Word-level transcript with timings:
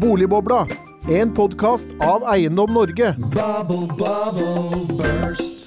Boligbobla, 0.00 0.66
en 1.08 1.34
podkast 1.34 1.90
av 2.00 2.22
Eiendom 2.34 2.72
Norge. 2.72 3.14
Bubble, 3.18 3.86
bubble, 3.98 4.96
burst. 4.96 5.59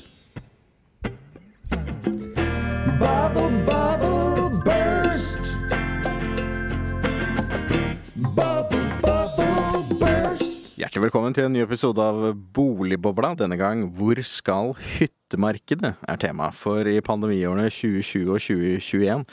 Hjertelig 10.93 11.07
velkommen 11.07 11.33
til 11.33 11.47
en 11.47 11.55
ny 11.55 11.61
episode 11.63 12.03
av 12.05 12.35
Boligbobla. 12.53 13.31
Denne 13.33 13.55
gang 13.57 13.79
Hvor 13.97 14.19
skal 14.21 14.75
hyttemarkedet? 14.77 15.95
er 16.05 16.19
tema. 16.21 16.51
For 16.53 16.85
i 16.85 17.01
pandemiårene 17.01 17.65
2020 17.65 18.29
og 18.29 18.37
2021 18.37 19.23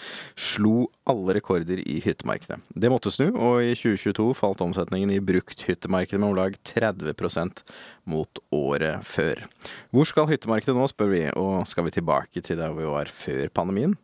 slo 0.40 0.86
alle 1.04 1.36
rekorder 1.36 1.84
i 1.84 1.98
hyttemarkedet. 2.00 2.62
Det 2.72 2.88
måtte 2.88 3.12
snu, 3.12 3.26
og 3.36 3.60
i 3.60 3.76
2022 3.76 4.30
falt 4.40 4.64
omsetningen 4.64 5.12
i 5.12 5.20
brukthyttemarkedet 5.20 6.22
med 6.22 6.30
om 6.30 6.40
lag 6.40 6.56
30% 6.64 7.60
mot 8.08 8.40
året 8.56 9.04
før. 9.04 9.44
Hvor 9.92 10.08
skal 10.08 10.32
hyttemarkedet 10.32 10.80
nå, 10.80 10.88
spør 10.88 11.12
vi, 11.12 11.26
og 11.36 11.68
skal 11.68 11.84
vi 11.84 11.98
tilbake 12.00 12.40
til 12.40 12.56
der 12.56 12.72
vi 12.72 12.88
var 12.88 13.12
før 13.12 13.52
pandemien? 13.52 13.98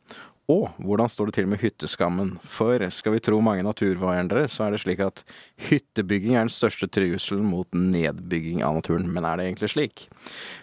Og 0.47 0.69
hvordan 0.79 1.11
står 1.11 1.29
det 1.29 1.35
til 1.41 1.49
med 1.51 1.59
hytteskammen? 1.59 2.37
For 2.47 2.79
skal 2.95 3.17
vi 3.17 3.23
tro 3.25 3.41
mange 3.43 3.65
naturvernere, 3.67 4.45
så 4.47 4.67
er 4.67 4.77
det 4.77 4.83
slik 4.85 5.01
at 5.03 5.25
hyttebygging 5.69 6.37
er 6.37 6.47
den 6.47 6.55
største 6.55 6.87
trusselen 6.87 7.49
mot 7.51 7.67
nedbygging 7.75 8.63
av 8.63 8.79
naturen. 8.79 9.09
Men 9.11 9.27
er 9.27 9.41
det 9.41 9.49
egentlig 9.49 9.73
slik? 9.75 10.05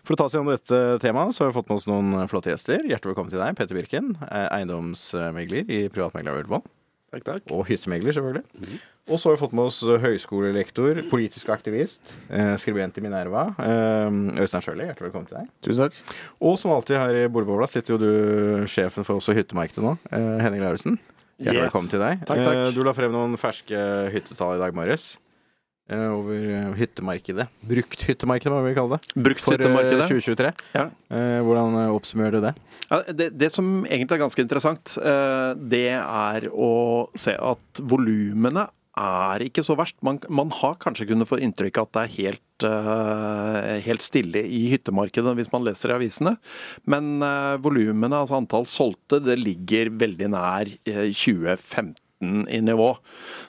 For 0.07 0.15
å 0.15 0.21
ta 0.21 0.29
oss 0.29 0.37
gjennom 0.37 0.53
dette 0.53 0.79
temaet, 1.03 1.35
så 1.35 1.43
har 1.43 1.51
vi 1.51 1.57
fått 1.57 1.73
med 1.73 1.81
oss 1.81 1.89
noen 1.91 2.31
flotte 2.31 2.53
gjester. 2.53 2.79
Hjertelig 2.87 3.11
velkommen 3.11 3.33
til 3.33 3.43
deg, 3.43 3.59
Petter 3.59 3.81
Birken, 3.81 4.13
eiendomsmegler 4.31 5.67
i 5.67 5.83
Privatmegler 5.91 6.45
Ullevål. 6.45 6.63
Takk, 7.13 7.23
takk. 7.27 7.51
Og 7.53 7.67
hyttemegler, 7.69 8.15
selvfølgelig. 8.15 8.79
Og 9.11 9.19
så 9.19 9.29
har 9.29 9.35
vi 9.35 9.41
fått 9.43 9.53
med 9.53 9.67
oss 9.67 9.81
høyskolelektor, 9.83 11.01
politisk 11.11 11.51
aktivist, 11.53 12.13
eh, 12.33 12.53
skribent 12.57 12.97
i 12.97 13.03
Minerva, 13.05 13.43
eh, 13.59 14.41
Øystein 14.41 14.63
Sjøli. 14.65 14.87
Hjertelig 14.87 15.11
velkommen 15.11 15.27
til 15.29 15.37
deg. 15.37 15.49
Tusen 15.61 15.83
takk. 15.89 15.93
Og 16.41 16.57
som 16.57 16.71
alltid 16.73 16.97
her 16.97 17.13
i 17.21 17.27
Boligbobla 17.27 17.67
sitter 17.69 17.93
jo 17.93 17.97
du 18.01 18.65
sjefen 18.65 19.05
for 19.05 19.19
også 19.19 19.35
hyttemarkedet 19.37 19.83
nå, 19.83 19.97
eh, 20.11 20.41
Henning 20.41 20.63
Lauritzen. 20.63 20.97
Hjertelig 21.41 21.59
Yes. 21.59 21.71
velkommen 21.71 21.89
til 21.89 21.99
deg. 21.99 22.25
Takk, 22.25 22.37
takk. 22.45 22.55
Eh, 22.67 22.71
Du 22.71 22.83
la 22.83 22.93
frem 22.93 23.11
noen 23.11 23.37
ferske 23.37 23.75
hyttetall 24.13 24.55
i 24.55 24.59
dag 24.63 24.73
morges. 24.73 25.17
Eh, 25.91 26.09
over 26.15 26.43
eh, 26.47 26.69
hyttemarkedet. 26.79 27.49
Brukt 27.67 28.05
hyttemarkedet, 28.07 28.53
hva 28.53 28.61
vil 28.63 28.71
vi 28.71 28.77
kalle 28.77 28.99
det. 28.99 29.15
Brukt 29.25 29.43
for 29.43 29.59
eh, 29.59 29.89
2023. 30.07 30.51
Ja. 30.77 30.85
Hvordan 31.43 31.75
oppsummerer 31.91 32.37
du 32.37 32.45
det? 32.45 32.53
Ja, 32.87 33.01
det? 33.09 33.33
det? 33.35 33.49
som 33.51 33.83
egentlig 33.83 34.15
er 34.15 34.23
ganske 34.23 34.45
interessant, 34.45 34.95
det 35.59 35.89
er 35.97 36.47
å 36.51 36.71
se 37.19 37.35
at 37.35 37.83
volumene 37.83 38.65
er 38.93 39.43
ikke 39.43 39.63
så 39.65 39.75
verst. 39.75 39.97
Man, 40.05 40.21
man 40.29 40.53
har 40.55 40.77
kanskje 40.81 41.09
kunnet 41.09 41.27
få 41.27 41.41
inntrykk 41.43 41.81
av 41.81 41.89
at 41.89 41.93
det 41.97 42.03
er 42.03 42.15
helt, 42.15 42.67
helt, 43.87 44.05
stille 44.05 44.43
i 44.45 44.67
hyttemarkedet 44.71 45.33
hvis 45.39 45.51
man 45.51 45.65
leser 45.65 45.91
i 45.91 45.97
avisene, 45.97 46.35
men 46.85 47.17
volumene, 47.65 48.21
altså 48.21 48.37
antall 48.39 48.69
solgte, 48.69 49.19
det 49.25 49.39
ligger 49.41 49.91
veldig 49.99 50.31
nær 50.35 50.73
2015 50.85 51.95
2019 52.23 52.49
i 52.49 52.61
nivå. 52.61 52.97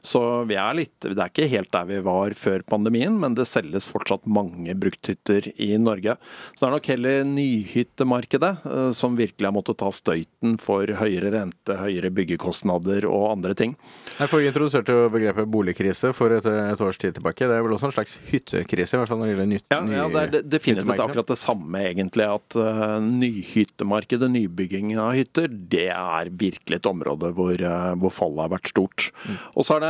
Så 0.03 0.44
vi 0.44 0.56
er 0.61 0.75
litt 0.77 1.00
Det 1.00 1.17
er 1.17 1.30
ikke 1.30 1.48
helt 1.48 1.72
der 1.72 1.86
vi 1.89 2.00
var 2.05 2.34
før 2.36 2.62
pandemien, 2.67 3.17
men 3.20 3.34
det 3.34 3.47
selges 3.48 3.86
fortsatt 3.89 4.27
mange 4.27 4.75
brukthytter 4.75 5.50
i 5.61 5.77
Norge. 5.78 6.17
Så 6.55 6.64
det 6.64 6.69
er 6.69 6.75
nok 6.75 6.89
heller 6.92 7.25
nyhyttemarkedet 7.28 8.52
eh, 8.64 8.91
som 8.97 9.17
virkelig 9.17 9.48
har 9.48 9.55
måttet 9.56 9.80
ta 9.80 9.91
støyten 9.95 10.58
for 10.61 10.89
høyere 11.00 11.33
rente, 11.34 11.78
høyere 11.78 12.12
byggekostnader 12.14 13.06
og 13.08 13.30
andre 13.33 13.55
ting. 13.56 13.77
Her 14.19 14.30
får 14.30 14.42
vi 14.42 14.50
introdusert 14.50 14.92
begrepet 15.14 15.50
boligkrise 15.50 16.12
for 16.17 16.34
et, 16.36 16.47
et, 16.47 16.84
års 16.84 17.00
tid 17.00 17.17
tilbake. 17.17 17.48
Det 17.48 17.56
er 17.56 17.64
vel 17.64 17.77
også 17.77 17.91
en 17.91 17.97
slags 17.97 18.17
hyttekrise? 18.30 18.95
i 18.95 19.00
hvert 19.00 19.11
fall 19.11 19.20
når 19.20 19.30
det 19.30 19.34
gjelder 19.34 19.50
nytt, 19.50 19.67
ja, 19.72 19.80
ja, 19.91 20.05
det 20.12 20.22
er 20.22 20.48
definitivt 20.48 21.00
akkurat 21.00 21.30
det 21.33 21.39
samme, 21.41 21.80
egentlig. 21.89 22.27
At 22.29 22.57
uh, 22.58 22.98
nyhyttemarkedet, 23.05 24.29
nybyggingen 24.30 25.01
av 25.01 25.14
hytter, 25.17 25.48
det 25.48 25.89
er 25.95 26.30
virkelig 26.30 26.79
et 26.79 26.89
område 26.89 27.33
hvor, 27.36 27.57
uh, 27.58 27.95
hvor 27.98 28.14
fallet 28.14 28.45
har 28.45 28.52
vært 28.55 28.64
stort. 28.70 29.11
Og 29.55 29.67
så 29.67 29.77
er 29.79 29.85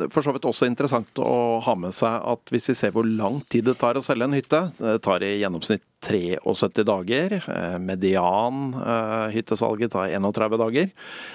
det 0.00 0.08
for 0.14 0.22
så 0.26 0.32
vidt 0.36 0.46
også 0.48 0.66
interessant 0.68 1.20
å 1.22 1.60
ha 1.64 1.74
med 1.78 1.94
seg 1.96 2.26
at 2.34 2.52
hvis 2.54 2.70
vi 2.72 2.74
ser 2.78 2.92
hvor 2.96 3.06
lang 3.08 3.40
tid 3.50 3.64
det 3.70 3.78
tar 3.80 3.94
å 3.98 4.04
selge 4.04 4.26
en 4.28 4.36
hytte, 4.36 4.62
det 4.78 4.98
tar 5.06 5.22
i 5.26 5.36
gjennomsnitt 5.40 5.84
73 6.00 6.84
dager. 6.88 7.32
eh, 7.46 7.78
Median 7.78 8.72
eh, 8.74 9.26
hyttesalget 9.34 9.92
tar 9.92 10.08
31 10.08 10.56
dager. 10.58 10.90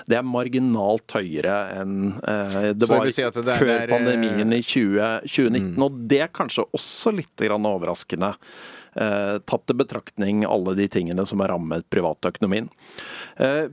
Det 0.10 0.18
er 0.18 0.26
marginalt 0.26 1.14
høyere 1.14 1.58
enn 1.82 2.16
eh, 2.18 2.72
det 2.74 2.90
var 2.90 3.06
si 3.12 3.22
det 3.22 3.46
er- 3.46 3.60
før 3.62 3.76
er, 3.76 3.88
pandemien 3.94 4.54
i 4.58 4.62
20, 4.66 5.22
2019. 5.30 5.78
Og 5.86 6.00
det 6.10 6.22
er 6.26 6.34
kanskje 6.34 6.66
også 6.74 7.14
litt 7.16 7.36
grann 7.46 7.66
overraskende. 7.70 8.34
Tatt 8.96 9.66
til 9.68 9.76
betraktning 9.76 10.46
alle 10.48 10.72
de 10.78 10.86
tingene 10.88 11.26
som 11.28 11.42
har 11.44 11.50
rammet 11.52 11.84
privatøkonomien. 11.92 12.70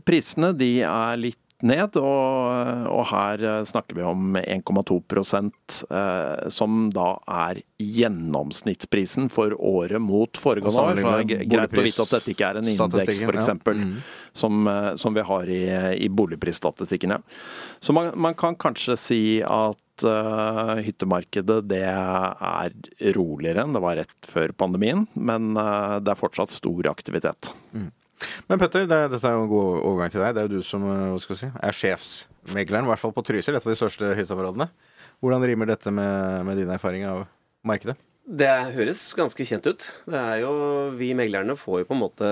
Prisene 0.02 0.50
de 0.58 0.80
er 0.82 1.20
litt 1.20 1.41
ned, 1.66 1.96
og, 2.00 2.88
og 2.90 3.04
her 3.12 3.42
eh, 3.46 3.60
snakker 3.68 3.98
vi 3.98 4.04
om 4.06 4.36
1,2 4.38 4.98
eh, 5.22 6.48
som 6.52 6.88
da 6.94 7.06
er 7.46 7.62
gjennomsnittsprisen 7.82 9.30
for 9.32 9.54
året 9.58 10.02
mot 10.02 10.38
foregående 10.38 10.82
år. 10.82 10.98
Så 10.98 11.22
det 11.28 11.38
er 11.38 11.46
greit 11.50 11.78
å 11.78 11.86
vite 11.86 12.06
at 12.06 12.16
dette 12.16 12.34
ikke 12.34 12.50
er 12.50 12.60
en 12.60 12.72
indeks, 12.72 13.22
f.eks., 13.22 13.52
ja. 13.52 13.76
Mm. 13.78 13.94
som, 14.42 14.66
eh, 14.74 14.90
som 15.00 15.16
vi 15.16 15.26
har 15.30 15.54
i, 15.54 15.62
i 16.02 16.10
boligprisstatistikken. 16.10 17.16
Ja. 17.16 17.22
Så 17.80 17.94
man, 17.96 18.12
man 18.18 18.38
kan 18.38 18.58
kanskje 18.58 18.98
si 18.98 19.22
at 19.46 19.78
hyttemarkedet 20.02 21.60
det 21.68 21.84
er 21.84 22.72
roligere 23.14 23.62
enn 23.62 23.76
det 23.76 23.82
var 23.84 23.98
rett 24.00 24.26
før 24.26 24.54
pandemien, 24.56 25.04
men 25.14 25.52
det 25.54 26.10
er 26.10 26.18
fortsatt 26.18 26.50
stor 26.50 26.88
aktivitet. 26.90 27.52
Men 28.50 28.60
Petter, 28.60 28.86
det, 28.90 29.00
dette 29.14 29.28
er 29.28 29.36
jo 29.36 29.44
en 29.46 29.50
god 29.50 29.80
overgang 29.80 30.14
til 30.14 30.22
deg. 30.24 30.34
Det 30.36 30.42
er 30.42 30.48
jo 30.48 30.60
du 30.60 30.66
som 30.66 30.86
eh, 30.88 31.36
si, 31.38 31.48
er 31.48 31.76
sjefsmegleren, 31.76 32.86
i 32.86 32.92
hvert 32.92 33.02
fall 33.02 33.14
på 33.16 33.24
Trysil, 33.26 33.56
et 33.58 33.66
av 33.66 33.72
de 33.72 33.78
største 33.78 34.14
hytteområdene. 34.18 34.68
Hvordan 35.22 35.46
rimer 35.46 35.70
dette 35.70 35.92
med, 35.94 36.42
med 36.48 36.58
din 36.58 36.72
erfaring 36.74 37.06
av 37.08 37.24
markedet? 37.66 37.96
Det 38.22 38.50
høres 38.76 39.02
ganske 39.18 39.46
kjent 39.46 39.66
ut. 39.66 39.88
Det 40.06 40.18
er 40.18 40.42
jo, 40.44 40.52
Vi 40.98 41.10
meglerne 41.18 41.58
får 41.58 41.82
jo 41.82 41.88
på 41.90 41.96
en 41.96 42.02
måte 42.04 42.30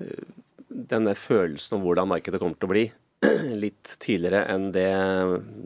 eh, 0.00 0.24
denne 0.70 1.14
følelsen 1.18 1.76
om 1.78 1.84
hvordan 1.84 2.08
markedet 2.10 2.40
kommer 2.40 2.56
til 2.56 2.68
å 2.68 2.72
bli. 2.72 2.86
Litt 3.64 3.96
tidligere 4.00 4.46
enn 4.48 4.70
det 4.72 4.88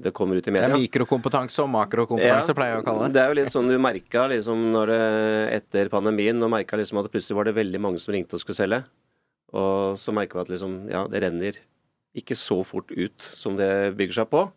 det 0.02 0.10
kommer 0.16 0.40
ut 0.40 0.48
i 0.50 0.54
media. 0.54 0.72
Det 0.72 0.74
er 0.74 0.82
mikrokompetanse 0.82 1.62
og 1.62 1.70
makrokompetanse, 1.70 2.50
Ja, 2.50 2.56
pleier 2.58 2.74
jeg 2.74 2.82
å 2.82 2.86
kalle 2.88 3.06
det. 3.06 3.14
Det 3.14 3.22
er 3.22 3.30
jo 3.30 3.38
litt 3.38 3.52
sånn 3.54 3.70
du 3.70 3.76
merka 3.78 4.26
liksom 4.32 4.64
etter 4.82 5.90
pandemien 5.92 6.42
og 6.42 6.50
merka 6.52 6.80
liksom 6.80 6.98
at 7.00 7.08
plutselig 7.12 7.38
var 7.38 7.48
det 7.48 7.54
veldig 7.56 7.80
mange 7.86 8.02
som 8.02 8.14
ringte 8.16 8.34
og 8.34 8.42
skulle 8.42 8.58
selge. 8.58 8.82
Og 9.54 10.00
så 10.00 10.14
merker 10.14 10.40
vi 10.40 10.44
at 10.44 10.52
liksom, 10.54 10.74
ja, 10.90 11.04
det 11.10 11.22
renner 11.22 11.60
ikke 12.18 12.36
så 12.38 12.60
fort 12.66 12.90
ut 12.94 13.22
som 13.22 13.56
det 13.58 13.94
bygger 13.98 14.22
seg 14.22 14.30
på. 14.32 14.48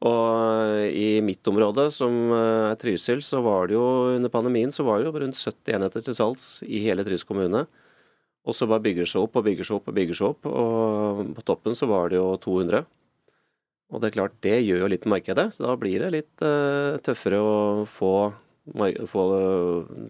Og 0.00 0.86
i 0.96 1.20
mitt 1.24 1.44
område, 1.50 1.90
som 1.92 2.14
eh, 2.32 2.70
er 2.70 2.78
Trysil, 2.80 3.20
så 3.24 3.42
var 3.44 3.68
det 3.68 3.76
jo 3.76 3.84
under 4.14 4.32
pandemien 4.32 4.72
så 4.72 4.86
var 4.86 5.00
det 5.00 5.10
jo 5.10 5.12
rundt 5.20 5.36
70 5.36 5.76
enheter 5.76 6.04
til 6.06 6.16
salgs 6.16 6.46
i 6.64 6.80
hele 6.86 7.04
Trysil 7.04 7.28
kommune. 7.28 7.66
Og 8.48 8.56
så 8.56 8.68
bare 8.68 8.80
bygger 8.86 9.04
det 9.04 9.10
seg 9.12 9.26
opp 9.26 9.36
og 9.36 9.44
bygger 9.44 9.68
seg 9.68 9.76
opp 9.76 9.90
og 9.90 9.98
bygger 9.98 10.16
seg 10.16 10.30
opp. 10.32 10.48
Og 10.48 11.34
på 11.36 11.44
toppen 11.44 11.76
så 11.76 11.88
var 11.90 12.08
det 12.08 12.16
jo 12.16 12.30
200. 12.40 12.88
Og 13.90 14.00
det 14.00 14.08
er 14.08 14.14
klart, 14.14 14.38
det 14.44 14.62
gjør 14.62 14.84
jo 14.84 14.88
litt 14.92 15.04
markedet, 15.10 15.48
så 15.52 15.66
da 15.66 15.74
blir 15.76 16.00
det 16.00 16.12
litt 16.14 16.44
uh, 16.46 16.94
tøffere 17.02 17.40
å 17.42 17.54
få, 17.90 18.12
få 19.10 19.24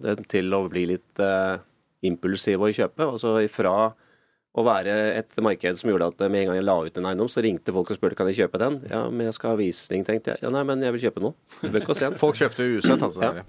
det 0.05 0.15
til 0.31 0.53
å 0.53 0.67
bli 0.69 0.85
litt 0.93 1.23
uh, 1.25 1.57
impulsiv 2.05 2.61
å 2.61 2.71
kjøpe. 2.77 3.09
Altså 3.09 3.39
ifra 3.43 3.73
å 4.59 4.65
være 4.67 4.95
et 5.21 5.37
marked 5.45 5.79
som 5.79 5.93
gjorde 5.93 6.09
at 6.11 6.25
med 6.27 6.43
en 6.43 6.51
gang 6.51 6.59
jeg 6.59 6.67
la 6.67 6.75
ut 6.83 6.99
en 6.99 7.07
eiendom, 7.13 7.31
så 7.31 7.45
ringte 7.45 7.75
folk 7.75 7.93
og 7.93 8.01
spurte 8.01 8.19
kan 8.19 8.31
jeg 8.33 8.43
kjøpe 8.43 8.59
den. 8.59 8.81
Ja, 8.91 9.05
men 9.13 9.29
jeg 9.29 9.37
skal 9.37 9.55
ha 9.55 9.61
visning, 9.61 10.03
tenkte 10.07 10.35
jeg. 10.35 10.43
Ja, 10.43 10.51
nei, 10.55 10.65
men 10.67 10.83
jeg 10.83 10.97
vil 10.97 11.07
kjøpe 11.07 11.23
den. 11.23 12.19
Folk 12.25 12.39
kjøpte 12.41 12.67
usett, 12.81 12.99
altså. 12.99 13.31
Ja. 13.39 13.45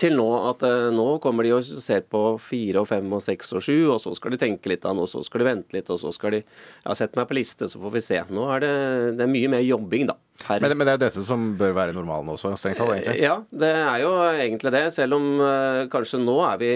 Til 0.00 0.14
nå 0.16 0.24
at 0.48 0.62
eh, 0.64 0.86
nå 0.96 1.06
kommer 1.20 1.44
de 1.44 1.50
og 1.52 1.64
ser 1.64 2.04
på 2.08 2.20
fire 2.40 2.80
og 2.80 2.86
fem 2.88 3.10
og 3.12 3.20
seks 3.24 3.50
og 3.52 3.64
sju, 3.64 3.74
og 3.92 3.98
så 4.00 4.14
skal 4.16 4.32
de 4.32 4.38
tenke 4.40 4.70
litt 4.72 4.86
an, 4.88 5.00
og 5.00 5.08
så 5.10 5.20
skal 5.24 5.42
de 5.42 5.48
vente 5.50 5.76
litt, 5.76 5.90
og 5.92 6.00
så 6.00 6.12
skal 6.16 6.38
de 6.38 6.40
Ja, 6.42 6.94
sett 6.96 7.16
meg 7.16 7.28
på 7.28 7.36
liste, 7.36 7.68
så 7.68 7.80
får 7.80 7.92
vi 7.96 8.04
se. 8.04 8.20
Nå 8.32 8.46
er 8.54 8.64
det, 8.64 8.72
det 9.18 9.26
er 9.26 9.32
mye 9.32 9.50
mer 9.52 9.64
jobbing, 9.64 10.08
da. 10.08 10.16
Men, 10.48 10.72
men 10.76 10.88
det 10.88 10.94
er 10.96 11.02
dette 11.04 11.24
som 11.28 11.50
bør 11.60 11.76
være 11.76 11.96
normalen 11.96 12.32
også, 12.32 12.54
strengt 12.60 12.80
tatt, 12.80 12.94
egentlig. 12.96 13.20
ja, 13.20 13.36
det 13.52 13.72
er 13.82 13.98
jo 14.04 14.14
egentlig 14.32 14.72
det. 14.76 14.86
Selv 14.96 15.20
om 15.20 15.28
eh, 15.44 15.82
kanskje 15.92 16.20
nå 16.24 16.38
er 16.48 16.62
vi 16.64 16.72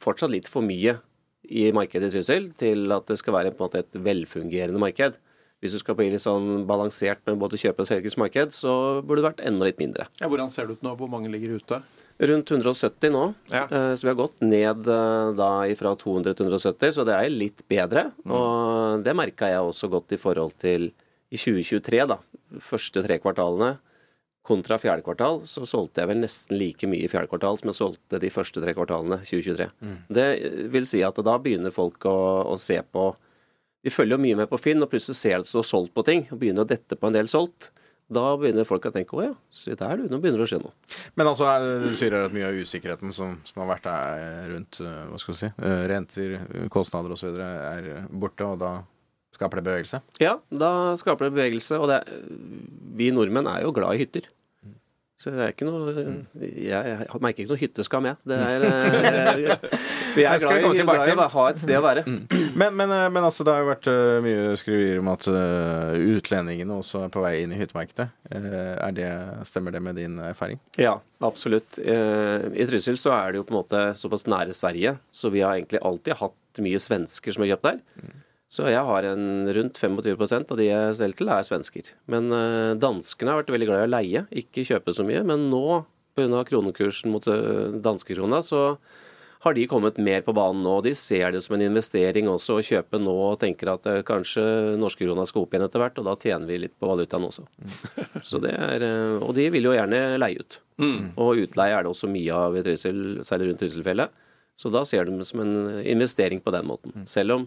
fortsatt 0.00 0.32
litt 0.32 0.48
for 0.48 0.64
mye 0.64 0.98
i 1.50 1.68
markedet 1.74 2.08
i 2.10 2.14
Trysil 2.14 2.50
til 2.58 2.90
at 2.94 3.06
det 3.10 3.18
skal 3.20 3.34
være 3.34 3.50
på 3.54 3.64
en 3.64 3.68
måte 3.68 3.82
et 3.82 3.98
velfungerende 4.06 4.78
marked. 4.82 5.16
Hvis 5.60 5.74
du 5.76 5.80
skal 5.82 5.96
bli 5.98 6.06
litt 6.08 6.22
sånn 6.22 6.62
balansert 6.68 7.20
med 7.28 7.36
både 7.42 7.58
kjøpe- 7.60 7.82
og 7.84 7.88
selgersmarked, 7.90 8.54
så 8.54 9.02
burde 9.04 9.20
det 9.20 9.26
vært 9.28 9.42
enda 9.50 9.66
litt 9.68 9.80
mindre. 9.82 10.06
Ja, 10.22 10.28
hvordan 10.30 10.48
ser 10.52 10.66
det 10.70 10.78
ut 10.78 10.86
nå? 10.86 10.94
Hvor 10.96 11.10
mange 11.12 11.28
ligger 11.32 11.58
ute? 11.60 11.82
Rundt 12.20 12.48
170 12.52 13.10
nå, 13.12 13.34
Ja. 13.50 13.64
eh, 13.64 13.92
så 13.96 14.02
vi 14.04 14.08
har 14.12 14.14
gått 14.16 14.40
ned 14.40 14.88
eh, 14.88 15.32
da 15.36 15.50
fra 15.76 15.94
200 15.96 16.34
til 16.36 16.46
170, 16.46 16.92
så 16.92 17.04
det 17.04 17.14
er 17.16 17.28
litt 17.32 17.62
bedre. 17.68 18.12
Og 18.28 19.02
det 19.04 19.14
merka 19.16 19.48
jeg 19.48 19.60
også 19.60 19.88
godt 19.90 20.12
i 20.12 20.20
forhold 20.20 20.52
til 20.60 20.92
i 21.32 21.36
2023, 21.36 22.06
da. 22.08 22.18
Første 22.60 23.02
tre 23.06 23.18
kvartalene. 23.18 23.78
Kontra 24.46 24.78
fjerde 24.80 25.04
kvartal 25.04 25.42
så 25.44 25.66
solgte 25.68 26.00
jeg 26.00 26.08
vel 26.08 26.22
nesten 26.22 26.56
like 26.58 26.88
mye 26.88 27.04
i 27.04 27.10
fjerde 27.12 27.28
kvartal 27.28 27.58
som 27.60 27.68
jeg 27.68 27.76
solgte 27.76 28.20
de 28.22 28.30
første 28.32 28.62
tre 28.62 28.72
kvartalene 28.74 29.18
2023. 29.20 29.66
Det 30.16 30.28
vil 30.72 30.86
si 30.88 31.02
at 31.04 31.20
da 31.26 31.34
begynner 31.38 31.74
folk 31.74 32.06
å, 32.08 32.14
å 32.48 32.56
se 32.58 32.78
på 32.82 33.10
De 33.84 33.88
følger 33.92 34.16
jo 34.18 34.20
mye 34.24 34.36
med 34.36 34.48
på 34.50 34.58
Finn, 34.60 34.82
og 34.84 34.90
plutselig 34.92 35.16
ser 35.16 35.36
de 35.38 35.40
at 35.40 35.46
det 35.46 35.52
står 35.54 35.64
solgt 35.64 35.94
på 35.96 36.02
ting, 36.04 36.26
og 36.32 36.36
begynner 36.40 36.66
å 36.66 36.68
dette 36.68 36.96
på 37.00 37.08
en 37.08 37.14
del 37.16 37.28
solgt. 37.32 37.70
Da 38.12 38.34
begynner 38.36 38.66
folk 38.68 38.84
å 38.88 38.92
tenke 38.92 39.16
å 39.16 39.22
ja, 39.24 39.30
se 39.54 39.72
der 39.78 39.96
du, 39.96 40.02
nå 40.10 40.18
begynner 40.20 40.42
det 40.42 40.44
å 40.44 40.50
skje 40.50 40.58
noe. 40.60 40.74
Men 41.16 41.30
altså, 41.30 41.46
er- 41.48 41.84
du 41.86 41.94
sier 41.96 42.16
at 42.18 42.34
mye 42.34 42.48
av 42.50 42.58
usikkerheten 42.60 43.12
som, 43.16 43.38
som 43.48 43.62
har 43.62 43.70
vært 43.70 43.86
der 43.88 44.50
rundt 44.50 44.80
eh, 44.84 44.98
hva 45.12 45.20
skal 45.22 45.36
du 45.36 45.38
si, 45.40 45.48
eh, 45.62 45.84
renter, 45.94 46.34
eh, 46.42 46.66
kostnader 46.74 47.14
osv., 47.16 47.38
er 47.40 47.88
borte, 48.10 48.44
og 48.50 48.58
da 48.60 48.72
skaper 49.40 49.60
det 49.62 49.66
bevegelse? 49.70 50.02
Ja, 50.20 50.36
da 50.52 50.72
skaper 51.00 51.26
det 51.30 51.34
bevegelse, 51.38 51.80
og 51.80 51.88
det, 51.90 52.02
er- 52.04 52.28
vi 53.00 53.08
nordmenn 53.16 53.48
er 53.48 53.64
jo 53.64 53.72
glad 53.72 53.96
i 53.96 54.04
hytter. 54.04 54.28
Så 55.20 55.28
det 55.36 55.40
er 55.44 55.50
ikke 55.52 55.66
noe 55.68 55.90
Jeg, 56.40 56.64
jeg 56.64 57.18
merker 57.20 57.42
ikke 57.42 57.50
noe 57.50 57.60
hytteskam, 57.60 58.06
jeg. 58.08 58.16
Det 58.24 58.36
er, 58.40 58.62
eh, 58.64 59.66
vi 60.16 60.22
er 60.24 60.38
glad 60.40 60.62
i, 60.64 60.84
glad 60.88 61.10
i 61.10 61.16
å 61.20 61.26
ha 61.34 61.42
et 61.50 61.60
sted 61.60 61.76
å 61.76 61.82
være. 61.84 62.04
Men, 62.56 62.72
men, 62.78 62.88
eh, 62.96 63.04
men 63.12 63.26
altså, 63.28 63.44
det 63.44 63.52
har 63.52 63.60
jo 63.60 63.68
vært 63.68 63.88
eh, 63.92 64.14
mye 64.24 64.54
skriverier 64.56 65.02
om 65.02 65.10
at 65.12 65.28
utlendingene 66.16 66.78
også 66.80 67.02
er 67.04 67.12
på 67.12 67.20
vei 67.26 67.34
inn 67.42 67.52
i 67.52 67.58
hyttemarkedet. 67.60 68.08
Det, 68.96 69.10
stemmer 69.50 69.76
det 69.76 69.82
med 69.84 70.00
din 70.00 70.16
erfaring? 70.24 70.56
Ja, 70.80 70.96
absolutt. 71.20 71.76
I 71.84 72.66
Trysil 72.72 72.96
så 73.00 73.12
er 73.18 73.32
det 73.36 73.42
jo 73.42 73.46
på 73.50 73.52
en 73.54 73.60
måte 73.60 73.84
såpass 74.00 74.24
nære 74.24 74.56
Sverige, 74.56 74.96
så 75.12 75.28
vi 75.36 75.44
har 75.44 75.58
egentlig 75.60 75.84
alltid 75.84 76.16
hatt 76.22 76.64
mye 76.64 76.80
svensker 76.80 77.36
som 77.36 77.44
har 77.44 77.52
kjøpt 77.58 77.68
der. 77.68 77.84
Så 78.50 78.66
jeg 78.66 78.82
har 78.82 79.06
en 79.06 79.46
rundt 79.54 79.78
25% 79.78 80.50
av 80.50 80.58
de 80.58 80.64
jeg 80.66 80.94
selger 80.98 81.20
til, 81.20 81.28
er 81.30 81.46
svensker. 81.46 81.90
Men 82.10 82.32
eh, 82.34 82.72
danskene 82.82 83.30
har 83.30 83.44
vært 83.44 83.52
veldig 83.54 83.68
glad 83.68 83.84
i 83.84 83.86
å 83.86 83.92
leie, 83.92 84.22
ikke 84.42 84.64
kjøpe 84.66 84.94
så 84.96 85.04
mye. 85.06 85.20
Men 85.26 85.46
nå, 85.52 85.84
pga. 86.18 86.40
kronekursen 86.48 87.12
mot 87.14 87.28
eh, 87.30 87.76
danskekrona, 87.78 88.40
så 88.42 88.64
har 89.44 89.54
de 89.54 89.68
kommet 89.70 90.00
mer 90.02 90.24
på 90.26 90.34
banen 90.34 90.64
nå. 90.66 90.72
De 90.82 90.90
ser 90.98 91.30
det 91.30 91.44
som 91.44 91.54
en 91.54 91.62
investering 91.62 92.26
også 92.28 92.56
å 92.58 92.64
kjøpe 92.66 92.98
nå 93.00 93.14
og 93.28 93.38
tenker 93.40 93.70
at 93.70 93.86
eh, 93.86 94.00
kanskje 94.08 94.42
norske 94.82 95.06
krona 95.06 95.22
skal 95.30 95.46
opp 95.46 95.54
igjen 95.54 95.68
etter 95.68 95.84
hvert, 95.84 96.00
og 96.02 96.08
da 96.08 96.14
tjener 96.18 96.50
vi 96.50 96.58
litt 96.64 96.74
på 96.74 96.90
valutaen 96.90 97.28
også. 97.28 97.46
Så 98.26 98.40
det 98.42 98.50
er, 98.50 98.82
og 99.22 99.30
de 99.38 99.44
vil 99.54 99.68
jo 99.68 99.76
gjerne 99.76 100.18
leie 100.18 100.42
ut. 100.42 100.58
Og 101.22 101.44
utleie 101.44 101.76
er 101.76 101.86
det 101.86 101.92
også 101.92 102.10
mye 102.10 102.42
av 102.48 102.58
i 102.58 102.64
Trysil, 102.66 103.20
særlig 103.22 103.52
rundt 103.52 103.62
Trysilfjellet. 103.62 104.26
Så 104.58 104.74
da 104.74 104.82
ser 104.84 105.06
de 105.06 105.14
det 105.22 105.28
som 105.30 105.44
en 105.44 105.54
investering 105.86 106.42
på 106.42 106.52
den 106.52 106.66
måten. 106.68 107.06
Selv 107.08 107.38
om 107.38 107.46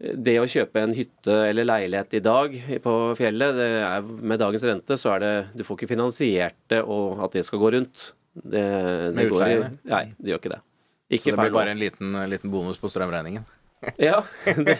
det 0.00 0.36
å 0.40 0.48
kjøpe 0.48 0.80
en 0.80 0.94
hytte 0.96 1.34
eller 1.50 1.66
leilighet 1.68 2.16
i 2.16 2.22
dag 2.24 2.54
på 2.80 2.94
fjellet, 3.18 3.52
det 3.58 3.68
er, 3.84 4.06
med 4.32 4.40
dagens 4.40 4.64
rente, 4.64 4.96
så 4.96 5.14
er 5.16 5.22
det 5.24 5.32
Du 5.60 5.64
får 5.66 5.76
ikke 5.76 5.90
finansiert 5.92 6.56
det 6.72 6.80
og 6.80 7.20
at 7.26 7.36
det 7.36 7.44
skal 7.48 7.60
gå 7.60 7.72
rundt. 7.76 8.10
Det, 8.32 8.62
det 8.62 9.16
Med 9.18 9.32
utleie, 9.32 9.70
nei, 9.90 10.04
det 10.16 10.32
gjør 10.32 10.40
ikke 10.40 10.54
det. 10.54 10.60
Så 11.10 11.26
det 11.26 11.40
blir 11.42 11.52
bare 11.52 11.74
en 11.74 11.80
liten, 11.82 12.14
liten 12.30 12.52
bonus 12.52 12.78
på 12.80 12.88
strømregningen? 12.88 13.44
Ja, 14.00 14.22
det, 14.44 14.76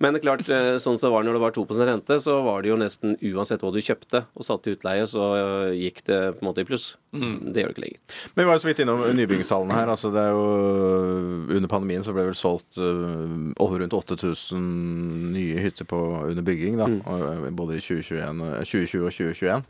men 0.00 0.14
det 0.14 0.20
er 0.20 0.24
klart, 0.24 0.48
eh, 0.48 0.76
sånn 0.80 0.96
som 0.96 1.08
det 1.08 1.14
var 1.14 1.26
når 1.26 1.36
det 1.36 1.42
var 1.42 1.54
2% 1.56 1.88
rente, 1.88 2.16
så 2.24 2.38
var 2.46 2.62
det 2.64 2.70
jo 2.70 2.78
nesten 2.80 3.16
uansett 3.30 3.60
hva 3.64 3.72
du 3.74 3.80
kjøpte 3.84 4.22
og 4.32 4.46
satte 4.46 4.70
i 4.70 4.76
utleie, 4.78 5.04
så 5.08 5.26
eh, 5.36 5.74
gikk 5.76 6.00
det 6.08 6.20
på 6.38 6.42
en 6.42 6.48
måte 6.48 6.64
i 6.64 6.68
pluss. 6.68 6.90
Det 7.12 7.62
gjør 7.62 7.70
det 7.70 7.74
ikke 7.76 7.84
lenger. 7.84 8.00
Men 8.34 8.42
vi 8.42 8.46
var 8.48 8.56
jo 8.58 8.62
så 8.64 8.68
vidt 8.70 8.80
innom 8.84 9.04
nybyggingstallene 9.16 9.76
her. 9.76 9.92
altså 9.92 10.10
det 10.12 10.20
er 10.20 10.34
jo 10.36 10.42
Under 11.56 11.70
pandemien 11.72 12.04
så 12.04 12.12
ble 12.12 12.26
det 12.26 12.32
vel 12.34 12.38
solgt 12.40 12.80
over 12.80 13.80
rundt 13.80 13.96
8000 13.96 14.66
nye 15.32 15.60
hytter 15.64 15.88
på, 15.88 16.00
under 16.28 16.44
bygging. 16.44 16.76
da, 16.80 16.88
øh, 16.88 17.48
Både 17.56 17.78
i 17.78 17.84
2021, 17.84 18.42
2020 18.64 19.06
og 19.08 19.12
2021. 19.12 19.62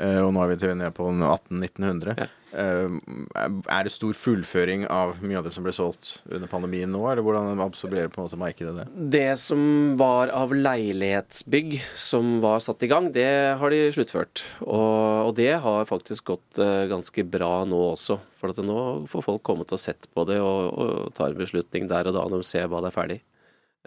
Eh, 0.00 0.18
og 0.24 0.30
nå 0.32 0.40
er 0.40 0.52
vi 0.52 0.60
til 0.62 0.72
ned 0.78 0.94
på 0.96 1.10
1800-1900. 1.10 2.14
Ja. 2.16 2.28
er 2.52 3.86
det 3.86 3.92
stor 3.94 4.16
fullføring 4.16 4.82
av 4.92 5.22
mye 5.24 5.38
av 5.40 5.46
det 5.46 5.52
som 5.54 5.64
ble 5.64 5.72
solgt 5.72 6.18
under 6.28 6.50
pandemien 6.52 6.90
nå, 6.92 7.00
eller 7.08 7.24
hvordan 7.24 7.60
absorberer 7.64 8.10
på 8.12 8.20
en 8.20 8.26
måte 8.26 8.40
markedet 8.40 8.74
det? 8.76 8.86
Det 9.14 9.38
som 9.40 9.94
var 10.00 10.32
av 10.36 10.52
leilighetsbygg 10.52 11.78
som 11.96 12.38
var 12.44 12.60
satt 12.64 12.84
i 12.84 12.90
gang, 12.92 13.10
det 13.12 13.28
har 13.60 13.72
de 13.72 13.80
sluttført. 13.96 14.44
Og, 14.64 15.28
og 15.28 15.34
det 15.40 15.54
har 15.64 15.88
faktisk 15.88 16.32
gått 16.34 16.60
eh, 16.60 16.84
ganske 16.92 17.24
bra 17.28 17.54
nå 17.68 17.82
også. 17.92 18.20
For 18.40 18.64
nå 18.64 18.78
får 19.08 19.28
folk 19.28 19.44
kommet 19.46 19.72
og 19.72 19.80
sett 19.80 20.08
på 20.12 20.24
det 20.28 20.40
og, 20.42 20.72
og 20.72 21.12
tar 21.16 21.32
en 21.32 21.40
beslutning 21.40 21.88
der 21.88 22.08
og 22.10 22.16
da 22.16 22.24
når 22.26 22.42
de 22.42 22.48
ser 22.48 22.68
hva 22.68 22.80
det 22.82 22.92
er 22.92 22.96
ferdig. 22.96 23.20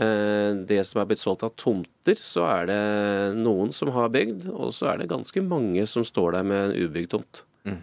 Eh, 0.01 0.51
Det 0.67 0.81
som 0.87 1.01
er 1.01 1.07
blitt 1.09 1.21
solgt 1.23 1.45
av 1.47 1.53
tomter, 1.55 2.19
så 2.19 2.43
er 2.49 2.65
det 2.67 3.37
noen 3.39 3.71
som 3.73 3.91
har 3.95 4.09
bygd, 4.09 4.49
og 4.51 4.73
så 4.75 4.91
er 4.91 4.97
det 4.99 5.11
ganske 5.11 5.41
mange 5.41 5.85
som 5.87 6.03
står 6.03 6.33
der 6.35 6.43
med 6.43 6.69
en 6.69 6.75
ubygd 6.83 7.09
tomt. 7.15 7.43
Mm. 7.65 7.81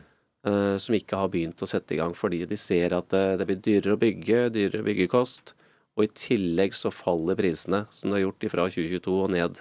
Som 0.82 0.96
ikke 0.98 1.16
har 1.16 1.28
begynt 1.30 1.62
å 1.62 1.68
sette 1.70 1.94
i 1.94 1.98
gang 2.00 2.16
fordi 2.18 2.40
de 2.50 2.56
ser 2.58 2.90
at 2.96 3.12
det, 3.14 3.38
det 3.38 3.46
blir 3.46 3.60
dyrere 3.62 3.94
å 3.94 4.00
bygge, 4.00 4.48
dyrere 4.50 4.82
byggekost. 4.82 5.54
Og 5.96 6.06
i 6.06 6.12
tillegg 6.16 6.74
så 6.74 6.90
faller 6.90 7.38
prisene, 7.38 7.84
som 7.94 8.10
det 8.10 8.18
har 8.18 8.24
gjort 8.26 8.48
fra 8.50 8.66
2022 8.66 9.14
og 9.22 9.30
ned. 9.30 9.60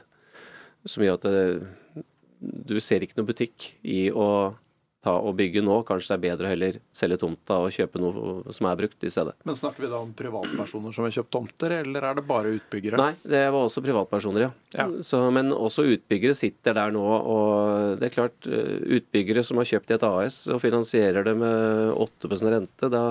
Som 0.88 1.04
gjør 1.06 1.20
at 1.20 1.28
det, 1.28 2.04
du 2.42 2.80
ser 2.82 3.04
ikke 3.04 3.20
noe 3.20 3.30
butikk 3.30 3.74
i 3.84 4.08
å 4.10 4.56
ta 5.04 5.16
og 5.18 5.36
bygge 5.40 5.64
nå. 5.66 5.80
Kanskje 5.88 6.14
det 6.14 6.18
er 6.18 6.24
bedre 6.28 6.48
å 6.48 6.52
heller 6.52 6.78
selge 6.96 7.20
tomta 7.22 7.58
og 7.64 7.74
kjøpe 7.74 8.02
noe 8.02 8.54
som 8.54 8.70
er 8.70 8.80
brukt 8.84 9.08
i 9.08 9.12
stedet. 9.12 9.34
Men 9.48 9.58
snakker 9.58 9.86
vi 9.86 9.90
da 9.92 10.02
om 10.04 10.14
privatpersoner 10.18 10.96
som 10.96 11.08
har 11.08 11.16
kjøpt 11.16 11.34
tomter, 11.34 11.76
eller 11.82 12.08
er 12.12 12.20
det 12.20 12.26
bare 12.30 12.54
utbyggere? 12.60 13.02
Nei, 13.02 13.16
det 13.26 13.44
var 13.50 13.66
også 13.66 13.84
privatpersoner, 13.86 14.48
ja. 14.48 14.52
Ja. 14.78 14.88
Så, 15.06 15.24
men 15.34 15.52
også 15.56 15.88
utbyggere 15.96 16.38
sitter 16.38 16.78
der 16.78 16.94
nå, 16.96 17.04
og 17.04 17.98
det 18.02 18.10
er 18.12 18.16
klart, 18.16 18.38
eh, 18.48 18.78
utbyggere 19.00 19.44
som 19.46 19.60
har 19.62 19.70
kjøpt 19.74 19.92
i 19.92 19.98
et 19.98 20.08
AS 20.08 20.42
og 20.54 20.62
finansierer 20.64 21.26
det 21.28 21.36
med 21.40 21.96
8% 21.98 22.54
rente, 22.54 22.92
da 22.94 23.06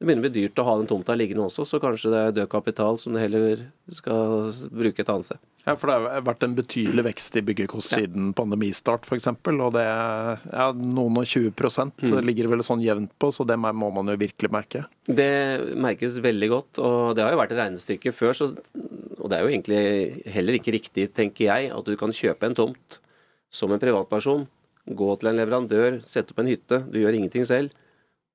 det 0.00 0.06
begynner 0.08 0.24
å 0.24 0.30
bli 0.30 0.40
dyrt 0.40 0.60
å 0.62 0.64
ha 0.64 0.74
den 0.80 0.86
tomta 0.88 1.12
liggende 1.12 1.44
også, 1.44 1.66
så 1.68 1.76
kanskje 1.82 2.08
det 2.08 2.20
er 2.24 2.36
død 2.38 2.48
kapital 2.48 2.96
som 2.96 3.12
det 3.12 3.20
heller 3.20 3.66
skal 3.92 4.46
bruke 4.72 5.02
et 5.04 5.10
annet 5.12 5.26
sted. 5.28 5.40
Ja, 5.66 5.74
for 5.76 5.90
det 5.90 5.96
har 6.00 6.22
vært 6.24 6.46
en 6.46 6.54
betydelig 6.56 7.02
vekst 7.04 7.34
i 7.36 7.42
byggekost 7.44 7.92
siden 7.92 8.30
pandemistart, 8.32 9.04
f.eks. 9.04 9.28
Og 9.28 9.74
det 9.74 9.82
er 9.84 10.40
ja, 10.54 10.70
noen 10.72 11.20
og 11.20 11.28
20 11.28 11.52
Mm. 12.00 12.14
ligger 12.24 12.48
vel 12.48 12.64
sånn 12.64 12.80
jevnt 12.80 13.12
på, 13.20 13.28
så 13.28 13.44
det 13.44 13.58
må 13.60 13.74
man 13.76 14.08
jo 14.08 14.16
virkelig 14.16 14.50
merke. 14.56 14.86
Det 15.04 15.28
merkes 15.76 16.16
veldig 16.24 16.48
godt, 16.48 16.80
og 16.80 17.12
det 17.18 17.26
har 17.26 17.34
jo 17.34 17.42
vært 17.42 17.52
et 17.52 17.60
regnestykke 17.60 18.14
før, 18.16 18.32
så, 18.40 18.48
og 19.20 19.28
det 19.28 19.36
er 19.36 19.44
jo 19.44 19.52
egentlig 19.52 19.82
heller 20.32 20.56
ikke 20.56 20.74
riktig, 20.78 21.10
tenker 21.12 21.44
jeg, 21.50 21.68
at 21.76 21.84
du 21.84 21.92
kan 22.00 22.08
kjøpe 22.16 22.48
en 22.48 22.56
tomt 22.56 23.00
som 23.52 23.68
en 23.76 23.82
privatperson, 23.82 24.48
gå 24.88 25.12
til 25.20 25.28
en 25.28 25.36
leverandør, 25.42 26.00
sette 26.08 26.32
opp 26.32 26.40
en 26.40 26.48
hytte, 26.48 26.80
du 26.88 27.02
gjør 27.02 27.20
ingenting 27.20 27.44
selv, 27.44 27.76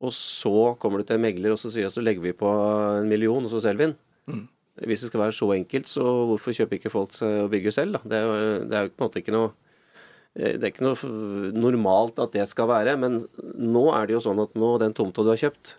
og 0.04 0.12
så 0.14 0.76
kommer 0.80 1.00
du 1.00 1.08
til 1.08 1.18
en 1.18 1.24
megler 1.24 1.56
og 1.56 1.60
så 1.62 1.72
sier 1.72 1.88
at 1.88 1.96
så 1.96 2.04
legger 2.04 2.24
vi 2.24 2.36
på 2.36 2.50
en 2.50 3.08
million, 3.10 3.44
og 3.44 3.52
så 3.52 3.62
selger 3.64 3.80
vi 3.80 3.88
den. 3.92 3.96
Hvis 4.76 5.06
det 5.06 5.08
skal 5.12 5.22
være 5.22 5.36
så 5.38 5.48
enkelt, 5.56 5.88
så 5.88 6.04
hvorfor 6.04 6.52
kjøper 6.52 6.76
ikke 6.76 6.92
folk 6.92 7.16
og 7.24 7.52
bygger 7.54 7.72
selv, 7.72 7.96
da? 7.96 8.02
Det 8.04 8.18
er 8.18 8.26
jo, 8.26 8.34
det 8.68 8.76
er 8.76 8.84
jo 8.84 8.92
på 8.92 9.00
en 9.00 9.08
måte 9.08 9.22
ikke 9.22 9.36
noe 9.36 9.52
eh, 10.36 10.58
det 10.60 10.64
er 10.64 10.74
ikke 10.74 10.84
noe 10.84 11.52
normalt 11.56 12.20
at 12.20 12.36
det 12.36 12.48
skal 12.52 12.68
være, 12.68 12.98
men 13.00 13.22
nå 13.56 13.86
er 13.96 14.08
det 14.08 14.18
jo 14.18 14.24
sånn 14.28 14.42
at 14.44 14.58
nå 14.60 14.74
den 14.84 14.96
tomta 14.98 15.24
du 15.24 15.32
har 15.32 15.40
kjøpt 15.40 15.78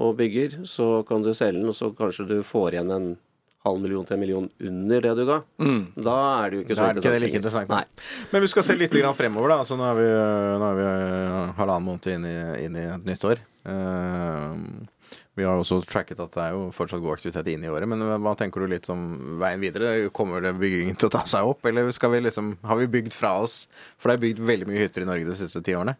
og 0.00 0.16
bygger, 0.16 0.62
så 0.64 1.02
kan 1.04 1.20
du 1.20 1.34
selge 1.34 1.58
den, 1.58 1.68
og 1.68 1.76
så 1.76 1.90
kanskje 1.92 2.28
du 2.30 2.38
får 2.46 2.78
igjen 2.78 2.94
en 2.94 3.10
halv 3.66 3.80
million 3.82 4.06
til 4.08 4.16
en 4.16 4.22
million 4.22 4.46
under 4.70 5.02
det 5.04 5.12
du 5.18 5.24
ga. 5.28 5.40
Da 6.00 6.16
er 6.44 6.52
det 6.52 6.60
jo 6.60 6.62
ikke 6.64 6.76
så 6.78 6.86
er 6.86 6.94
det 6.96 7.02
ikke 7.02 7.12
det 7.12 7.24
like 7.24 7.40
interessant. 7.40 7.72
Nei. 7.72 7.82
Men 8.32 8.44
vi 8.44 8.52
skal 8.52 8.66
se 8.66 8.76
litt 8.78 8.94
grann 8.94 9.18
fremover. 9.18 9.52
da, 9.52 9.58
altså 9.64 9.76
Nå 9.76 9.84
er 9.90 9.98
vi, 9.98 10.06
nå 10.62 10.70
er 10.70 10.78
vi 10.78 10.86
eh, 10.86 11.52
halvannen 11.58 11.90
måned 11.90 12.08
inn 12.14 12.24
i, 12.30 12.38
inn 12.64 12.80
i 12.80 12.86
et 12.94 13.06
nytt 13.10 13.28
år. 13.28 13.44
Uh, 13.68 14.56
vi 15.36 15.44
har 15.44 15.60
også 15.60 15.82
tracket 15.84 16.20
at 16.24 16.32
det 16.32 16.42
er 16.46 16.56
jo 16.56 16.66
fortsatt 16.72 17.02
god 17.04 17.18
aktivitet 17.18 17.52
inn 17.52 17.64
i 17.66 17.72
året. 17.72 17.88
Men 17.90 18.02
hva 18.24 18.34
tenker 18.38 18.64
du 18.64 18.72
litt 18.72 18.88
om 18.92 19.38
veien 19.42 19.60
videre? 19.60 20.08
Kommer 20.16 20.40
det 20.44 20.56
byggingen 20.60 20.96
til 20.96 21.10
å 21.10 21.16
ta 21.18 21.26
seg 21.28 21.52
opp, 21.52 21.64
eller 21.68 21.92
skal 21.96 22.14
vi 22.16 22.24
liksom, 22.24 22.54
har 22.64 22.80
vi 22.80 22.88
bygd 22.96 23.16
fra 23.16 23.36
oss? 23.44 23.66
For 24.00 24.08
det 24.08 24.16
er 24.16 24.26
bygd 24.28 24.46
veldig 24.54 24.72
mye 24.72 24.86
hytter 24.86 25.04
i 25.04 25.10
Norge 25.10 25.28
de 25.28 25.36
siste 25.36 25.60
ti 25.66 25.76
årene. 25.76 25.98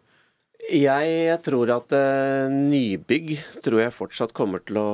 Jeg 0.71 1.41
tror 1.45 1.71
at 1.73 1.93
uh, 1.93 2.49
nybygg 2.53 3.35
tror 3.65 3.81
jeg 3.85 3.97
fortsatt 3.97 4.33
kommer 4.37 4.61
til 4.65 4.77
å 4.81 4.89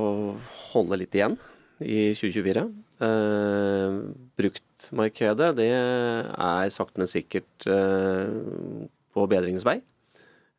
holde 0.71 0.99
litt 0.99 1.15
igjen 1.15 1.35
i 1.83 2.13
2024. 2.17 2.63
Eh, 3.07 3.97
bruktmarkedet, 4.39 5.51
det 5.59 5.69
er 5.73 6.73
sakte, 6.73 7.01
men 7.01 7.09
sikkert 7.11 7.67
eh, 7.69 8.31
på 9.13 9.27
bedringsvei. 9.29 9.79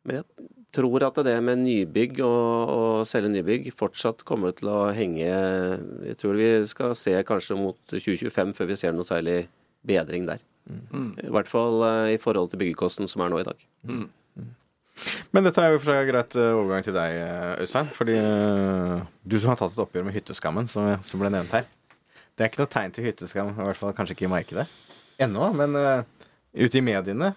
Men 0.07 0.21
jeg 0.21 0.49
tror 0.75 1.03
at 1.07 1.19
det 1.25 1.35
med 1.43 1.63
nybygg 1.65 2.21
og, 2.23 2.73
og 2.75 3.07
selge 3.09 3.31
nybygg 3.33 3.71
fortsatt 3.75 4.23
kommer 4.27 4.53
til 4.55 4.69
å 4.71 4.91
henge 4.95 5.25
Jeg 5.25 6.17
tror 6.21 6.37
vi 6.39 6.51
skal 6.69 6.93
se 6.95 7.15
kanskje 7.27 7.57
mot 7.59 7.79
2025 7.91 8.53
før 8.55 8.69
vi 8.69 8.77
ser 8.79 8.95
noe 8.95 9.07
særlig 9.07 9.41
bedring 9.85 10.29
der. 10.29 10.45
I 10.69 11.33
hvert 11.33 11.49
fall 11.49 11.83
eh, 11.87 12.15
i 12.15 12.21
forhold 12.21 12.51
til 12.51 12.63
byggekosten 12.63 13.09
som 13.09 13.25
er 13.25 13.33
nå 13.33 13.41
i 13.41 13.47
dag. 13.47 13.67
Men 15.35 15.45
dette 15.45 15.61
er 15.61 15.73
jo 15.73 15.81
for 15.81 15.91
seg 15.91 16.09
greit 16.09 16.37
eh, 16.39 16.55
overgang 16.57 16.85
til 16.85 16.95
deg, 16.95 17.17
eh, 17.23 17.63
Øystein. 17.63 17.91
Fordi 17.95 18.15
eh, 18.19 19.03
du 19.23 19.37
som 19.39 19.53
har 19.53 19.59
tatt 19.59 19.75
et 19.75 19.83
oppgjør 19.83 20.07
med 20.07 20.15
hytteskammen, 20.17 20.69
som, 20.69 21.21
ble 21.21 21.31
nevnt 21.33 21.53
her. 21.55 21.67
Det 22.33 22.45
er 22.45 22.51
ikke 22.51 22.63
noe 22.63 22.71
tegn 22.71 22.95
til 22.95 23.05
hytteskam, 23.09 23.53
i 23.53 23.67
hvert 23.67 23.79
fall 23.79 23.95
kanskje 23.97 24.15
ikke 24.15 24.29
i 24.29 24.31
markedet 24.31 24.65
ennå. 25.19 25.51
Men 25.59 25.75
uh, 25.75 26.25
ute 26.55 26.79
i 26.79 26.83
mediene 26.85 27.33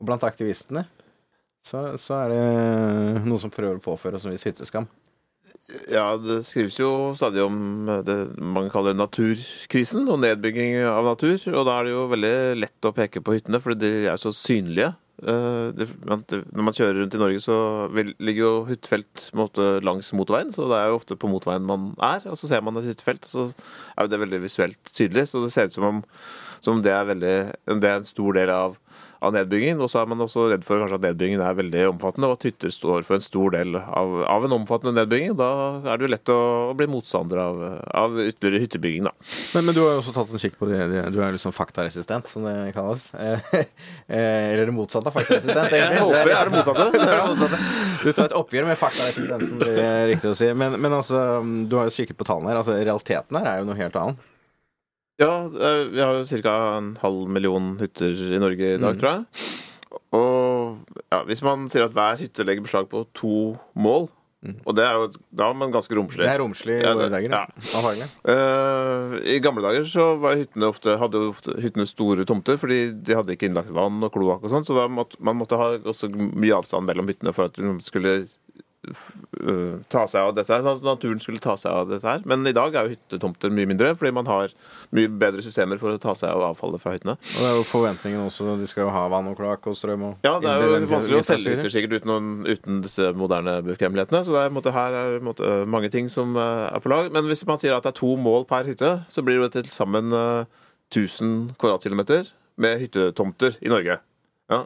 og 0.00 0.08
blant 0.08 0.24
aktivistene 0.26 0.82
så, 1.66 1.92
så 1.98 2.24
er 2.24 2.32
det 2.32 3.22
noen 3.22 3.42
som 3.42 3.52
prøver 3.54 3.78
å 3.78 3.84
påføre 3.84 4.18
oss 4.18 4.26
en 4.26 4.34
viss 4.34 4.46
hytteskam. 4.48 4.88
Ja, 5.90 6.16
det 6.18 6.40
skrives 6.46 6.76
jo 6.78 6.90
stadig 7.18 7.42
om 7.42 7.88
det 8.06 8.16
man 8.38 8.68
kaller 8.70 8.94
naturkrisen 8.98 10.06
og 10.10 10.20
nedbygging 10.22 10.78
av 10.90 11.06
natur. 11.06 11.38
Og 11.54 11.66
da 11.66 11.78
er 11.78 11.86
det 11.86 11.94
jo 11.94 12.04
veldig 12.10 12.36
lett 12.58 12.86
å 12.86 12.94
peke 12.94 13.22
på 13.22 13.34
hyttene, 13.38 13.62
for 13.62 13.78
de 13.78 13.92
er 14.10 14.20
så 14.20 14.34
synlige. 14.34 14.92
Eh, 15.22 15.68
det, 15.72 15.86
når 16.04 16.64
man 16.66 16.76
kjører 16.76 17.00
rundt 17.00 17.16
i 17.16 17.20
Norge, 17.20 17.40
så 17.40 17.56
ligger 17.96 18.42
jo 18.42 18.54
hyttefelt 18.68 19.28
langs 19.86 20.12
motorveien. 20.16 20.52
Så 20.52 20.68
det 20.70 20.80
er 20.80 20.90
jo 20.90 20.98
ofte 21.00 21.16
på 21.18 21.30
motorveien 21.32 21.66
man 21.66 21.92
er, 22.04 22.26
og 22.28 22.36
så 22.40 22.50
ser 22.50 22.64
man 22.64 22.76
et 22.80 22.90
hyttefelt. 22.90 23.24
Så 23.28 23.48
er 23.48 24.04
jo 24.04 24.12
det 24.12 24.22
veldig 24.26 24.42
visuelt 24.44 24.92
tydelig. 24.92 25.28
Så 25.30 25.44
det 25.44 25.52
ser 25.54 25.70
ut 25.70 25.76
som 25.76 25.88
om, 25.88 26.02
som 26.60 26.76
om 26.76 26.84
det, 26.84 26.92
er 26.92 27.08
veldig, 27.12 27.36
det 27.80 27.90
er 27.90 28.02
en 28.02 28.08
stor 28.08 28.36
del 28.36 28.52
av, 28.52 28.76
av 29.24 29.34
nedbyggingen. 29.36 29.80
Og 29.82 29.90
så 29.92 30.02
er 30.02 30.10
man 30.10 30.22
også 30.24 30.48
redd 30.52 30.64
for 30.66 30.82
kanskje 30.82 30.98
at 30.98 31.06
nedbyggingen 31.06 31.42
er 31.44 31.56
veldig 31.58 31.84
omfattende, 31.92 32.30
og 32.30 32.38
at 32.38 32.46
hytter 32.48 32.72
står 32.74 33.06
for 33.08 33.18
en 33.18 33.24
stor 33.24 33.54
del 33.56 33.78
av, 33.80 34.16
av 34.28 34.46
en 34.48 34.56
omfattende 34.58 34.94
nedbygging. 35.00 35.36
Da 35.38 35.50
er 35.86 35.96
det 36.00 36.06
jo 36.08 36.12
lett 36.12 36.32
å, 36.32 36.38
å 36.72 36.76
bli 36.78 36.88
motstander 36.90 37.40
av, 37.42 37.62
av 37.96 38.18
ytterligere 38.24 38.66
hyttebygging, 38.66 39.08
da. 39.08 39.14
Men, 39.56 39.68
men 39.68 39.76
du 39.76 39.82
har 39.84 39.96
jo 39.96 40.02
også 40.04 40.16
tatt 40.16 40.32
en 40.34 40.42
kikk 40.42 40.58
på 40.60 40.70
det. 40.70 40.80
Du 41.14 41.20
er 41.24 41.34
liksom 41.36 41.54
faktaresistent, 41.56 42.30
som 42.32 42.46
det 42.48 42.56
kalles. 42.76 43.10
Eh, 44.06 44.52
Eller 44.52 44.68
det 44.68 44.74
motsatte 44.74 45.10
av 45.10 45.14
faktaresistent, 45.16 45.72
egentlig. 45.74 45.96
Jeg 45.96 46.04
håper 46.04 46.30
jeg 46.30 46.36
er 46.38 46.50
det 46.50 46.54
motsatte. 46.54 46.84
Det 46.96 47.00
er 47.02 47.16
det 47.16 47.26
motsatte. 47.32 47.58
Du 48.02 48.08
tar 48.12 48.28
et 48.28 48.36
oppgjør 48.38 48.68
med 48.68 48.78
faktaresistensen, 48.80 49.58
det 49.62 49.74
er 49.82 50.06
riktig 50.12 50.30
å 50.30 50.36
si. 50.38 50.48
Men, 50.58 50.76
men 50.82 50.94
altså, 50.94 51.20
du 51.66 51.74
har 51.78 51.88
jo 51.88 51.94
kikket 51.96 52.18
på 52.20 52.26
tallene 52.28 52.52
her. 52.52 52.60
Altså, 52.60 52.76
realiteten 52.78 53.38
her 53.40 53.48
er 53.50 53.60
jo 53.62 53.68
noe 53.70 53.78
helt 53.78 53.98
annet. 54.00 54.22
Ja, 55.18 55.48
vi 55.48 56.00
har 56.02 56.18
jo 56.18 56.42
ca. 56.42 56.56
en 56.76 56.90
halv 57.00 57.28
million 57.32 57.78
hytter 57.80 58.12
i 58.12 58.38
Norge 58.42 58.74
i 58.74 58.76
dag, 58.76 58.94
Mm. 58.96 59.00
tror 59.00 59.10
jeg. 59.14 59.24
Og 60.12 60.78
ja, 61.12 61.22
hvis 61.24 61.42
man 61.42 61.68
sier 61.72 61.84
at 61.86 61.92
hver 61.96 62.18
hytte 62.20 62.44
legger 62.44 62.62
beslag 62.66 62.88
på 62.88 63.06
to 63.16 63.56
mål, 63.74 64.08
og 64.64 64.76
det 64.76 64.84
er 64.84 64.92
jo 64.94 65.06
da 65.34 65.48
er 65.50 65.54
man 65.58 65.72
ganske 65.72 65.90
romslig. 65.96 66.22
Mm. 66.22 66.26
Det 66.28 66.34
er 66.34 66.38
romslig 66.42 66.74
i 66.76 66.82
Ja, 66.84 66.92
våre 66.94 67.10
dager. 67.10 67.30
ja. 67.32 68.06
Uh, 68.28 69.16
I 69.26 69.40
gamle 69.42 69.62
dager 69.64 69.84
så 69.90 70.18
var 70.20 70.36
hyttene 70.36 70.68
ofte, 70.70 70.96
hadde 71.00 71.22
ofte 71.32 71.56
hyttene 71.60 71.86
store 71.88 72.24
tomter, 72.28 72.56
fordi 72.60 72.92
de 73.02 73.16
hadde 73.16 73.32
ikke 73.34 73.48
innlagt 73.48 73.72
vann 73.74 73.98
og 74.04 74.12
kloakk 74.14 74.44
og 74.44 74.50
sånn, 74.52 74.64
så 74.68 74.76
da 74.76 74.86
måtte, 74.86 75.16
man 75.18 75.36
måtte 75.40 75.56
ha 75.58 75.72
også 75.78 76.12
mye 76.14 76.54
avstand 76.60 76.86
mellom 76.86 77.08
hyttene 77.08 77.32
for 77.34 77.46
at 77.48 77.54
de 77.58 77.74
skulle 77.82 78.28
ta 79.92 80.04
seg 80.08 80.20
av 80.22 80.34
dette 80.36 80.52
her, 80.52 80.62
sånn 80.64 80.78
at 80.78 80.86
naturen 80.86 81.20
skulle 81.22 81.42
ta 81.42 81.56
seg 81.60 81.72
av 81.72 81.90
dette 81.90 82.06
her. 82.06 82.22
Men 82.28 82.46
i 82.46 82.54
dag 82.56 82.74
er 82.74 82.86
jo 82.86 82.94
hyttetomter 82.94 83.52
mye 83.54 83.68
mindre, 83.68 83.92
fordi 83.98 84.12
man 84.14 84.28
har 84.30 84.52
mye 84.96 85.10
bedre 85.22 85.44
systemer 85.44 85.80
for 85.80 85.94
å 85.94 86.00
ta 86.02 86.14
seg 86.18 86.30
av 86.30 86.44
avfallet 86.50 86.82
fra 86.82 86.94
hyttene. 86.94 87.16
Og 87.18 87.38
det 87.40 87.48
er 87.48 87.56
jo 87.58 87.64
forventningen 87.68 88.24
også. 88.26 88.56
De 88.60 88.68
skal 88.70 88.86
jo 88.86 88.92
ha 88.94 89.06
vann 89.12 89.30
og 89.30 89.38
kloakk 89.38 89.68
og 89.70 89.78
strøm 89.78 90.06
og 90.10 90.26
Ja, 90.26 90.36
det 90.42 90.52
er 90.52 90.64
jo 90.64 90.90
vanskelig 90.90 91.20
å 91.20 91.26
selge 91.26 91.56
hytter 91.56 91.72
sikkert 91.72 92.00
uten, 92.00 92.30
uten 92.46 92.82
disse 92.84 93.10
moderne 93.18 93.58
bekvemmelighetene. 93.66 94.22
Så 94.26 94.38
er, 94.40 94.52
måte, 94.54 94.74
her 94.76 94.96
er 95.00 95.18
måte, 95.24 95.50
mange 95.70 95.90
ting 95.92 96.10
som 96.12 96.36
eh, 96.38 96.66
er 96.70 96.82
på 96.84 96.92
lag. 96.92 97.10
Men 97.14 97.28
hvis 97.30 97.46
man 97.48 97.62
sier 97.62 97.76
at 97.76 97.86
det 97.86 97.94
er 97.94 98.00
to 98.00 98.14
mål 98.20 98.46
per 98.50 98.68
hytte, 98.70 98.92
så 99.12 99.24
blir 99.26 99.42
det 99.44 99.54
til 99.56 99.72
sammen 99.74 100.14
eh, 100.14 100.62
1000 100.92 101.56
kvadratkilometer 101.60 102.30
med 102.62 102.80
hyttetomter 102.84 103.58
i 103.60 103.72
Norge. 103.72 103.98
Ja. 104.52 104.62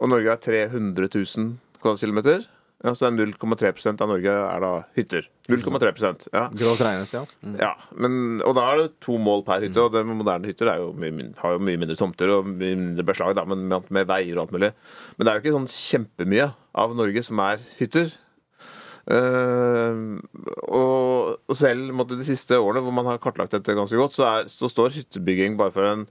Og 0.00 0.10
Norge 0.10 0.34
er 0.34 0.42
300 0.42 1.08
000 1.14 1.54
kvadratkilometer. 1.80 2.48
Ja, 2.84 2.92
så 2.92 3.08
det 3.08 3.24
er 3.24 3.30
0,3% 3.32 4.02
av 4.04 4.10
Norge 4.10 4.32
er 4.36 4.60
da 4.60 4.70
hytter. 4.92 5.28
0,3% 5.48 6.26
ja. 6.34 6.42
Grovt 6.52 6.82
regnet, 6.84 7.14
ja. 7.16 7.22
Mm. 7.40 7.54
Ja, 7.56 7.70
men, 7.96 8.18
og 8.44 8.52
da 8.58 8.64
er 8.68 8.82
det 8.82 8.98
to 9.04 9.16
mål 9.20 9.40
per 9.46 9.64
hytte, 9.64 9.86
og 9.86 9.94
det 9.94 10.02
med 10.04 10.18
moderne 10.20 10.50
hytter 10.50 10.68
er 10.68 10.82
jo 10.82 10.90
mye, 11.00 11.30
har 11.40 11.54
jo 11.56 11.62
mye 11.64 11.80
mindre 11.80 11.96
tomter 11.96 12.34
og 12.34 12.50
mye 12.50 12.76
mindre 12.76 13.06
beslag, 13.08 13.32
da, 13.38 13.46
men 13.48 13.64
med, 13.70 13.88
med 13.88 14.10
veier 14.10 14.36
og 14.36 14.44
alt 14.44 14.52
mulig. 14.58 14.70
Men 15.16 15.24
det 15.24 15.32
er 15.32 15.40
jo 15.40 15.44
ikke 15.44 15.56
sånn 15.56 15.72
kjempemye 15.72 16.50
av 16.84 16.94
Norge 16.98 17.24
som 17.24 17.40
er 17.46 17.64
hytter. 17.80 18.12
Uh, 19.04 20.20
og, 20.64 21.34
og 21.48 21.56
selv 21.56 21.88
måtte, 21.96 22.20
de 22.20 22.24
siste 22.24 22.56
årene 22.56 22.84
hvor 22.84 22.94
man 22.96 23.08
har 23.08 23.20
kartlagt 23.20 23.56
dette 23.56 23.76
ganske 23.76 23.96
godt, 24.00 24.16
så, 24.16 24.28
er, 24.28 24.52
så 24.52 24.68
står 24.68 24.96
hyttebygging 25.00 25.56
bare 25.60 25.72
for 25.72 25.88
en 25.88 26.06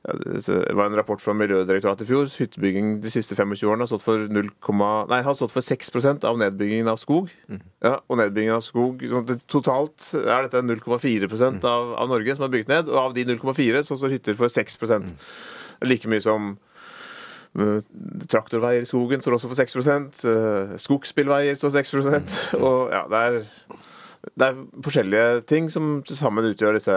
det 0.00 0.72
var 0.72 0.86
en 0.86 0.96
rapport 0.96 1.20
fra 1.20 1.34
Miljødirektoratet 1.36 2.06
i 2.06 2.08
fjor. 2.08 2.28
Hyttebygging 2.32 3.02
de 3.04 3.10
siste 3.12 3.36
25 3.36 3.66
årene 3.68 3.84
har 3.84 3.90
stått 3.90 4.06
for, 4.06 4.22
0, 4.32 4.48
nei, 5.10 5.18
har 5.26 5.36
stått 5.36 5.52
for 5.52 5.64
6 5.64 5.92
av 6.24 6.38
nedbyggingen 6.40 6.88
av 6.88 6.96
skog. 7.02 7.28
Ja, 7.84 7.98
og 8.08 8.16
nedbyggingen 8.16 8.56
av 8.56 8.64
skog 8.64 9.04
sånn 9.04 9.28
Totalt 9.50 10.08
er 10.16 10.48
dette 10.48 10.64
0,4 10.64 11.28
av, 11.68 11.92
av 12.00 12.08
Norge 12.08 12.36
som 12.36 12.46
er 12.48 12.54
bygd 12.56 12.72
ned. 12.72 12.88
Og 12.88 13.02
av 13.02 13.14
de 13.16 13.26
0,4 13.28 13.84
så 13.84 14.00
står 14.00 14.16
hytter 14.16 14.40
for 14.40 14.48
6 14.48 14.80
Like 15.84 16.08
mye 16.08 16.24
som 16.24 16.54
eh, 17.60 17.84
Traktorveier 18.24 18.84
i 18.84 18.88
skogen 18.88 19.20
står 19.20 19.36
også 19.36 19.52
for 19.52 19.60
6 19.60 19.76
uh, 20.24 20.74
Skogsbilveier 20.80 21.56
står 21.60 21.76
6% 21.76 22.36
Og 22.60 22.92
ja, 22.92 23.04
det 23.08 23.22
er 23.26 23.38
det 24.20 24.46
er 24.46 24.58
forskjellige 24.84 25.44
ting 25.48 25.70
som 25.72 26.00
til 26.04 26.16
sammen 26.18 26.50
utgjør 26.50 26.76
disse, 26.76 26.96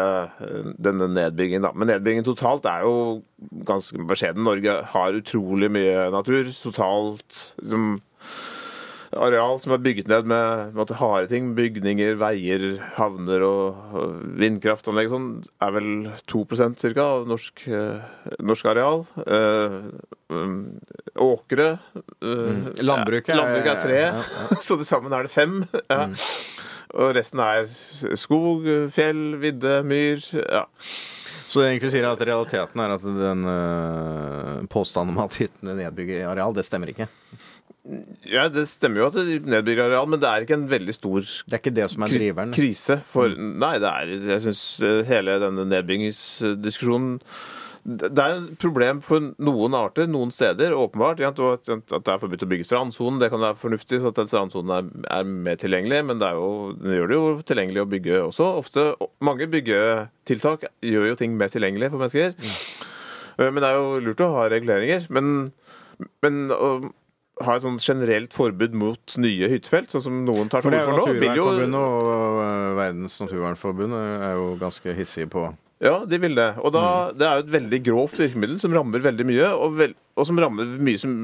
denne 0.83 1.07
nedbyggingen. 1.15 1.63
Da. 1.63 1.71
Men 1.75 1.87
nedbyggingen 1.91 2.27
totalt 2.27 2.67
er 2.67 2.83
jo 2.83 3.21
ganske 3.67 3.99
beskjeden. 4.09 4.43
Norge 4.43 4.81
har 4.91 5.19
utrolig 5.19 5.69
mye 5.71 6.09
natur. 6.11 6.51
Totalt 6.65 7.39
liksom, 7.61 7.93
areal 9.19 9.59
som 9.63 9.73
er 9.75 9.81
bygget 9.83 10.09
ned 10.11 10.27
med 10.29 10.93
harde 10.99 11.29
ting. 11.31 11.53
Bygninger, 11.57 12.17
veier, 12.19 12.65
havner 12.97 13.45
og, 13.47 13.79
og 13.93 14.17
vindkraftanlegg 14.41 15.09
og 15.09 15.15
sånn, 15.15 15.29
er 15.63 15.75
vel 15.77 15.89
2 16.31 16.43
ca. 16.49 17.05
av 17.05 17.27
norsk, 17.29 17.65
eh, 17.69 18.35
norsk 18.43 18.69
areal. 18.73 19.05
Eh, 19.23 19.79
um, 20.33 20.59
åkre 21.23 21.69
eh, 21.77 22.81
Landbruket 22.81 23.31
ja, 23.31 23.37
landbruket 23.37 23.71
er 23.75 23.81
tre, 23.83 23.99
ja, 24.01 24.21
ja. 24.23 24.61
så 24.65 24.75
til 24.79 24.87
sammen 24.87 25.13
er 25.13 25.27
det 25.27 25.33
fem. 25.33 25.61
Ja. 25.87 26.07
Og 26.93 27.15
resten 27.17 27.41
er 27.41 27.65
skog, 28.19 28.67
fjell, 28.93 29.23
vidde, 29.41 29.79
myr. 29.89 30.21
Ja. 30.43 30.65
Så 31.49 31.61
det 31.61 31.69
egentlig 31.71 31.91
sier 31.93 32.05
at 32.09 32.21
realiteten 32.25 32.81
er 32.81 32.93
at 32.95 33.03
den 33.05 33.43
øh, 33.49 34.61
påstanden 34.73 35.13
om 35.17 35.23
at 35.25 35.35
hyttene 35.37 35.75
nedbygger 35.77 36.27
areal, 36.31 36.53
det 36.57 36.65
stemmer 36.65 36.89
ikke. 36.93 37.07
ja, 38.29 38.47
det 38.49 38.63
stemmer 38.71 39.03
jo 39.03 39.07
at 39.11 39.17
det 39.19 39.41
nedbygger 39.45 39.85
areal, 39.89 40.07
men 40.09 40.21
det 40.21 40.29
er 40.29 40.45
ikke 40.45 40.57
en 40.57 40.69
veldig 40.71 40.93
stor 40.95 41.19
Det 41.21 41.53
er 41.53 41.61
ikke 41.61 41.75
det 41.75 41.89
som 41.91 42.05
er 42.05 42.13
driveren. 42.13 42.53
krise. 42.55 42.97
For 43.11 43.33
Nei, 43.37 43.75
det 43.83 43.89
er 43.91 44.13
Jeg 44.33 44.41
syns 44.47 44.63
hele 45.09 45.37
denne 45.43 45.65
nedbyggingsdiskusjonen 45.73 47.19
det 47.83 48.23
er 48.23 48.37
et 48.37 48.59
problem 48.61 49.01
for 49.03 49.33
noen 49.43 49.73
arter 49.75 50.07
noen 50.07 50.31
steder, 50.31 50.71
åpenbart. 50.77 51.19
ja, 51.19 51.33
At 51.33 51.67
det 51.91 52.13
er 52.13 52.21
forbudt 52.21 52.45
å 52.45 52.47
bygge 52.47 52.67
strandsonen, 52.69 53.19
det 53.19 53.29
kan 53.33 53.43
være 53.43 53.59
fornuftig, 53.59 53.99
så 53.99 54.13
at 54.13 54.21
den 54.21 54.29
strandsonen 54.31 54.71
er, 54.71 54.87
er 55.11 55.27
mer 55.27 55.59
tilgjengelig. 55.59 55.99
Men 56.07 56.21
det, 56.21 56.29
er 56.29 56.39
jo, 56.39 56.71
det 56.79 56.95
gjør 56.95 57.11
det 57.11 57.19
jo 57.19 57.27
tilgjengelig 57.51 57.83
å 57.83 57.89
bygge 57.91 58.21
også. 58.29 58.49
Ofte, 58.61 58.87
Mange 59.23 59.49
byggetiltak 59.51 60.69
gjør 60.79 61.11
jo 61.11 61.19
ting 61.19 61.35
mer 61.39 61.51
tilgjengelig 61.51 61.91
for 61.91 62.05
mennesker. 62.05 62.37
Mm. 62.39 63.47
Men 63.49 63.59
det 63.59 63.69
er 63.69 63.79
jo 63.81 64.03
lurt 64.07 64.23
å 64.23 64.33
ha 64.37 64.45
reguleringer. 64.53 65.07
Men, 65.11 65.33
men 66.23 66.43
å 66.55 66.69
ha 67.43 67.57
et 67.57 67.65
sånn 67.65 67.81
generelt 67.81 68.31
forbud 68.35 68.75
mot 68.77 69.15
nye 69.19 69.49
hyttefelt, 69.51 69.91
sånn 69.91 70.05
som 70.05 70.23
noen 70.23 70.51
tar 70.53 70.63
til 70.63 70.71
orde 70.71 70.85
for 70.85 70.95
nå, 70.95 71.05
Naturvernforbundet 71.09 71.81
og 71.81 72.39
øh, 72.45 72.71
Verdens 72.77 73.19
naturvernforbund 73.23 73.97
er 73.99 74.35
jo 74.37 74.47
ganske 74.61 74.95
hissige 74.95 75.31
på 75.33 75.47
Ja, 75.83 75.97
de 76.07 76.19
vil 76.23 76.37
det. 76.37 76.53
Og 76.63 76.71
da, 76.71 76.83
Mm. 77.11 77.17
det 77.19 77.27
er 77.27 77.33
jo 77.39 77.43
et 77.43 77.55
veldig 77.59 77.79
grovt 77.83 78.19
virkemiddel 78.21 78.59
som 78.61 78.71
rammer 78.71 79.03
veldig 79.03 79.25
mye, 79.27 79.49
og, 79.51 79.75
vel, 79.77 79.95
og 80.15 80.29
som 80.29 80.39
rammer 80.39 80.77
mye 80.79 81.01
som 81.01 81.17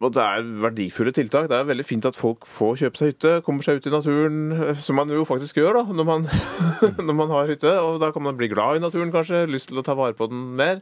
og 0.00 0.14
det 0.16 0.22
er 0.24 0.46
verdifulle 0.62 1.12
tiltak. 1.12 1.50
Det 1.50 1.58
er 1.58 1.66
veldig 1.68 1.84
fint 1.84 2.06
at 2.08 2.16
folk 2.16 2.46
får 2.48 2.78
kjøpe 2.80 2.96
seg 2.96 3.10
hytte, 3.10 3.32
kommer 3.44 3.60
seg 3.66 3.76
ut 3.76 3.88
i 3.90 3.92
naturen, 3.92 4.38
som 4.80 4.96
man 4.96 5.12
jo 5.12 5.26
faktisk 5.28 5.58
gjør 5.60 5.76
da, 5.76 5.82
når 5.92 6.06
man, 6.08 6.24
når 7.06 7.16
man 7.18 7.28
har 7.34 7.52
hytte. 7.52 7.74
Og 7.84 7.98
da 8.00 8.08
kan 8.14 8.24
man 8.24 8.38
bli 8.38 8.48
glad 8.48 8.78
i 8.78 8.80
naturen, 8.80 9.12
kanskje, 9.12 9.42
lyst 9.52 9.68
til 9.68 9.76
å 9.76 9.84
ta 9.84 9.92
vare 9.98 10.16
på 10.16 10.30
den 10.32 10.56
mer. 10.56 10.80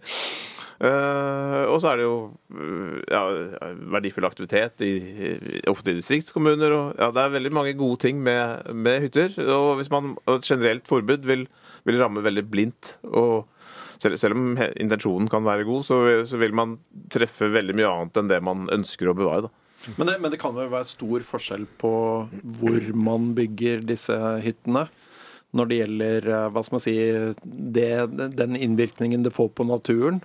Uh, 0.78 1.66
og 1.72 1.80
så 1.82 1.90
er 1.90 1.98
det 1.98 2.04
jo 2.06 2.18
eh, 2.54 2.98
ja, 3.10 3.24
verdifull 3.90 4.28
aktivitet, 4.28 4.78
i, 4.86 4.92
i, 5.02 5.60
ofte 5.66 5.90
i 5.90 5.98
distriktskommuner. 5.98 6.70
Og, 6.76 6.92
ja, 7.00 7.10
det 7.10 7.24
er 7.24 7.34
veldig 7.34 7.52
mange 7.58 7.74
gode 7.74 7.98
ting 8.06 8.22
med, 8.22 8.70
med 8.70 9.08
hytter. 9.08 9.34
Og 9.50 9.80
hvis 9.80 9.90
man, 9.90 10.14
og 10.28 10.38
et 10.38 10.46
generelt 10.46 10.86
forbud 10.86 11.26
vil, 11.26 11.48
vil 11.86 12.00
ramme 12.00 12.24
veldig 12.24 12.44
blindt. 12.50 12.96
Og 13.12 13.46
selv, 14.00 14.18
selv 14.20 14.38
om 14.38 14.52
intensjonen 14.78 15.30
kan 15.30 15.46
være 15.46 15.66
god, 15.68 15.86
så, 15.86 16.02
så 16.28 16.40
vil 16.40 16.54
man 16.56 16.78
treffe 17.12 17.50
veldig 17.54 17.76
mye 17.78 17.90
annet 17.94 18.20
enn 18.20 18.30
det 18.30 18.42
man 18.44 18.68
ønsker 18.74 19.10
å 19.10 19.16
bevare. 19.18 19.48
Da. 19.48 19.54
Men 19.96 20.10
det, 20.10 20.16
men 20.22 20.32
det 20.34 20.40
kan 20.42 20.56
jo 20.58 20.68
være 20.70 20.90
stor 20.90 21.24
forskjell 21.26 21.66
på 21.80 21.92
hvor 22.60 22.88
man 22.98 23.32
bygger 23.38 23.84
disse 23.86 24.16
hyttene. 24.44 24.88
Når 25.56 25.68
det 25.68 25.76
gjelder 25.78 26.26
eh, 26.28 26.48
hva 26.52 26.62
skal 26.64 26.76
man 26.76 26.84
si, 26.84 26.96
det, 27.76 27.90
den 28.36 28.56
innvirkningen 28.58 29.22
det 29.24 29.32
får 29.32 29.52
på 29.56 29.64
naturen. 29.64 30.20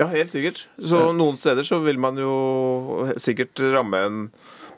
Ja, 0.00 0.08
helt 0.10 0.32
sikkert. 0.32 0.64
Så 0.80 1.10
noen 1.14 1.36
steder 1.38 1.66
så 1.66 1.78
vil 1.84 2.00
man 2.02 2.18
jo 2.18 3.04
sikkert 3.20 3.60
ramme 3.74 4.00
en 4.06 4.24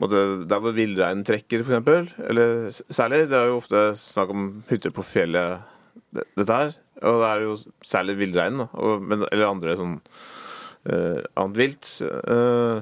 Der 0.03 0.59
hvor 0.59 0.73
villreinen 0.75 1.23
trekker, 1.23 1.61
f.eks. 1.63 2.13
Eller 2.27 2.69
særlig. 2.73 3.29
Det 3.31 3.37
er 3.39 3.47
jo 3.47 3.59
ofte 3.61 3.83
snakk 3.95 4.33
om 4.33 4.47
hytter 4.67 4.91
på 4.91 5.05
fjellet, 5.05 5.63
dette 6.13 6.47
her. 6.59 6.73
Og 7.03 7.19
det 7.21 7.29
er 7.29 7.41
jo 7.47 7.55
særlig 7.83 8.17
villreinen, 8.21 8.63
da. 8.63 8.67
og- 8.79 9.01
men- 9.01 9.27
Eller 9.31 9.47
andre 9.49 9.75
sånn 9.75 9.99
uh, 10.89 11.21
annet 11.35 11.57
vilt. 11.57 11.89
Uh, 12.05 12.81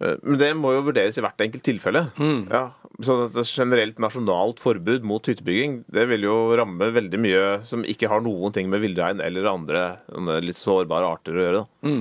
uh, 0.00 0.16
Men 0.22 0.38
det 0.38 0.52
må 0.56 0.72
jo 0.74 0.82
vurderes 0.90 1.18
i 1.18 1.22
hvert 1.22 1.38
enkelt 1.44 1.62
tilfelle. 1.62 2.10
Ja, 2.50 2.72
så 3.00 3.24
at 3.26 3.36
et 3.36 3.46
generelt 3.46 3.98
nasjonalt 4.02 4.58
forbud 4.60 5.02
mot 5.06 5.22
hyttebygging 5.26 5.84
det 5.90 6.08
vil 6.10 6.22
jo 6.26 6.56
ramme 6.58 6.88
veldig 6.92 7.20
mye 7.22 7.44
som 7.64 7.84
ikke 7.84 8.08
har 8.10 8.20
noen 8.20 8.52
ting 8.52 8.68
med 8.68 8.80
villrein 8.82 9.20
eller 9.22 9.46
andre 9.46 9.98
litt 10.42 10.56
sårbare 10.58 11.06
arter 11.06 11.32
å 11.38 11.44
gjøre. 11.46 11.62
Da. 11.82 11.92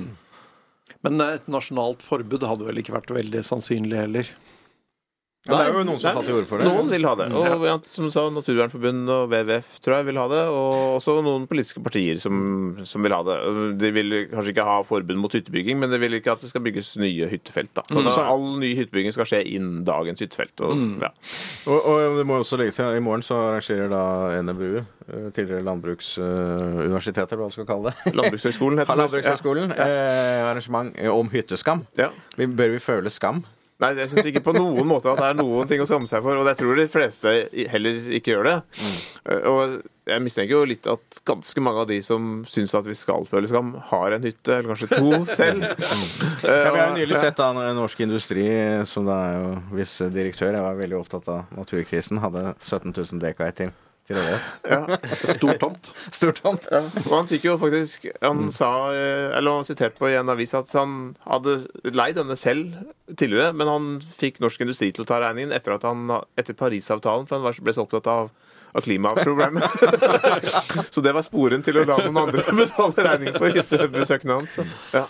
Men 1.03 1.21
et 1.21 1.47
nasjonalt 1.49 2.01
forbud 2.05 2.43
hadde 2.45 2.65
vel 2.67 2.77
ikke 2.81 2.93
vært 2.93 3.13
veldig 3.15 3.41
sannsynlig 3.45 3.97
heller. 3.97 4.27
Ja, 5.49 5.55
det 5.57 5.71
er 5.71 5.73
jo 5.73 5.81
noen 5.87 5.97
som 5.97 6.11
har 6.11 6.19
tatt 6.19 6.27
til 6.29 6.35
orde 6.37 6.45
for 6.45 6.61
det. 6.61 6.67
Noen 6.69 6.89
vil 6.93 7.05
ha 7.09 7.11
det. 7.17 7.25
Og 7.33 7.63
ja, 7.65 7.73
som 7.89 8.05
du 8.05 8.13
sa, 8.13 8.27
Naturvernforbundet 8.29 9.09
og 9.09 9.31
WWF 9.31 9.69
tror 9.81 9.95
jeg 9.95 10.05
vil 10.11 10.19
ha 10.21 10.25
det. 10.29 10.41
Og 10.53 10.75
også 10.99 11.15
noen 11.25 11.47
politiske 11.49 11.81
partier 11.81 12.19
som, 12.21 12.35
som 12.85 13.01
vil 13.01 13.15
ha 13.15 13.23
det. 13.25 13.37
De 13.81 13.89
vil 13.95 14.17
kanskje 14.29 14.51
ikke 14.53 14.65
ha 14.67 14.75
forbud 14.85 15.17
mot 15.17 15.33
hyttebygging, 15.33 15.79
men 15.81 15.89
de 15.89 15.97
vil 16.03 16.19
ikke 16.19 16.35
at 16.35 16.43
det 16.45 16.51
skal 16.51 16.61
bygges 16.61 16.91
nye 17.01 17.25
hyttefelt. 17.31 17.71
Da. 17.73 17.81
Så 17.89 18.03
mm. 18.05 18.19
all 18.21 18.45
ny 18.61 18.69
hyttebygging 18.77 19.15
skal 19.15 19.29
skje 19.31 19.39
innen 19.55 19.79
dagens 19.87 20.21
hyttefelt. 20.21 20.61
Og, 20.61 20.83
ja. 21.01 21.09
Og, 21.65 21.89
og 21.89 22.19
det 22.19 22.25
må 22.29 22.37
også 22.43 22.59
legges 22.61 22.77
til, 22.77 22.99
I 22.99 23.01
morgen 23.01 23.25
så 23.25 23.39
arrangerer 23.47 23.89
da 23.89 24.03
NMBU, 24.45 24.75
eh, 24.77 25.25
tidligere 25.33 25.65
Landbruksuniversitetet, 25.65 27.33
hva 27.33 27.47
man 27.47 27.55
skal 27.55 27.65
kalle 27.71 27.89
det, 27.95 28.13
Landbrukshøgskolen 28.19 28.83
heter 28.83 28.93
det. 28.93 29.01
Landbrukshøgskolen, 29.07 29.73
eh, 29.73 30.43
arrangement 30.51 30.93
om 31.15 31.33
hytteskam. 31.33 31.81
Ja. 31.97 32.11
Vi, 32.37 32.45
bør 32.45 32.75
vi 32.75 32.83
føle 32.83 33.13
skam? 33.13 33.41
Nei, 33.81 33.93
jeg 33.97 34.11
syns 34.11 34.27
ikke 34.29 34.43
på 34.45 34.53
noen 34.53 34.85
måte 34.85 35.09
at 35.09 35.17
det 35.17 35.29
er 35.31 35.37
noen 35.39 35.67
ting 35.69 35.81
å 35.81 35.87
skamme 35.89 36.05
seg 36.09 36.21
for. 36.21 36.37
Og 36.37 36.45
jeg 36.51 36.59
tror 36.59 36.77
de 36.77 36.85
fleste 36.91 37.31
heller 37.73 37.97
ikke 38.19 38.35
gjør 38.35 38.47
det. 38.51 38.55
Eh, 39.25 39.47
Og 39.49 39.81
jeg 40.11 40.21
mistenker 40.25 40.53
jo 40.55 40.63
litt 40.69 40.87
at 40.89 41.19
ganske 41.25 41.61
mange 41.63 41.81
av 41.83 41.87
de 41.89 41.97
som 42.05 42.41
syns 42.49 42.73
at 42.77 42.85
vi 42.89 42.95
skal 42.97 43.25
føle 43.29 43.49
skam, 43.49 43.73
har 43.91 44.15
en 44.17 44.25
hytte, 44.25 44.57
eller 44.59 44.73
kanskje 44.73 44.89
to 44.95 45.21
selv. 45.39 45.63
Eh, 45.65 46.49
Ja, 46.51 46.71
vi 46.73 46.79
har 46.79 46.87
jo 46.91 46.97
nylig 46.99 47.21
sett 47.21 47.37
da 47.41 47.51
Norsk 47.77 48.01
Industri, 48.05 48.47
som 48.89 49.05
da 49.09 49.19
er 49.29 49.37
jo 49.39 49.51
viss 49.77 49.97
direktør, 50.13 50.53
jeg 50.57 50.65
var 50.65 50.77
veldig 50.81 50.99
opptatt 51.01 51.29
av 51.33 51.53
naturkrisen, 51.57 52.21
hadde 52.23 52.51
17 52.59 52.91
000 52.97 53.21
dekar 53.23 53.53
til, 53.57 53.71
til 54.11 54.71
Ja. 54.71 54.99
Stor 55.35 55.59
tomt. 55.61 55.91
Stor 56.19 56.35
tomt. 56.37 56.67
Ja, 56.71 56.83
og 57.05 57.15
han 57.15 57.29
fikk 57.31 57.47
jo 57.49 57.57
faktisk 57.61 58.07
Han 58.21 58.49
sa, 58.53 58.71
eh, 58.93 59.31
eller 59.37 59.59
han 59.61 59.67
siterte 59.67 59.97
på 59.99 60.11
i 60.11 60.17
en 60.19 60.31
avis 60.31 60.53
at 60.57 60.71
han 60.77 61.15
hadde 61.25 61.61
leid 61.89 62.19
denne 62.19 62.37
selv 62.39 62.77
tidligere, 63.11 63.51
men 63.57 63.67
han 63.67 63.89
fikk 64.01 64.39
Norsk 64.43 64.63
Industri 64.63 64.91
til 64.95 65.03
å 65.05 65.09
ta 65.09 65.19
regningen 65.23 65.55
etter 65.55 65.75
at 65.75 65.87
han 65.87 66.07
etter 66.39 66.55
Parisavtalen, 66.57 67.27
for 67.27 67.39
han 67.41 67.63
ble 67.63 67.75
så 67.75 67.87
opptatt 67.87 68.07
av 68.11 68.31
av 68.71 68.81
klimaproblemet. 68.81 69.63
så 70.89 71.01
det 71.01 71.13
var 71.13 71.25
sporen 71.25 71.63
til 71.63 71.81
å 71.81 71.85
la 71.87 71.97
noen 71.99 72.19
andre 72.23 72.45
betale 72.61 73.07
regningen 73.07 73.39
for 73.39 73.55
hyttebesøkene 73.55 74.37
hans. 74.39 74.57
Ja. 74.95 75.05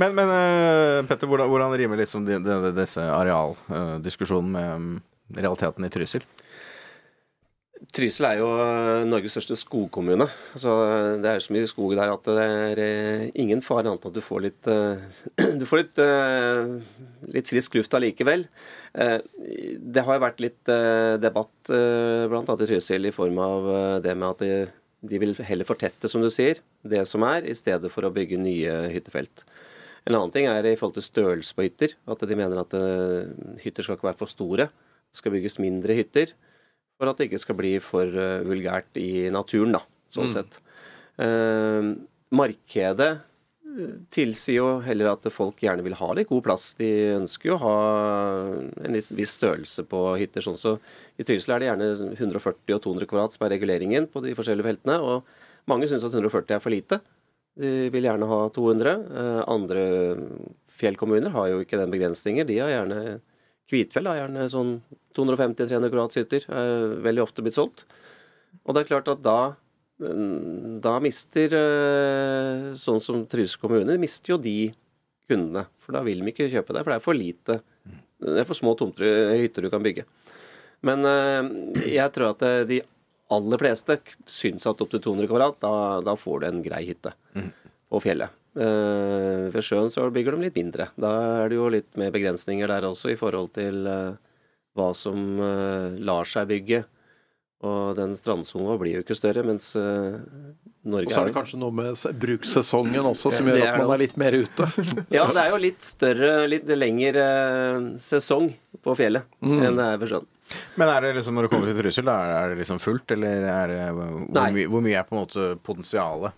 Men, 0.00 0.14
men 0.16 0.32
eh, 0.32 1.00
Petter, 1.08 1.28
hvordan, 1.28 1.50
hvordan 1.52 1.76
rimer 1.78 2.00
liksom 2.00 2.24
de, 2.28 2.38
de, 2.42 2.72
disse 2.76 3.04
arealdiskusjonene 3.04 4.52
med 4.56 4.86
mm, 4.86 5.02
realiteten 5.42 5.88
i 5.88 5.92
Trysil? 5.92 6.24
Trysil 7.90 8.26
er 8.28 8.38
jo 8.38 8.48
eh, 8.62 9.02
Norges 9.08 9.34
største 9.34 9.56
skogkommune. 9.58 10.28
Så 10.58 10.70
eh, 10.70 11.16
det 11.22 11.30
er 11.30 11.42
så 11.42 11.54
mye 11.54 11.68
skog 11.70 11.94
der 11.98 12.12
at 12.12 12.28
det 12.28 12.44
er 12.44 12.80
eh, 12.82 13.24
ingen 13.42 13.62
fare 13.64 13.88
annet 13.88 14.04
enn 14.06 14.12
at 14.12 14.18
du 14.18 14.22
får 14.22 14.44
litt 14.44 14.68
Du 15.60 15.64
får 15.66 15.82
litt, 15.82 16.00
litt 17.34 17.50
frisk 17.50 17.74
luft 17.76 17.94
allikevel. 17.96 18.44
Det 18.92 20.04
har 20.04 20.16
jo 20.16 20.22
vært 20.22 20.40
litt 20.42 20.70
debatt 21.22 21.72
annet 21.72 22.64
i 22.64 22.68
Trysil 22.70 23.08
i 23.08 23.14
form 23.14 23.40
av 23.42 23.68
det 24.04 24.14
med 24.18 24.28
at 24.28 24.42
de, 24.42 24.52
de 25.12 25.20
vil 25.22 25.34
heller 25.46 25.68
fortette, 25.68 26.10
som 26.10 26.24
du 26.24 26.30
sier, 26.32 26.60
det 26.82 27.04
som 27.08 27.24
er, 27.28 27.46
i 27.46 27.56
stedet 27.56 27.90
for 27.92 28.06
å 28.06 28.12
bygge 28.14 28.40
nye 28.40 28.76
hyttefelt. 28.92 29.44
En 30.08 30.16
annen 30.16 30.32
ting 30.34 30.48
er 30.50 30.66
i 30.66 30.76
forhold 30.78 30.96
til 30.98 31.06
størrelse 31.06 31.56
på 31.56 31.66
hytter. 31.66 31.96
At 32.10 32.24
de 32.26 32.38
mener 32.38 32.62
at 32.62 32.78
hytter 33.62 33.86
skal 33.86 33.98
ikke 33.98 34.10
være 34.10 34.20
for 34.22 34.32
store. 34.32 34.70
Det 35.12 35.20
skal 35.20 35.36
bygges 35.36 35.60
mindre 35.62 35.98
hytter 35.98 36.34
for 37.02 37.10
at 37.10 37.18
det 37.18 37.26
ikke 37.28 37.42
skal 37.42 37.58
bli 37.58 37.74
for 37.82 38.06
eh, 38.06 38.46
vulgært 38.46 39.02
i 39.02 39.26
naturen, 39.34 39.74
da, 39.74 39.82
sånn 40.12 40.30
sett. 40.30 40.60
Eh, 41.18 41.88
markedet 42.32 43.10
eh, 43.10 43.94
tilsier 44.14 44.60
jo 44.60 44.68
heller 44.86 45.10
at 45.10 45.26
folk 45.34 45.58
gjerne 45.64 45.82
vil 45.82 45.96
ha 45.98 46.10
litt 46.14 46.30
god 46.30 46.44
plass. 46.46 46.68
De 46.78 46.90
ønsker 47.16 47.50
jo 47.50 47.56
å 47.58 47.62
ha 47.64 47.78
en 48.86 49.00
viss 49.18 49.34
størrelse 49.34 49.84
på 49.90 50.04
hytter. 50.22 50.44
sånn 50.46 50.60
så 50.60 50.76
I 51.18 51.26
Trysil 51.26 51.56
er 51.56 51.64
det 51.64 51.72
gjerne 51.72 51.90
140 52.14 52.78
og 52.78 52.84
200 52.86 53.10
kvadrat 53.10 53.34
som 53.34 53.48
er 53.48 53.56
reguleringen 53.56 54.06
på 54.12 54.22
de 54.22 54.36
forskjellige 54.38 54.70
feltene. 54.70 55.00
og 55.02 55.68
Mange 55.70 55.90
syns 55.90 56.06
at 56.06 56.14
140 56.14 56.54
er 56.54 56.62
for 56.62 56.74
lite. 56.74 57.02
De 57.58 57.90
vil 57.92 58.06
gjerne 58.06 58.30
ha 58.30 58.40
200. 58.54 58.94
Eh, 59.10 59.42
andre 59.50 59.82
fjellkommuner 60.78 61.34
har 61.34 61.50
jo 61.50 61.60
ikke 61.66 61.82
den 61.82 61.92
begrensningen. 61.92 62.48
De 62.48 62.62
har 62.62 62.72
gjerne 62.72 63.20
Kvitfjell 63.72 64.10
har 64.10 64.20
gjerne 64.20 64.46
sånn 64.52 64.76
250-300 65.16 65.92
kvadrats 65.92 66.20
hytter. 66.20 66.44
Er 66.52 66.96
veldig 67.08 67.24
ofte 67.24 67.44
blitt 67.44 67.56
solgt. 67.56 67.86
Og 68.62 68.76
det 68.76 68.82
er 68.84 68.90
klart 68.92 69.08
at 69.08 69.24
da 69.24 69.40
da 70.82 70.96
mister 71.02 71.52
eh, 71.54 72.70
sånn 72.78 73.00
som 73.02 73.24
Trysil 73.30 73.60
kommune, 73.62 73.98
mister 74.00 74.34
jo 74.34 74.38
de 74.40 74.72
kundene. 75.30 75.66
For 75.82 75.94
da 75.94 76.02
vil 76.06 76.22
de 76.22 76.32
ikke 76.32 76.50
kjøpe 76.50 76.74
det, 76.74 76.82
for 76.82 76.90
det 76.90 76.96
er 76.98 77.04
for 77.04 77.18
lite. 77.18 77.58
Det 78.22 78.40
er 78.42 78.48
for 78.48 78.58
små 78.58 78.74
tomter, 78.78 79.34
hytter 79.38 79.66
du 79.66 79.70
kan 79.72 79.84
bygge. 79.84 80.06
Men 80.86 81.06
eh, 81.06 81.52
jeg 81.92 82.14
tror 82.14 82.32
at 82.32 82.44
eh, 82.48 82.64
de 82.68 82.80
aller 83.32 83.62
fleste 83.62 83.98
syns 84.28 84.66
at 84.68 84.82
opp 84.82 84.90
til 84.92 85.02
200 85.06 85.30
kvadrat, 85.30 85.60
da, 85.62 85.74
da 86.04 86.16
får 86.18 86.42
du 86.42 86.48
en 86.50 86.64
grei 86.64 86.82
hytte 86.90 87.14
på 87.32 88.02
fjellet. 88.02 88.41
Eh, 88.52 89.46
ved 89.52 89.64
sjøen 89.64 89.88
så 89.92 90.08
bygger 90.12 90.36
de 90.36 90.46
litt 90.48 90.58
mindre. 90.58 90.90
Da 91.00 91.12
er 91.44 91.52
det 91.52 91.56
jo 91.56 91.70
litt 91.72 91.94
mer 92.00 92.12
begrensninger 92.12 92.68
der 92.68 92.84
også 92.88 93.12
i 93.14 93.18
forhold 93.20 93.54
til 93.56 93.86
eh, 93.88 94.18
hva 94.76 94.90
som 94.96 95.38
eh, 95.40 96.00
lar 96.04 96.28
seg 96.28 96.50
bygge. 96.50 96.82
Og 97.62 97.94
den 97.94 98.16
strandsona 98.18 98.74
blir 98.80 98.96
jo 98.98 99.02
ikke 99.04 99.14
større, 99.14 99.44
mens 99.46 99.68
eh, 99.78 100.16
Og 100.82 101.06
så 101.06 101.20
er 101.20 101.28
det 101.28 101.34
kanskje 101.36 101.60
noe 101.62 101.70
med 101.70 101.94
brukssesongen 102.18 103.06
også 103.12 103.30
som 103.36 103.46
gjør 103.46 103.62
at 103.68 103.78
man 103.78 103.94
er 103.94 104.02
litt 104.02 104.16
mer 104.18 104.34
ute. 104.34 104.66
Ja, 105.14 105.28
det 105.30 105.44
er 105.44 105.52
jo 105.54 105.60
litt 105.62 105.86
større, 105.86 106.32
litt 106.50 106.66
lengre 106.74 107.26
sesong 108.02 108.50
på 108.82 108.96
fjellet 108.98 109.28
enn 109.46 109.78
det 109.78 109.86
er 109.86 110.00
ved 110.02 110.10
sjøen. 110.10 110.26
Men 110.76 110.90
er 110.90 111.06
det 111.06 111.14
liksom, 111.20 111.38
når 111.38 111.46
du 111.46 111.52
kommer 111.54 111.70
til 111.70 111.78
Trysil, 111.78 112.10
er 112.12 112.50
det 112.50 112.58
liksom 112.58 112.80
fullt, 112.82 113.14
eller 113.14 113.46
er 113.48 113.70
det, 113.70 113.78
hvor, 113.96 114.10
mye, 114.52 114.66
hvor 114.68 114.82
mye 114.84 114.98
er 114.98 115.06
på 115.08 115.14
en 115.14 115.22
måte 115.22 115.46
potensialet? 115.64 116.34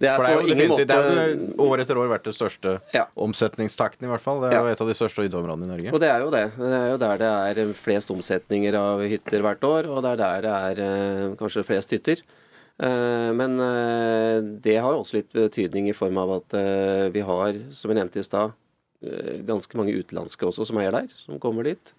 Det 0.00 0.08
er 0.10 0.16
For 0.16 0.24
det 0.26 0.30
er 0.30 0.36
jo 0.36 0.46
ingen 0.46 0.58
definitivt, 0.58 0.88
det 0.88 0.96
er 0.96 1.28
jo 1.34 1.66
år 1.70 1.82
etter 1.84 2.00
år 2.02 2.08
vært 2.12 2.24
det 2.28 2.34
største 2.36 2.74
Ja. 2.94 3.04
omsetningstakten, 3.16 4.04
i 4.06 4.10
hvert 4.12 4.20
fall. 4.24 4.40
Det 4.44 4.52
er 4.52 4.60
jo 4.60 4.72
et 4.72 4.80
av 4.80 4.88
de 4.90 4.94
største 4.98 5.22
hytteområdene 5.26 5.64
i 5.68 5.72
Norge. 5.74 5.92
Og 5.94 6.00
det 6.00 6.10
er 6.10 6.20
jo 6.24 6.30
det. 6.30 6.44
Det 6.56 6.72
er 6.80 6.88
jo 6.92 6.98
der 7.04 7.16
det 7.18 7.30
er 7.66 7.72
flest 7.74 8.10
omsetninger 8.10 8.74
av 8.80 9.00
hytter 9.06 9.40
hvert 9.46 9.64
år, 9.64 9.88
og 9.90 10.02
det 10.04 10.12
er 10.12 10.22
der 10.24 10.40
det 10.46 10.54
er 10.66 10.84
eh, 10.86 11.34
kanskje 11.40 11.64
flest 11.64 11.90
hytter. 11.96 12.22
Eh, 12.78 13.32
Men 13.32 13.58
eh, 13.60 14.40
det 14.60 14.76
har 14.80 14.92
jo 14.92 15.00
også 15.04 15.14
litt 15.20 15.32
betydning 15.32 15.88
i 15.88 15.96
form 15.96 16.18
av 16.18 16.36
at 16.42 16.58
vi 17.12 17.20
har, 17.20 17.52
som 17.70 17.90
jeg 17.90 18.00
nevnte 18.02 18.18
i 18.20 18.26
stad, 18.26 18.52
ganske 19.46 19.76
mange 19.76 19.92
utenlandske 19.92 20.46
også 20.48 20.64
som 20.66 20.78
eier 20.80 20.90
der, 20.90 21.06
som 21.14 21.38
kommer 21.38 21.64
dit. 21.68 21.92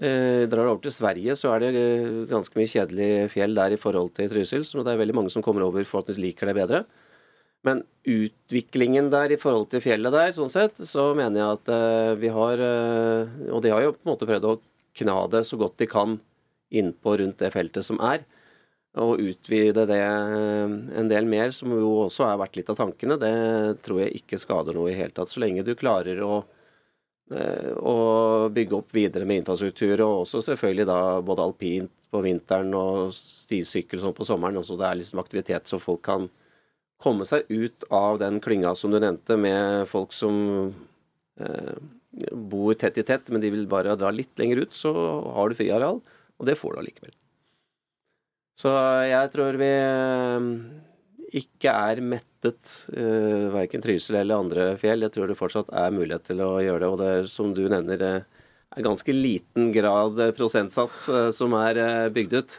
Eh, 0.00 0.46
Drar 0.48 0.64
du 0.64 0.70
over 0.72 0.80
til 0.82 0.90
Sverige, 0.94 1.34
så 1.36 1.52
er 1.54 1.60
det 1.60 2.28
ganske 2.30 2.56
mye 2.56 2.68
kjedelig 2.70 3.30
fjell 3.30 3.54
der 3.54 3.74
i 3.76 3.80
forhold 3.80 4.14
til 4.16 4.28
Trysil, 4.32 4.64
så 4.64 4.82
det 4.84 4.92
er 4.94 5.00
veldig 5.02 5.14
mange 5.14 5.30
som 5.30 5.42
kommer 5.44 5.62
over 5.66 5.84
for 5.84 6.00
at 6.00 6.08
de 6.08 6.16
liker 6.20 6.48
det 6.48 6.56
bedre. 6.56 6.84
Men 7.66 7.84
utviklingen 8.02 9.10
der 9.12 9.32
i 9.32 9.38
forhold 9.38 9.68
til 9.70 9.82
fjellet 9.84 10.14
der, 10.14 10.34
sånn 10.34 10.50
sett, 10.50 10.80
så 10.88 11.12
mener 11.18 11.38
jeg 11.38 11.58
at 11.58 11.72
eh, 11.72 12.12
vi 12.18 12.30
har 12.34 12.58
eh, 12.58 13.34
Og 13.54 13.62
de 13.62 13.70
har 13.70 13.84
jo 13.84 13.94
på 13.94 14.02
en 14.02 14.12
måte 14.12 14.28
prøvd 14.28 14.48
å 14.50 14.58
kna 14.98 15.18
det 15.32 15.44
så 15.48 15.56
godt 15.60 15.78
de 15.80 15.88
kan 15.88 16.18
innpå 16.72 17.16
rundt 17.20 17.38
det 17.40 17.52
feltet 17.54 17.86
som 17.86 18.00
er. 18.02 18.24
Og 18.98 19.22
utvide 19.22 19.86
det 19.88 20.00
eh, 20.02 20.74
en 21.00 21.12
del 21.12 21.30
mer, 21.30 21.54
som 21.54 21.70
jo 21.76 21.92
også 22.08 22.26
har 22.26 22.42
vært 22.42 22.58
litt 22.58 22.72
av 22.72 22.80
tankene. 22.82 23.20
Det 23.20 23.36
tror 23.86 24.02
jeg 24.02 24.18
ikke 24.18 24.40
skader 24.42 24.76
noe 24.76 24.90
i 24.90 24.98
hele 24.98 25.14
tatt. 25.14 25.30
Så 25.30 25.44
lenge 25.44 25.64
du 25.66 25.76
klarer 25.78 26.24
å 26.26 26.42
å 27.32 27.92
bygge 28.52 28.74
opp 28.76 28.90
videre 28.92 29.24
med 29.24 29.38
infrastruktur, 29.40 29.94
og 30.04 30.26
også 30.26 30.42
selvfølgelig 30.44 30.84
da 30.84 30.98
både 31.24 31.44
alpint 31.46 31.92
på 32.12 32.20
vinteren 32.20 32.74
og 32.76 33.14
stisykkel 33.16 34.02
sånn 34.02 34.12
på 34.12 34.26
sommeren. 34.28 34.58
Også 34.60 34.76
det 34.76 34.84
er 34.84 34.98
liksom 35.00 35.22
aktivitet 35.22 35.70
som 35.70 35.80
folk 35.80 36.02
kan 36.04 36.26
komme 37.02 37.26
seg 37.28 37.48
ut 37.50 37.86
av 37.92 38.20
den 38.22 38.38
klynga 38.42 38.74
som 38.78 38.92
du 38.94 39.00
nevnte, 39.02 39.36
med 39.40 39.88
folk 39.90 40.14
som 40.16 40.36
eh, 41.40 41.74
bor 42.32 42.74
tett 42.78 43.00
i 43.00 43.06
tett, 43.08 43.30
men 43.32 43.42
de 43.42 43.50
vil 43.54 43.66
bare 43.70 43.96
dra 43.98 44.12
litt 44.14 44.38
lenger 44.38 44.64
ut, 44.66 44.76
så 44.76 44.92
har 45.36 45.50
du 45.52 45.58
friareal, 45.58 46.00
og 46.38 46.48
det 46.48 46.58
får 46.60 46.74
du 46.76 46.82
allikevel. 46.82 47.14
Så 48.62 48.70
jeg 49.08 49.30
tror 49.32 49.56
vi 49.58 49.70
eh, 49.72 50.48
ikke 51.40 51.72
er 51.72 52.02
mettet, 52.04 52.74
uh, 52.92 53.48
verken 53.54 53.80
Trysil 53.80 54.18
eller 54.18 54.42
andre 54.42 54.64
fjell. 54.76 55.00
Jeg 55.06 55.14
tror 55.14 55.30
det 55.30 55.38
fortsatt 55.38 55.70
er 55.72 55.94
mulighet 55.94 56.26
til 56.28 56.42
å 56.44 56.50
gjøre 56.60 56.82
det, 56.82 56.90
og 56.92 56.98
det 57.00 57.10
er 57.14 57.28
som 57.30 57.54
du 57.56 57.62
nevner, 57.72 57.96
det 57.96 58.10
er 58.76 58.84
ganske 58.84 59.14
liten 59.16 59.70
grad 59.74 60.20
eh, 60.20 60.32
prosentsats 60.36 61.06
eh, 61.12 61.28
som 61.34 61.54
er 61.58 61.80
eh, 61.80 62.08
bygd 62.12 62.36
ut. 62.38 62.56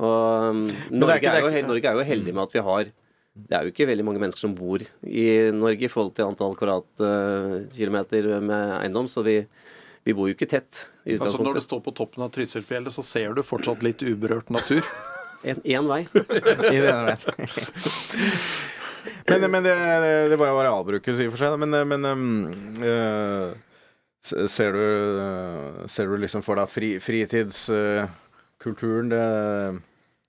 Og 0.00 0.50
um, 0.50 0.62
er 0.66 1.20
ikke- 1.20 1.34
er 1.36 1.44
jo, 1.44 1.66
Norge 1.68 1.90
er 1.90 2.00
jo 2.00 2.08
heldig 2.08 2.34
med 2.34 2.42
at 2.48 2.56
vi 2.56 2.64
har 2.66 2.90
Det 3.34 3.50
er 3.56 3.64
jo 3.66 3.72
ikke 3.72 3.88
veldig 3.88 4.04
mange 4.06 4.20
mennesker 4.22 4.44
som 4.44 4.52
bor 4.54 4.78
i 5.02 5.50
Norge 5.54 5.84
i 5.88 5.90
forhold 5.90 6.12
til 6.14 6.28
antall 6.28 6.52
kvadratkilometer 6.58 8.28
med 8.38 8.74
eiendom, 8.76 9.08
så 9.10 9.22
vi, 9.26 9.40
vi 10.06 10.14
bor 10.14 10.28
jo 10.30 10.34
ikke 10.36 10.52
tett 10.52 10.84
i 11.02 11.16
Altså 11.18 11.42
Når 11.42 11.54
du 11.58 11.62
står 11.64 11.80
på 11.82 11.90
toppen 11.98 12.22
av 12.22 12.30
Trysilfjellet, 12.34 12.92
så 12.94 13.02
ser 13.02 13.34
du 13.34 13.42
fortsatt 13.42 13.82
litt 13.82 14.02
uberørt 14.06 14.50
natur. 14.54 14.82
Én 15.44 15.86
vei. 15.90 16.02
I 16.06 16.78
det 16.78 16.88
ene 16.88 17.04
veien. 17.10 17.20
men 19.28 19.50
men 19.50 19.62
det, 19.66 19.74
det 20.30 20.38
var 20.38 20.46
jo 20.52 20.60
arealbruket 20.62 21.18
i 21.18 21.26
og 21.26 21.32
for 21.34 21.40
seg. 21.42 21.50
Men, 21.60 21.70
men 21.90 22.02
um, 22.06 22.46
eh, 22.86 23.50
ser, 24.22 24.70
du, 24.78 24.86
eh, 25.26 25.90
ser 25.90 26.06
du 26.06 26.14
liksom 26.22 26.42
for 26.46 26.54
deg 26.56 26.64
at 26.70 26.72
fri, 26.72 27.02
fritidskulturen 27.02 29.10
det, 29.10 29.26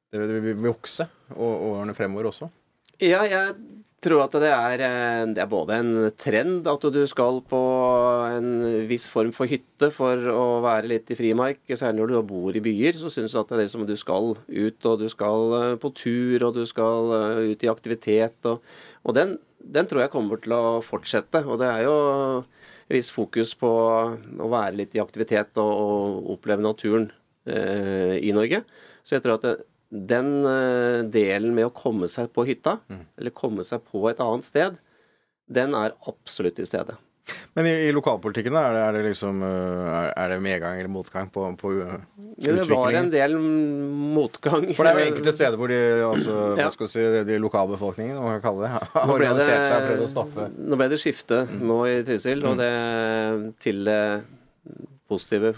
det 0.10 0.41
vil 0.50 0.58
vokse 0.65 1.06
årene 1.38 1.94
fremover 1.96 2.26
også? 2.34 2.50
Ja, 3.03 3.25
jeg 3.27 3.55
tror 4.05 4.21
at 4.23 4.36
det 4.39 4.51
er, 4.53 4.81
eh, 4.86 5.23
det 5.34 5.41
er 5.41 5.49
både 5.49 5.79
en 5.81 6.12
trend 6.15 6.67
at 6.69 6.86
du 6.93 7.01
skal 7.10 7.41
på 7.49 7.60
en 8.29 8.88
viss 8.88 9.10
form 9.12 9.34
for 9.36 9.49
hytte 9.51 9.89
for 9.91 10.15
å 10.31 10.62
være 10.63 10.91
litt 10.93 11.12
i 11.12 11.17
frimark. 11.19 11.60
Særlig 11.67 11.99
når 11.99 12.13
du 12.13 12.19
bor 12.29 12.55
i 12.55 12.63
byer, 12.63 12.95
så 12.95 13.12
syns 13.12 13.34
du 13.34 13.41
at 13.41 13.49
det 13.49 13.58
er 13.58 13.63
liksom 13.65 13.84
du 13.89 13.95
skal 13.99 14.38
ut, 14.38 14.88
og 14.88 15.01
du 15.01 15.10
skal 15.12 15.58
eh, 15.60 15.75
på 15.81 15.91
tur, 15.97 16.47
og 16.47 16.55
du 16.55 16.63
skal 16.69 17.12
eh, 17.17 17.51
ut 17.51 17.67
i 17.67 17.71
aktivitet. 17.71 18.39
Og, 18.47 18.63
og 19.03 19.17
den, 19.17 19.38
den 19.60 19.91
tror 19.91 20.05
jeg 20.05 20.13
kommer 20.15 20.39
til 20.39 20.55
å 20.55 20.79
fortsette. 20.86 21.43
Og 21.43 21.60
det 21.60 21.67
er 21.67 21.84
jo 21.89 21.99
et 22.88 22.95
visst 22.95 23.15
fokus 23.15 23.55
på 23.60 23.69
å 23.75 24.51
være 24.55 24.79
litt 24.79 24.95
i 24.95 25.03
aktivitet 25.03 25.58
og, 25.60 25.71
og 25.73 26.36
oppleve 26.38 26.63
naturen 26.63 27.10
eh, 27.43 28.21
i 28.21 28.31
Norge. 28.36 28.63
Så 29.03 29.17
jeg 29.17 29.25
tror 29.25 29.39
at 29.39 29.49
det, 29.49 29.58
den 29.95 30.31
eh, 30.49 31.01
delen 31.12 31.55
med 31.55 31.69
å 31.69 31.73
komme 31.75 32.10
seg 32.12 32.31
på 32.36 32.45
hytta, 32.47 32.79
eller 33.15 33.36
komme 33.36 33.63
seg 33.67 33.84
på 33.88 34.03
et 34.12 34.21
annet 34.23 34.47
sted, 34.47 34.79
den 35.45 35.75
er 35.77 35.95
absolutt 36.10 36.58
til 36.60 36.67
stede. 36.67 36.97
Men 37.55 37.65
i, 37.65 37.71
i 37.88 37.91
lokalpolitikken, 37.95 38.53
da, 38.53 38.67
er 38.67 38.75
det, 38.75 38.81
er 38.84 38.95
det 38.97 39.03
liksom 39.08 39.39
eh, 39.47 40.10
er, 40.12 40.34
det 40.34 40.38
medgang 40.45 40.77
eller 40.77 40.91
motgang 40.91 41.29
på, 41.34 41.45
på 41.58 41.71
uh, 41.73 41.95
Det 42.43 42.53
var 42.69 42.97
en 42.99 43.10
del 43.10 43.38
motgang. 43.39 44.67
For 44.77 44.86
det 44.86 44.91
er 44.91 44.99
jo 44.99 45.12
enkelte 45.13 45.34
steder 45.34 45.58
hvor 45.58 45.71
de, 45.71 45.79
altså, 46.05 46.36
hva 46.53 46.65
Ja. 46.67 46.71
skal 46.73 46.91
si, 46.91 47.05
de 47.25 47.39
lokalbefolkningen, 47.41 48.19
hva 48.19 48.36
kan 48.36 48.43
kalle 48.45 48.67
det, 48.67 48.73
har 48.77 49.08
det, 49.08 49.15
organisert 49.15 49.65
seg 49.65 49.77
og 49.77 49.88
prøvd 49.89 50.05
å 50.05 50.12
stoppe 50.12 50.49
nå 50.55 50.81
ble 50.81 50.89
det 50.91 51.01
skifte 51.01 51.45
nå 51.62 51.79
i 51.89 51.95
Trysil, 52.05 52.45
og 52.45 52.60
det 52.62 52.73
til 53.63 53.81
det 53.88 54.01
positive 55.10 55.55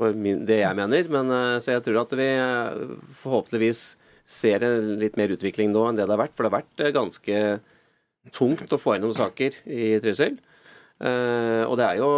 for 0.00 0.16
min, 0.16 0.44
det 0.48 0.62
jeg 0.62 0.78
mener. 0.78 1.10
Men, 1.12 1.32
eh, 1.36 1.56
så 1.62 1.74
jeg 1.74 1.84
tror 1.86 2.02
at 2.02 2.14
vi 2.18 2.28
eh, 2.34 2.94
forhåpentligvis 3.22 3.82
ser 4.30 4.64
en 4.66 4.94
litt 5.00 5.18
mer 5.18 5.32
utvikling 5.34 5.72
nå 5.74 5.88
enn 5.88 5.98
det 5.98 6.06
det 6.06 6.16
har 6.16 6.24
vært. 6.24 6.36
For 6.36 6.46
det 6.46 6.52
har 6.52 6.60
vært 6.60 6.84
eh, 6.84 6.94
ganske 6.96 7.42
tungt 8.36 8.76
å 8.76 8.80
få 8.80 8.96
gjennom 8.96 9.16
saker 9.16 9.62
i 9.64 9.92
Trysil. 10.04 10.40
Og 11.00 11.74
det 11.80 11.84
er 11.86 11.96
jo 11.96 12.08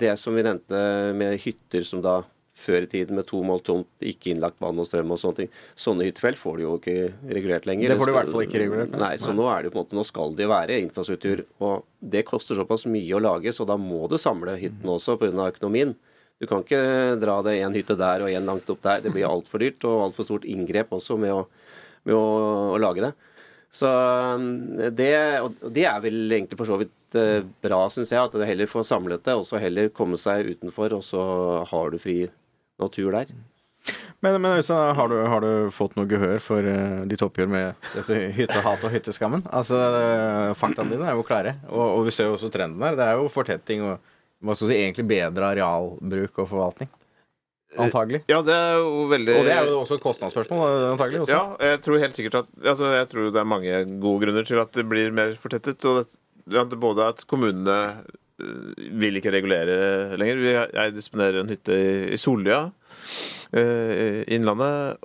det 0.00 0.14
som 0.16 0.32
vi 0.32 0.40
nevnte 0.46 0.78
med 1.12 1.34
hytter 1.42 1.84
som 1.84 2.00
da 2.00 2.22
før 2.60 2.84
i 2.84 2.90
tiden 2.90 3.18
med 3.18 3.26
to 3.28 3.40
mål 3.46 3.62
tomt, 3.64 3.88
ikke 4.04 4.32
innlagt 4.34 4.60
vann 4.62 4.78
og 4.80 4.88
strøm 4.88 5.14
og 5.14 5.20
sånne 5.20 5.42
ting. 5.42 5.50
Sånne 5.78 6.06
hyttefelt 6.08 6.40
får 6.40 6.58
du 6.58 6.64
jo 6.64 6.76
ikke 6.78 6.96
regulert 7.30 7.68
lenger. 7.68 7.92
Det 7.92 7.98
får 8.00 8.10
du 8.10 8.12
i 8.12 8.18
hvert 8.18 8.32
fall 8.34 8.46
ikke 8.46 8.62
regulert, 8.64 8.96
nei. 9.00 9.14
Så 9.22 9.34
nå 9.36 9.46
er 9.50 9.62
det 9.62 9.70
jo 9.70 9.74
på 9.74 9.80
en 9.80 9.84
måte, 9.84 9.98
nå 9.98 10.06
skal 10.06 10.36
det 10.38 10.48
være 10.50 10.78
infrastruktur. 10.84 11.44
Og 11.64 11.86
det 12.14 12.26
koster 12.28 12.58
såpass 12.58 12.86
mye 12.90 13.16
å 13.16 13.22
lage, 13.22 13.54
så 13.56 13.66
da 13.68 13.78
må 13.80 14.06
du 14.10 14.18
samle 14.20 14.58
hyttene 14.60 14.96
også 14.96 15.18
pga. 15.20 15.48
økonomien. 15.48 15.96
Du 16.40 16.46
kan 16.48 16.62
ikke 16.64 16.80
dra 17.20 17.34
det 17.44 17.58
en 17.60 17.74
hytte 17.76 17.96
der 18.00 18.22
og 18.24 18.30
en 18.32 18.46
langt 18.48 18.70
opp 18.72 18.80
der. 18.86 19.02
Det 19.04 19.12
blir 19.12 19.28
altfor 19.28 19.60
dyrt 19.60 19.84
og 19.84 20.06
altfor 20.06 20.24
stort 20.24 20.46
inngrep 20.48 20.94
også 20.96 21.18
med 21.20 21.34
å, 21.36 21.42
med 22.08 22.16
å, 22.16 22.22
å 22.72 22.78
lage 22.80 23.04
det. 23.04 23.10
Så 23.70 23.86
um, 23.86 24.46
det, 24.96 25.12
det 25.76 25.84
er 25.86 26.00
vel 26.02 26.24
egentlig 26.32 26.56
for 26.58 26.66
så 26.66 26.78
vidt 26.80 27.14
eh, 27.20 27.44
bra, 27.62 27.84
syns 27.92 28.10
jeg, 28.10 28.18
at 28.24 28.32
det 28.40 28.48
heller 28.48 28.66
får 28.72 28.88
samlet 28.88 29.22
det, 29.28 29.36
og 29.38 29.44
så 29.46 29.60
heller 29.62 29.92
komme 29.94 30.18
seg 30.18 30.48
utenfor, 30.56 30.96
og 30.96 31.04
så 31.06 31.20
har 31.70 31.92
du 31.92 32.00
fri 32.02 32.16
natur 32.82 33.12
der. 33.14 33.30
Men, 34.24 34.40
men 34.42 34.58
Øystein, 34.58 34.90
har, 34.98 35.08
du- 35.12 35.22
har 35.32 35.44
du 35.44 35.70
fått 35.72 35.94
noe 35.96 36.08
gehør 36.10 36.42
for 36.42 36.66
eh, 36.66 37.04
ditt 37.08 37.22
oppgjør 37.24 37.52
med 37.52 37.86
dette 37.94 38.18
hyttehat 38.40 38.82
og 38.88 38.92
hytteskammen? 38.96 39.44
Altså, 39.54 39.78
eh, 40.00 40.50
Faktaene 40.58 40.96
dine 40.96 41.06
er 41.12 41.20
jo 41.20 41.24
klare, 41.28 41.54
og, 41.70 41.84
og 42.00 42.08
vi 42.08 42.16
ser 42.16 42.26
jo 42.32 42.34
også 42.40 42.50
trenden 42.52 42.82
her. 42.88 42.98
Det 42.98 43.06
er 43.06 43.20
jo 43.22 43.30
fortetting 43.32 43.86
og 43.86 44.09
hva 44.40 44.56
skal 44.56 44.70
si, 44.70 44.78
egentlig 44.80 45.06
bedre 45.10 45.50
arealbruk 45.52 46.38
og 46.40 46.48
forvaltning. 46.48 46.88
Antagelig. 47.78 48.24
Ja, 48.26 48.40
det 48.42 48.54
er 48.54 48.80
jo 48.82 49.04
veldig 49.12 49.34
Og 49.38 49.44
det 49.46 49.52
er 49.54 49.68
jo 49.70 49.76
også 49.84 49.94
et 50.00 50.02
kostnadsspørsmål, 50.02 50.72
antagelig. 50.90 51.20
også. 51.22 51.36
Ja, 51.36 51.68
jeg 51.70 51.82
tror 51.84 52.00
helt 52.02 52.16
sikkert 52.18 52.38
at 52.40 52.48
Altså, 52.72 52.88
jeg 52.96 53.06
tror 53.12 53.28
det 53.30 53.38
er 53.38 53.46
mange 53.46 53.76
gode 54.02 54.24
grunner 54.24 54.48
til 54.48 54.58
at 54.58 54.72
det 54.74 54.86
blir 54.90 55.14
mer 55.14 55.36
fortettet. 55.38 55.84
Og 55.86 56.00
det, 56.00 56.18
ja, 56.50 56.64
både 56.64 57.06
at 57.12 57.22
kommunene 57.30 57.76
øh, 58.42 58.74
vil 58.98 59.20
ikke 59.20 59.30
regulere 59.36 60.18
lenger. 60.18 60.66
Jeg 60.74 60.96
disponerer 60.96 61.44
en 61.44 61.52
hytte 61.54 61.78
i, 62.10 62.18
Sollia, 62.18 62.70
øh, 63.54 63.90
i 63.94 64.34
Innlandet. 64.34 64.98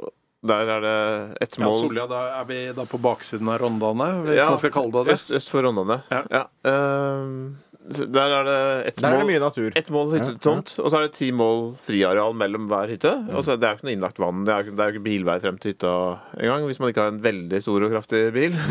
Der 0.46 0.70
er 0.70 0.82
det 0.82 0.98
ett 1.42 1.58
Ja, 1.58 1.66
mål 1.66 1.80
Solja, 1.88 2.08
da 2.10 2.24
er 2.40 2.50
vi 2.50 2.60
da 2.78 2.84
på 2.86 2.98
baksiden 3.02 3.50
av 3.50 3.62
Rondane, 3.62 4.10
hvis 4.26 4.38
Ja, 4.38 4.50
man 4.50 4.58
skal 4.62 4.74
kalle 4.74 4.92
det 4.94 5.06
det. 5.08 5.14
Øst, 5.20 5.32
øst 5.38 5.50
for 5.50 5.66
Rondane. 5.66 6.02
Ja. 6.10 6.22
ja. 6.34 6.44
så 6.66 7.65
der 7.86 8.32
er 8.40 8.44
det 8.48 8.60
ett 8.90 8.96
Der 9.02 9.08
er 9.08 9.18
det 9.20 9.26
mål. 9.26 9.30
mye 9.30 9.42
natur. 9.44 9.72
Ett 9.78 9.90
mål 9.94 10.14
hyttetomt, 10.16 10.72
og 10.82 10.90
så 10.90 10.98
er 10.98 11.06
det 11.06 11.14
ti 11.14 11.28
mål 11.32 11.76
friareal 11.86 12.34
mellom 12.34 12.66
hver 12.72 12.90
hytte. 12.90 13.12
Og 13.36 13.44
så 13.46 13.60
Det 13.60 13.68
er 13.68 13.76
jo 13.76 13.78
ikke 13.80 13.88
noe 13.90 13.96
innlagt 13.98 14.20
vann. 14.24 14.44
Det 14.48 14.54
er 14.54 14.58
jo 14.58 14.66
ikke, 14.66 14.76
det 14.76 14.84
er 14.86 14.90
jo 14.90 14.96
ikke 14.96 15.06
bilvei 15.10 15.38
frem 15.44 15.58
til 15.62 15.74
hytta 15.76 15.94
engang, 16.40 16.66
hvis 16.66 16.80
man 16.82 16.90
ikke 16.90 17.06
har 17.06 17.14
en 17.14 17.22
veldig 17.22 17.62
stor 17.62 17.86
og 17.86 17.96
kraftig 17.98 18.24
bil. 18.34 18.58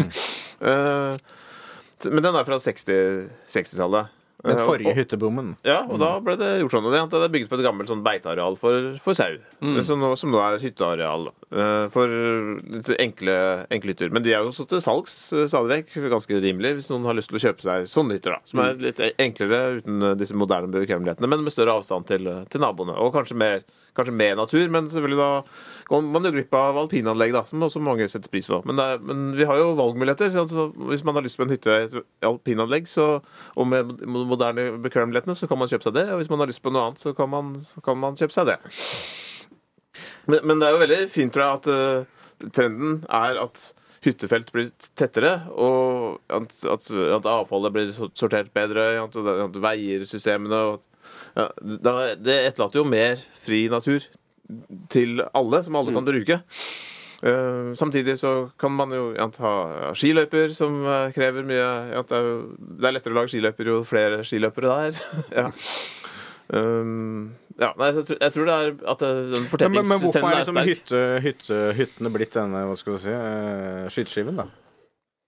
Eh, 0.65 1.17
men 2.09 2.23
den 2.23 2.37
er 2.39 2.45
fra 2.47 2.57
60 2.63 2.85
60-tallet. 3.51 4.07
Den 4.45 4.59
Eh, 4.59 4.67
forrige 4.67 4.91
og- 4.93 4.97
hyttebommen. 4.99 5.57
ja, 5.65 5.79
og 5.89 5.99
da 5.99 6.21
ble 6.21 6.37
det 6.37 6.51
gjort 6.61 6.75
sånn. 6.77 6.85
Og 6.85 6.93
det, 6.93 7.01
det 7.11 7.23
er 7.25 7.33
bygget 7.33 7.49
på 7.49 7.57
et 7.59 7.65
gammelt 7.65 7.89
sånn 7.89 8.03
beiteareal 8.05 8.57
for, 8.61 8.99
for 9.01 9.15
sau. 9.17 9.39
Som, 9.83 10.01
nå, 10.05 10.11
som 10.21 10.31
nå 10.31 10.39
er 10.45 10.59
hytteareal. 10.61 11.29
Eh, 11.55 11.89
For 11.89 12.07
litt 12.09 12.91
enkle, 13.01 13.67
enkle 13.73 13.95
hytter. 13.95 14.11
Men 14.13 14.23
de 14.23 14.35
er 14.35 14.43
jo 14.45 14.51
også 14.53 14.67
til 14.69 14.83
salgs 14.85 15.17
eh, 15.33 15.47
stadig 15.49 15.71
vekk. 15.87 16.11
Ganske 16.13 16.41
rimelig 16.45 16.75
hvis 16.77 16.91
noen 16.93 17.07
har 17.09 17.15
lyst 17.17 17.31
til 17.33 17.39
å 17.41 17.45
kjøpe 17.47 17.65
seg 17.65 17.89
sånne 17.89 18.19
hytter. 18.19 18.37
da 18.37 18.41
Som 18.45 18.61
er 18.61 18.75
litt 18.85 19.01
enklere 19.19 19.81
uten 19.81 20.05
disse 20.21 20.37
moderne 20.37 20.69
bekvemmelighetene, 20.75 21.29
men 21.29 21.45
med 21.45 21.53
større 21.57 21.79
avstand 21.81 22.07
til, 22.07 22.29
til 22.51 22.61
naboene. 22.61 22.95
Og 23.01 23.15
kanskje 23.15 23.37
mer, 23.41 23.65
kanskje 23.95 24.15
mer 24.17 24.37
natur, 24.39 24.65
men 24.75 24.89
selvfølgelig 24.91 25.19
da 25.21 25.29
går 25.91 26.05
man 26.07 26.25
jo 26.27 26.33
glipp 26.35 26.55
av 26.59 26.79
alpinanlegg, 26.81 27.35
da, 27.37 27.43
som 27.49 27.63
også 27.67 27.83
mange 27.85 28.09
setter 28.11 28.33
pris 28.33 28.49
på. 28.51 28.59
Men, 28.67 28.81
er, 28.81 29.03
men 29.05 29.27
vi 29.39 29.47
har 29.49 29.61
jo 29.61 29.75
valgmuligheter. 29.79 30.33
Altså, 30.41 30.69
hvis 30.91 31.05
man 31.07 31.19
har 31.19 31.25
lyst 31.27 31.39
på 31.39 31.47
en 31.47 31.53
hytte 31.55 31.77
i 31.85 32.03
alpinanlegg, 32.27 32.89
så, 32.91 33.09
og 33.55 33.69
med 33.71 33.95
mo- 34.07 34.25
moderne 34.31 34.71
bekvemmelighetene, 34.85 35.37
så 35.39 35.47
kan 35.51 35.61
man 35.61 35.71
kjøpe 35.71 35.87
seg 35.89 35.97
det. 35.99 36.09
Og 36.11 36.23
hvis 36.23 36.33
man 36.33 36.43
har 36.43 36.51
lyst 36.51 36.63
på 36.65 36.73
noe 36.75 36.89
annet, 36.89 37.05
så 37.05 37.15
kan 37.17 37.31
man, 37.31 37.55
så 37.63 37.85
kan 37.85 38.01
man 38.01 38.19
kjøpe 38.19 38.35
seg 38.37 38.51
det. 38.51 38.59
Men, 40.27 40.41
men 40.49 40.61
det 40.61 40.67
er 40.69 40.75
jo 40.75 40.83
veldig 40.85 41.01
fint, 41.13 41.35
tror 41.35 41.45
jeg, 41.45 41.61
at 41.61 41.67
uh, 41.71 42.51
trenden 42.57 43.03
er 43.13 43.39
at 43.45 43.67
hyttefelt 44.05 44.51
blir 44.55 44.71
tettere, 44.97 45.35
og 45.51 46.21
at, 46.33 46.57
at, 46.71 46.89
at 47.19 47.29
avfallet 47.31 47.75
blir 47.75 47.93
sortert 48.15 48.53
bedre, 48.57 48.91
at, 49.03 49.17
at 49.47 49.61
veiersystemene 49.65 50.65
og 50.69 50.75
at, 50.79 50.91
ja, 51.35 51.47
Det 52.21 52.37
etterlater 52.51 52.81
jo 52.81 52.87
mer 52.89 53.21
fri 53.45 53.65
natur 53.73 54.05
til 54.93 55.23
alle, 55.35 55.63
som 55.65 55.77
alle 55.79 55.95
kan 55.95 56.07
bruke. 56.07 56.41
Uh, 57.25 57.73
samtidig 57.79 58.19
så 58.21 58.51
kan 58.61 58.73
man 58.77 58.93
jo 58.93 59.05
ja, 59.17 59.29
ha 59.41 59.93
skiløyper, 59.97 60.53
som 60.53 60.83
uh, 60.85 61.09
krever 61.15 61.47
mye 61.47 61.69
ja, 61.95 62.03
det, 62.05 62.19
er 62.19 62.27
jo, 62.27 62.35
det 62.59 62.89
er 62.89 62.97
lettere 62.99 63.17
å 63.17 63.19
lage 63.21 63.33
skiløyper 63.33 63.71
jo 63.71 63.79
flere 63.89 64.21
skiløpere 64.29 64.69
det 64.69 64.91
er. 64.91 64.99
ja. 65.41 65.47
Um, 66.53 67.33
ja, 67.61 67.71
nei, 67.79 67.89
jeg, 67.93 68.05
tror, 68.09 68.19
jeg 68.21 68.35
tror 68.35 68.49
det 68.49 68.55
er 68.59 68.75
at 68.95 69.03
den 69.05 69.47
den 69.63 69.69
er 69.69 69.75
men, 69.77 69.89
men 69.89 70.03
hvorfor 70.03 70.27
er 70.27 70.41
liksom 70.43 70.61
hytte, 70.67 71.01
hytte, 71.23 71.59
hyttene 71.79 72.13
blitt 72.15 72.35
denne 72.35 72.65
hva 72.69 72.77
skal 72.79 72.97
vi 72.97 73.03
si, 73.05 73.15
eh, 73.15 73.89
skyteskiven, 73.95 74.41
da? 74.43 74.49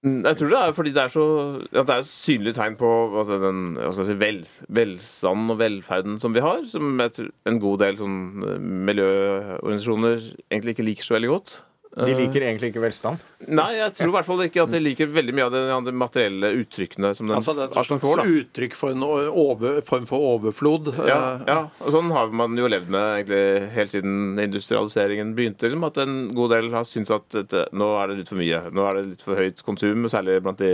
Mm, 0.06 0.18
Jeg 0.26 0.36
tror 0.38 0.50
det 0.52 0.58
er 0.60 0.74
fordi 0.76 0.92
det 0.94 1.02
er 1.02 1.12
så 1.12 1.26
at 1.72 1.88
det 1.88 1.94
er 1.94 2.02
synlige 2.06 2.10
synlig 2.10 2.54
tegn 2.58 2.76
på 2.78 2.90
at 3.22 3.30
den 3.42 3.62
si, 3.96 4.18
vel, 4.20 4.42
velstanden 4.68 5.54
og 5.54 5.60
velferden 5.62 6.18
som 6.22 6.34
vi 6.36 6.44
har, 6.44 6.60
som 6.70 7.00
en 7.48 7.62
god 7.62 7.80
del 7.84 7.98
sånn 8.02 8.18
eh, 8.42 8.58
miljøorganisasjoner 8.90 10.28
egentlig 10.50 10.76
ikke 10.76 10.88
liker 10.90 11.08
så 11.08 11.16
veldig 11.16 11.32
godt. 11.32 11.56
De 11.96 12.12
liker 12.12 12.44
egentlig 12.44 12.68
ikke 12.74 12.82
velstand. 12.82 13.22
Nei, 13.48 13.70
jeg 13.78 13.94
tror 13.96 14.10
i 14.10 14.14
hvert 14.18 14.26
fall 14.28 14.42
ikke 14.44 14.64
at 14.66 14.72
de 14.72 14.80
liker 14.82 15.08
veldig 15.08 15.32
mye 15.36 15.46
av 15.46 15.54
de, 15.54 15.62
andre 15.72 15.94
materielle 15.96 16.50
uttrykkene 16.60 17.12
som 17.16 17.28
den 17.28 17.38
Altså 17.38 17.54
det 17.56 17.64
er 17.70 17.80
et 17.80 18.02
får. 18.02 18.20
da 18.20 18.26
uttrykk 18.42 18.76
for 18.76 18.92
en 18.92 19.04
over, 19.06 19.78
form 19.86 20.04
for 20.10 20.26
overflod. 20.34 20.90
Ja, 21.08 21.16
Eh, 21.26 21.44
ja, 21.48 21.58
og 21.80 21.94
sånn 21.94 22.12
har 22.14 22.32
man 22.36 22.56
jo 22.58 22.68
levd 22.70 22.90
med 22.92 23.06
egentlig 23.20 23.70
helt 23.76 23.94
siden 23.94 24.40
industrialiseringen 24.42 25.34
begynte. 25.38 25.66
Liksom, 25.66 25.86
at 25.88 26.00
en 26.04 26.16
god 26.36 26.54
del 26.56 26.70
har 26.74 26.86
syntes 26.88 27.14
at 27.16 27.28
dette, 27.34 27.66
nå 27.76 27.90
er 28.00 28.10
det 28.10 28.20
litt 28.20 28.32
for 28.32 28.40
mye. 28.40 28.62
Nå 28.74 28.86
er 28.86 28.98
det 28.98 29.06
litt 29.14 29.26
for 29.26 29.40
høyt 29.40 29.62
konsum, 29.66 30.08
særlig 30.12 30.40
blant 30.44 30.62
de 30.62 30.72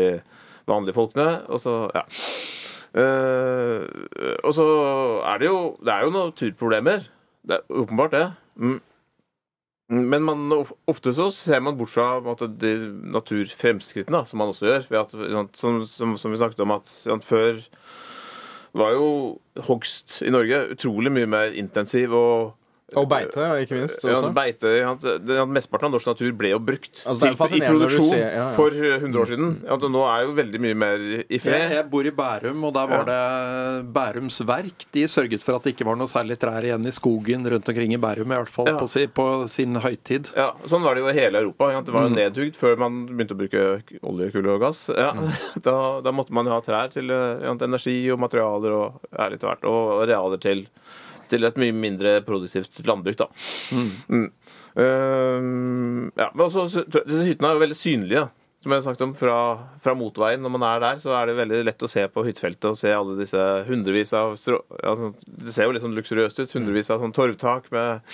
vanlige 0.71 0.97
folkene. 0.99 1.29
Og 1.53 1.63
så, 1.63 1.77
ja. 1.97 2.07
Uh, 2.93 3.87
og 4.45 4.51
så 4.53 4.65
er 5.25 5.39
det 5.41 5.47
jo 5.47 5.61
Det 5.81 5.93
er 5.95 6.03
jo 6.05 6.11
noen 6.13 6.35
turproblemer. 6.37 7.07
Det 7.47 7.59
er 7.59 7.79
åpenbart 7.83 8.17
det. 8.17 8.27
Mm. 8.61 8.81
Men 9.93 10.25
man, 10.25 10.53
ofte 10.89 11.13
så 11.13 11.27
ser 11.35 11.61
man 11.61 11.77
bort 11.77 11.93
fra 11.93 12.17
måte, 12.25 12.49
de 12.49 12.73
naturfremskrittene, 13.13 14.23
som 14.29 14.41
man 14.41 14.53
også 14.55 14.69
gjør. 14.69 14.87
At, 15.03 15.13
som, 15.59 15.83
som, 15.89 16.15
som 16.17 16.33
vi 16.33 16.41
snakket 16.41 16.63
om, 16.65 16.73
at 16.79 17.27
før 17.27 17.61
var 18.73 18.95
jo 18.97 19.09
hogst 19.67 20.23
i 20.25 20.33
Norge 20.33 20.63
utrolig 20.73 21.13
mye 21.13 21.29
mer 21.29 21.57
intensiv 21.61 22.15
og 22.17 22.55
Og 22.95 23.07
beite, 23.09 23.41
ikke 23.65 23.77
minst. 23.79 24.03
ja, 24.05 24.19
beite, 24.37 24.69
ja, 24.77 25.45
Mesteparten 25.49 25.87
av 25.89 25.93
norsk 25.95 26.11
natur 26.11 26.33
ble 26.37 26.51
jo 26.53 26.59
brukt 26.61 26.99
Altså, 27.09 27.31
til, 27.33 27.57
i 27.57 27.61
produksjon 27.65 28.11
ser- 28.11 28.19
ja, 28.21 28.33
ja. 28.37 28.49
for 28.53 28.69
100 28.69 29.17
år 29.23 29.31
siden. 29.31 29.55
Ja, 29.65 29.77
nå 29.95 30.03
er 30.05 30.27
jo 30.27 30.35
veldig 30.37 30.61
mye 30.61 30.77
mer 30.77 30.99
i 31.01 31.23
Jeg, 31.31 31.41
fred. 31.41 31.71
jeg 31.73 31.87
bor 31.89 32.05
i 32.05 32.11
Bærum, 32.11 32.65
og 32.69 32.75
der 32.77 32.87
var 32.91 33.05
det 33.09 33.93
Bærums 33.95 34.41
Verk. 34.45 34.85
De 34.93 35.07
sørget 35.09 35.43
for 35.43 35.57
at 35.57 35.63
det 35.65 35.73
ikke 35.75 35.87
var 35.89 35.97
noe 35.97 36.07
særlig 36.11 36.37
trær 36.43 36.61
igjen 36.69 36.85
i 36.85 36.93
skogen 36.93 37.49
rundt 37.49 37.69
omkring 37.73 37.95
i 37.97 38.01
Bærum, 38.03 38.29
i 38.29 38.37
hvert 38.43 38.51
fall 38.53 38.67
Ja. 38.69 38.77
på, 38.79 38.87
si, 38.89 39.07
på 39.07 39.49
sin 39.49 39.75
høytid. 39.75 40.33
Ja, 40.37 40.53
Sånn 40.67 40.83
var 40.85 40.95
det 40.95 41.03
jo 41.05 41.09
i 41.09 41.17
hele 41.17 41.41
Europa. 41.41 41.71
Ja. 41.73 41.81
Det 41.81 41.93
var 41.95 42.03
Mm. 42.09 42.13
jo 42.13 42.17
nedhugd 42.21 42.57
før 42.61 42.77
man 42.79 43.07
begynte 43.09 43.33
å 43.33 43.41
bruke 43.41 43.83
olje, 44.05 44.33
kull 44.33 44.47
og 44.53 44.61
gass. 44.61 44.89
Ja. 44.93 45.13
Mm. 45.13 45.33
Da, 45.63 46.01
da 46.03 46.11
måtte 46.13 46.31
man 46.31 46.45
jo 46.45 46.53
ha 46.53 46.61
trær 46.61 46.91
til 46.93 47.09
eh, 47.11 47.41
ja, 47.41 47.55
energi 47.55 48.11
og 48.13 48.19
materialer 48.21 48.73
og 48.77 49.01
ærlig 49.17 49.39
talt. 49.41 49.65
Og 49.65 50.03
arealer 50.05 50.39
til, 50.41 50.67
til 51.33 51.49
et 51.49 51.59
mye 51.61 51.75
mindre 51.75 52.19
produktivt 52.27 52.85
landbruk, 52.89 53.17
da. 53.25 53.31
Mm. 54.13 54.29
Eh, 54.77 55.41
ja, 56.21 56.29
men 56.33 56.47
også, 56.47 56.85
disse 56.87 57.27
hyttene 57.27 57.51
er 57.51 57.59
jo 57.59 57.65
veldig 57.67 57.79
synlige. 57.81 58.29
Som 58.63 58.71
jeg 58.71 58.79
har 58.79 58.85
sagt 58.93 59.01
om 59.03 59.11
fra, 59.19 59.37
fra 59.83 59.93
motorveien. 59.99 60.39
Når 60.45 60.53
man 60.55 60.63
er 60.69 60.83
der, 60.85 61.01
så 61.03 61.11
er 61.19 61.27
det 61.27 61.35
veldig 61.41 61.65
lett 61.67 61.83
å 61.83 61.89
se 61.91 62.05
på 62.15 62.23
hyttefeltet 62.29 62.69
og 62.71 62.77
se 62.79 62.93
alle 62.95 63.17
disse 63.19 63.41
hundrevis 63.67 64.13
av 64.15 64.37
sånn- 64.39 65.17
det 65.27 65.51
ser 65.51 65.67
jo 65.67 65.73
litt 65.75 65.83
sånn 65.83 65.97
luksuriøst 65.99 66.39
ut. 66.45 66.55
Hundrevis 66.55 66.93
av 66.95 67.03
sånn 67.03 67.15
torvtak 67.17 67.67
med 67.75 68.07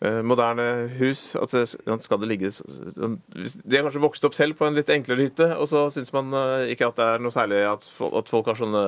uh, 0.00 0.22
moderne 0.24 0.88
hus. 0.96 1.26
At 1.36 1.52
det, 1.52 1.66
at 1.84 2.06
skal 2.06 2.22
det 2.22 2.30
ligge 2.32 2.48
så- 2.56 2.64
sånn- 2.96 3.18
De 3.36 3.76
har 3.76 3.84
kanskje 3.84 4.00
vokst 4.06 4.24
opp 4.24 4.38
selv 4.40 4.56
på 4.56 4.64
en 4.64 4.78
litt 4.80 4.88
enklere 4.88 5.20
hytte, 5.28 5.50
og 5.52 5.68
så 5.68 5.84
syns 5.92 6.08
man 6.16 6.32
uh, 6.32 6.64
ikke 6.64 6.88
at 6.88 6.96
det 6.96 7.10
er 7.10 7.20
noe 7.26 7.36
særlig 7.36 7.60
at, 7.68 7.84
at 8.24 8.32
folk 8.32 8.48
har 8.48 8.56
sånne 8.56 8.86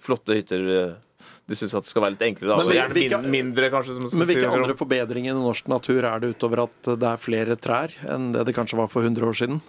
flotte 0.00 0.32
hytter. 0.40 0.96
De 1.50 1.58
syns 1.58 1.74
at 1.74 1.84
det 1.84 1.90
skal 1.90 2.04
være 2.04 2.14
litt 2.14 2.24
enklere. 2.28 2.54
Da. 2.54 2.64
Men 2.64 2.76
gjerne 2.76 2.96
hvilke- 2.96 3.30
mindre, 3.30 3.70
kanskje. 3.70 3.96
Som 3.98 4.20
Men 4.20 4.28
hvilke 4.30 4.50
andre 4.52 4.76
forbedringer 4.78 5.34
i 5.34 5.42
norsk 5.42 5.68
natur 5.68 6.04
er 6.04 6.20
det 6.22 6.36
utover 6.36 6.64
at 6.64 6.82
det 6.98 7.08
er 7.08 7.16
flere 7.18 7.56
trær 7.58 7.94
enn 8.08 8.32
det 8.32 8.46
det 8.46 8.54
kanskje 8.54 8.78
var 8.78 8.88
for 8.88 9.02
100 9.02 9.26
år 9.26 9.34
siden? 9.34 9.62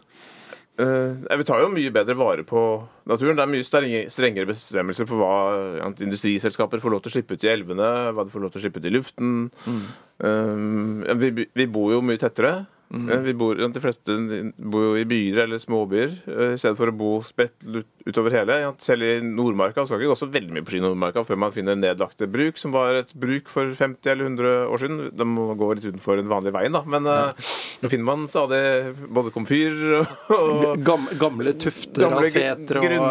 Uh, 0.73 1.13
vi 1.37 1.45
tar 1.45 1.59
jo 1.61 1.69
mye 1.69 1.91
bedre 1.93 2.15
vare 2.17 2.43
på 2.43 2.87
naturen. 3.05 3.37
Det 3.37 3.43
er 3.43 3.51
mye 3.51 4.07
strengere 4.09 4.49
bestemmelser 4.49 5.05
på 5.05 5.19
hva 5.19 5.91
industriselskaper 6.01 6.81
får 6.81 6.95
lov 6.95 7.03
til 7.03 7.11
å 7.11 7.13
slippe 7.13 7.37
ut 7.37 7.43
i 7.45 7.51
elvene, 7.51 7.89
hva 8.13 8.25
de 8.25 8.33
får 8.33 8.41
lov 8.41 8.53
til 8.53 8.61
å 8.61 8.63
slippe 8.65 8.81
ut 8.81 8.87
i 8.89 8.93
luften. 8.93 9.51
Eh, 10.23 11.13
vi, 11.13 11.45
vi 11.45 11.67
bor 11.69 11.93
jo 11.93 12.01
mye 12.01 12.17
tettere. 12.17 12.65
Eh, 12.93 13.21
Vi 13.25 13.33
bor, 13.33 13.55
de 13.57 13.81
fleste 13.81 14.13
bor 14.57 14.97
i 14.99 15.05
byer 15.09 15.39
eller 15.47 15.57
småbyer 15.61 16.11
eh, 16.29 16.51
i 16.53 16.59
stedet 16.61 16.77
for 16.77 16.91
å 16.91 16.95
bo 16.95 17.09
spredt 17.25 17.55
utover 18.05 18.35
hele. 18.37 18.57
Selv 18.83 19.01
i 19.07 19.15
Nordmarka 19.25 19.85
skal 19.87 19.97
ikke 20.03 20.11
gå 20.11 20.17
så 20.19 20.29
veldig 20.29 20.53
mye 20.53 20.65
på 20.67 20.75
ski 20.75 20.81
Nordmarka 20.83 21.23
før 21.25 21.39
man 21.41 21.51
finner 21.55 21.75
nedlagte 21.79 22.27
bruk, 22.29 22.59
som 22.61 22.71
var 22.75 22.93
et 22.99 23.13
bruk 23.17 23.49
for 23.49 23.73
50 23.79 24.11
eller 24.13 24.29
100 24.29 24.53
år 24.69 24.83
siden. 24.83 25.01
De 25.17 25.25
må 25.25 25.47
gå 25.57 25.71
litt 25.73 25.87
utenfor 25.89 26.21
den 26.21 26.29
vanlige 26.29 26.53
veien, 26.53 26.75
da. 26.77 26.83
Men 26.85 27.09
eh, 27.09 27.49
nå 27.81 27.89
finner 27.91 28.05
man 28.11 28.27
stadig 28.29 28.61
både 29.09 29.33
komfyr 29.33 29.73
og 30.37 30.83
Gam, 30.85 31.07
gamle 31.19 31.53
tufter 31.57 32.05
Gamle 32.05 32.21
av 32.21 32.29
setre 32.29 32.83
og, 32.83 33.07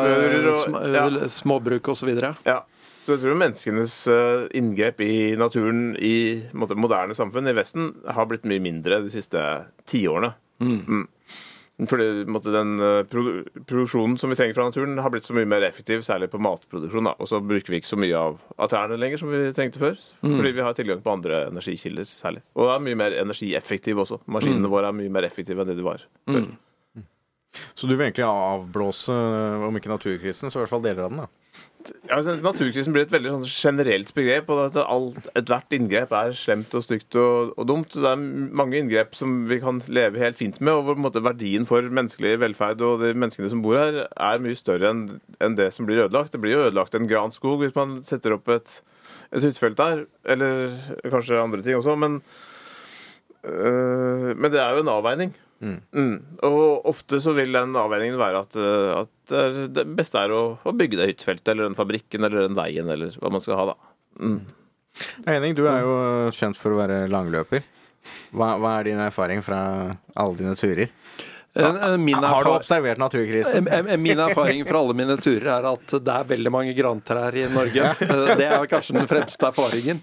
og- 0.53 0.61
sm- 0.63 0.79
ja. 0.95 1.09
småbruk 1.41 1.91
osv. 1.97 2.15
Ja. 2.47 2.61
Så 3.03 3.17
jeg 3.17 3.23
tror 3.25 3.39
menneskenes 3.39 3.97
eh, 4.11 4.45
inngrep 4.59 5.01
i 5.03 5.35
naturen 5.39 5.97
i 5.99 6.43
måte, 6.55 6.79
moderne 6.79 7.17
samfunn 7.19 7.51
i 7.51 7.57
Vesten 7.57 7.91
har 8.15 8.29
blitt 8.31 8.47
mye 8.47 8.63
mindre 8.63 9.01
de 9.03 9.11
siste 9.11 9.43
tiårene. 9.91 10.31
Mm. 10.63 11.09
Fordi 11.91 12.07
måte, 12.31 12.53
den 12.55 12.77
eh, 12.79 13.01
produ 13.11 13.43
produksjonen 13.67 14.15
som 14.21 14.31
vi 14.31 14.39
trenger 14.39 14.55
fra 14.55 14.69
naturen, 14.69 15.01
har 15.03 15.11
blitt 15.11 15.27
så 15.27 15.35
mye 15.35 15.49
mer 15.51 15.67
effektiv, 15.67 16.05
særlig 16.07 16.31
på 16.31 16.39
matproduksjon. 16.47 17.11
Og 17.17 17.31
så 17.31 17.43
bruker 17.43 17.75
vi 17.75 17.83
ikke 17.83 17.91
så 17.91 17.99
mye 17.99 18.23
av, 18.23 18.39
av 18.55 18.71
trærne 18.71 19.01
lenger 19.01 19.25
som 19.25 19.35
vi 19.35 19.45
trengte 19.57 19.83
før. 19.83 19.99
Fordi 20.23 20.55
vi 20.55 20.67
har 20.69 20.79
tilgang 20.79 21.03
på 21.03 21.17
andre 21.17 21.47
energikilder 21.49 22.07
særlig. 22.07 22.45
Og 22.55 22.71
er 22.71 22.87
mye 22.87 23.03
mer 23.03 23.19
energieffektive 23.25 24.07
også. 24.07 24.23
Maskinene 24.31 24.71
våre 24.71 24.93
er 24.93 25.01
mye 25.01 25.11
mer 25.13 25.27
effektive 25.27 25.65
enn 25.65 25.73
det 25.73 25.81
de 25.81 25.91
var 25.91 26.07
før. 26.31 26.53
Så 27.77 27.85
du 27.85 27.93
vil 27.93 28.07
egentlig 28.07 28.25
avblåse, 28.25 29.13
om 29.67 29.77
ikke 29.77 29.91
naturkrisen, 29.91 30.49
så 30.49 30.61
i 30.61 30.63
hvert 30.63 30.73
fall 30.73 30.85
deler 30.85 31.05
av 31.05 31.11
den, 31.13 31.25
da? 31.27 31.42
Altså, 32.13 32.37
naturkrisen 32.43 32.95
blir 32.95 33.07
et 33.07 33.13
veldig 33.13 33.33
sånn 33.33 33.47
generelt 33.49 34.13
begrep. 34.15 34.51
og 34.53 34.61
at 34.69 34.79
alt, 34.83 35.29
Ethvert 35.39 35.75
inngrep 35.75 36.13
er 36.17 36.37
slemt 36.39 36.75
og 36.79 36.85
stygt 36.87 37.17
og, 37.19 37.55
og 37.57 37.67
dumt. 37.69 37.97
Det 37.97 38.09
er 38.09 38.21
mange 38.63 38.79
inngrep 38.79 39.17
som 39.19 39.43
vi 39.51 39.59
kan 39.63 39.81
leve 39.89 40.23
helt 40.23 40.39
fint 40.39 40.61
med, 40.61 40.73
og 40.75 40.87
hvor 40.87 41.03
måte, 41.09 41.25
verdien 41.25 41.67
for 41.69 41.83
menneskelig 41.83 42.39
velferd 42.45 42.85
og 42.87 43.03
de 43.03 43.13
menneskene 43.17 43.51
som 43.53 43.65
bor 43.65 43.81
her, 43.81 44.05
er 44.13 44.45
mye 44.45 44.59
større 44.59 44.93
enn 44.93 45.05
en 45.43 45.59
det 45.59 45.73
som 45.75 45.89
blir 45.89 46.05
ødelagt. 46.07 46.33
Det 46.37 46.43
blir 46.43 46.57
jo 46.57 46.65
ødelagt 46.69 46.95
en 46.99 47.11
gran 47.11 47.35
skog 47.35 47.61
hvis 47.65 47.77
man 47.79 48.01
setter 48.07 48.37
opp 48.39 48.49
et, 48.53 48.81
et 49.33 49.43
hyttefelt 49.43 49.81
der, 49.81 50.07
eller 50.25 50.73
kanskje 51.09 51.43
andre 51.43 51.65
ting 51.65 51.81
også. 51.81 51.99
men 51.99 52.23
Øh, 53.45 54.39
men 54.39 54.53
det 54.53 54.61
er 54.61 54.71
jo 54.75 54.83
en 54.83 54.89
avveining. 54.89 55.33
Mm. 55.63 56.17
Og 56.49 56.89
ofte 56.91 57.21
så 57.23 57.35
vil 57.37 57.55
den 57.55 57.77
avveiningen 57.79 58.19
være 58.19 58.41
at, 58.43 58.57
øh, 58.59 58.89
at 59.05 59.35
det, 59.73 59.85
beste 59.97 60.19
er 60.19 60.35
å, 60.35 60.43
å 60.59 60.75
bygge 60.75 60.99
det 60.99 61.07
hyttefeltet 61.13 61.53
eller 61.55 61.71
den 61.71 61.79
fabrikken 61.79 62.27
eller 62.27 62.49
den 62.49 62.59
veien 62.59 62.91
eller 62.91 63.15
hva 63.23 63.31
man 63.33 63.45
skal 63.45 63.61
ha, 63.61 63.69
da. 63.73 63.93
Mm. 64.19 64.41
Henning, 65.27 65.55
du 65.57 65.65
er 65.71 65.85
jo 65.87 65.95
kjent 66.37 66.59
for 66.59 66.75
å 66.75 66.81
være 66.83 67.05
langløper. 67.13 67.63
Hva, 68.35 68.57
hva 68.59 68.79
er 68.81 68.91
din 68.91 69.01
erfaring 69.01 69.45
fra 69.47 69.61
alle 70.19 70.41
dine 70.41 70.57
turer? 70.59 70.91
Eh, 71.55 71.65
eh, 71.65 72.25
Har 72.25 72.45
du 72.45 72.51
observert 72.51 72.99
naturkrisen? 72.99 73.69
Eh, 73.69 73.79
eh, 73.93 73.97
min 74.01 74.19
erfaring 74.19 74.65
fra 74.65 74.79
alle 74.81 74.95
mine 74.97 75.17
turer 75.21 75.51
er 75.53 75.69
at 75.69 75.95
det 76.01 76.15
er 76.15 76.29
veldig 76.31 76.53
mange 76.53 76.73
grantrær 76.77 77.37
i 77.37 77.45
Norge. 77.53 77.91
Eh, 78.01 78.35
Det 78.41 78.47
er 78.49 78.67
kanskje 78.71 78.97
den 78.97 79.09
fremste 79.11 79.51
erfaringen. 79.51 80.01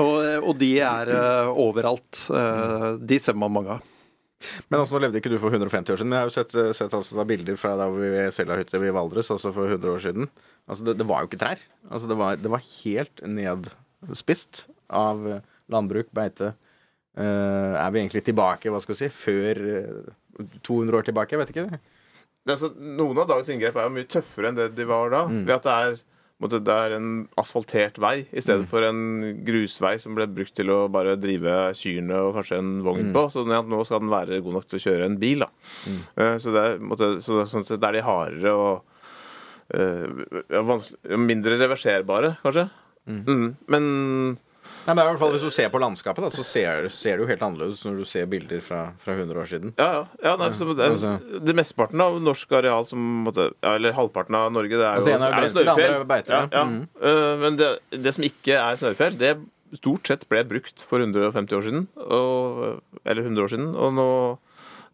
Og, 0.00 0.14
eh, 0.24 0.38
og 0.40 0.56
de 0.60 0.72
er 0.80 1.12
eh, 1.12 1.52
overalt. 1.52 2.24
Eh, 2.32 2.88
De 3.12 3.18
ser 3.20 3.36
man 3.36 3.52
mange 3.52 3.76
av. 3.76 3.86
Men 4.70 4.80
altså, 4.80 4.96
nå 4.96 5.02
levde 5.04 5.20
ikke 5.20 5.32
du 5.32 5.36
for 5.40 5.52
150 5.52 5.92
år 5.92 6.00
siden. 6.00 6.10
Men 6.10 6.16
jeg 6.18 6.24
har 6.24 6.30
jo 6.30 6.36
sett, 6.36 6.54
sett 6.78 6.96
altså, 6.96 7.26
bilder 7.28 7.58
fra 7.60 7.74
da 7.78 7.90
vi 7.92 8.08
selv 8.34 8.54
har 8.54 8.62
hytte 8.62 8.80
ved 8.80 8.94
Valdres, 8.96 9.30
altså 9.32 9.52
for 9.52 9.68
100 9.68 9.92
år 9.92 10.02
siden. 10.06 10.30
Altså, 10.66 10.86
det, 10.86 10.96
det 11.00 11.06
var 11.10 11.22
jo 11.22 11.30
ikke 11.30 11.40
trær. 11.42 11.62
Altså, 11.90 12.10
det, 12.10 12.16
var, 12.20 12.40
det 12.40 12.52
var 12.52 12.64
helt 12.64 13.22
nedspist 13.38 14.64
av 15.00 15.28
eh, 15.28 15.46
landbruk, 15.70 16.10
beite. 16.16 16.54
Uh, 17.18 17.74
er 17.74 17.90
vi 17.90 17.98
egentlig 18.04 18.22
tilbake, 18.24 18.70
hva 18.70 18.78
skal 18.80 18.94
vi 18.94 19.00
si, 19.00 19.08
før 19.12 19.58
uh, 20.38 20.52
200 20.62 20.96
år 20.96 21.08
tilbake? 21.08 21.34
Jeg 21.34 21.42
vet 21.42 21.50
ikke. 21.52 21.66
Det 21.66 21.80
Det, 22.46 22.54
altså, 22.54 22.70
noen 22.80 23.18
av 23.20 23.28
dagens 23.28 23.50
inngrep 23.52 23.76
er 23.76 23.88
jo 23.88 23.94
mye 23.98 24.08
tøffere 24.08 24.48
enn 24.48 24.56
det 24.56 24.70
de 24.78 24.86
var 24.88 25.10
da. 25.12 25.26
Ved 25.28 25.52
at 25.58 25.66
det 25.66 25.74
er, 25.74 25.98
det 26.48 26.72
er 26.72 26.94
en 26.96 27.08
asfaltert 27.36 27.98
vei 28.00 28.22
i 28.32 28.40
stedet 28.40 28.64
for 28.70 28.80
en 28.86 29.00
grusvei 29.44 29.98
som 30.00 30.14
ble 30.16 30.24
brukt 30.32 30.54
til 30.56 30.70
å 30.72 30.88
bare 30.88 31.18
drive 31.20 31.74
kyrne 31.76 32.16
og 32.16 32.38
kanskje 32.38 32.60
en 32.62 32.70
vogn 32.86 33.10
på. 33.12 33.26
Så 33.28 33.44
nå 33.44 33.82
skal 33.84 34.00
den 34.00 34.12
være 34.12 34.40
god 34.40 34.56
nok 34.56 34.68
til 34.70 34.80
å 34.80 34.84
kjøre 34.86 35.04
en 35.10 35.18
bil. 35.20 35.44
da. 35.44 35.50
Eh, 36.16 36.36
Så 36.40 36.54
det 36.54 36.62
er, 36.64 36.78
på 36.78 36.88
måte, 36.94 37.10
så 37.20 37.44
sånn 37.50 37.66
sett 37.68 37.84
er 37.84 37.92
de 37.92 38.00
hardere 38.06 38.54
og 38.56 38.82
uh, 39.76 41.18
mindre 41.20 41.58
reverserbare, 41.60 42.38
kanskje. 42.42 42.70
Mm. 43.10 43.56
Men 43.68 43.84
Nei, 44.90 44.96
men 44.96 45.04
i 45.04 45.10
hvert 45.12 45.20
fall 45.22 45.34
Hvis 45.36 45.44
du 45.46 45.54
ser 45.54 45.70
på 45.70 45.80
landskapet, 45.82 46.24
da, 46.26 46.30
så 46.34 46.42
ser, 46.46 46.88
ser 46.94 47.18
det 47.18 47.24
jo 47.24 47.28
helt 47.30 47.44
annerledes 47.46 47.84
når 47.86 48.00
du 48.00 48.08
ser 48.10 48.26
bilder 48.30 48.64
fra, 48.64 48.80
fra 48.98 49.14
100 49.14 49.38
år 49.38 49.46
siden. 49.52 49.72
Ja, 49.78 49.88
ja. 50.00 50.02
ja 50.26 50.34
nei, 50.40 50.50
så 50.56 50.66
det, 50.72 50.88
Altså- 50.90 51.14
det 51.46 51.54
mesteparten 51.54 52.02
av 52.02 52.18
norsk 52.24 52.58
areal 52.58 52.88
som 52.90 53.06
måtte, 53.28 53.52
ja, 53.62 53.76
Eller 53.78 53.94
halvparten 53.94 54.34
av 54.34 54.50
Norge, 54.52 54.74
det 54.74 54.82
er 54.82 54.98
jo, 54.98 55.04
Altså, 55.04 55.14
er 55.14 55.14
jo 55.14 56.02
er 56.10 56.50
Ja. 56.50 56.64
Mhm. 56.66 56.82
Eh, 57.00 57.36
men 57.44 57.56
det, 57.60 57.70
det 57.94 58.14
som 58.16 58.26
ikke 58.26 58.58
er 58.58 58.80
snørrfjell, 58.80 59.18
det 59.20 59.34
stort 59.78 60.08
sett 60.10 60.26
ble 60.30 60.42
brukt 60.48 60.82
for 60.82 61.02
150 61.02 61.56
år 61.56 61.66
siden. 61.66 61.86
Og, 62.02 62.80
eller 63.04 63.22
100 63.22 63.44
år 63.44 63.52
siden. 63.52 63.68
Og 63.76 63.92
nå, 63.94 64.08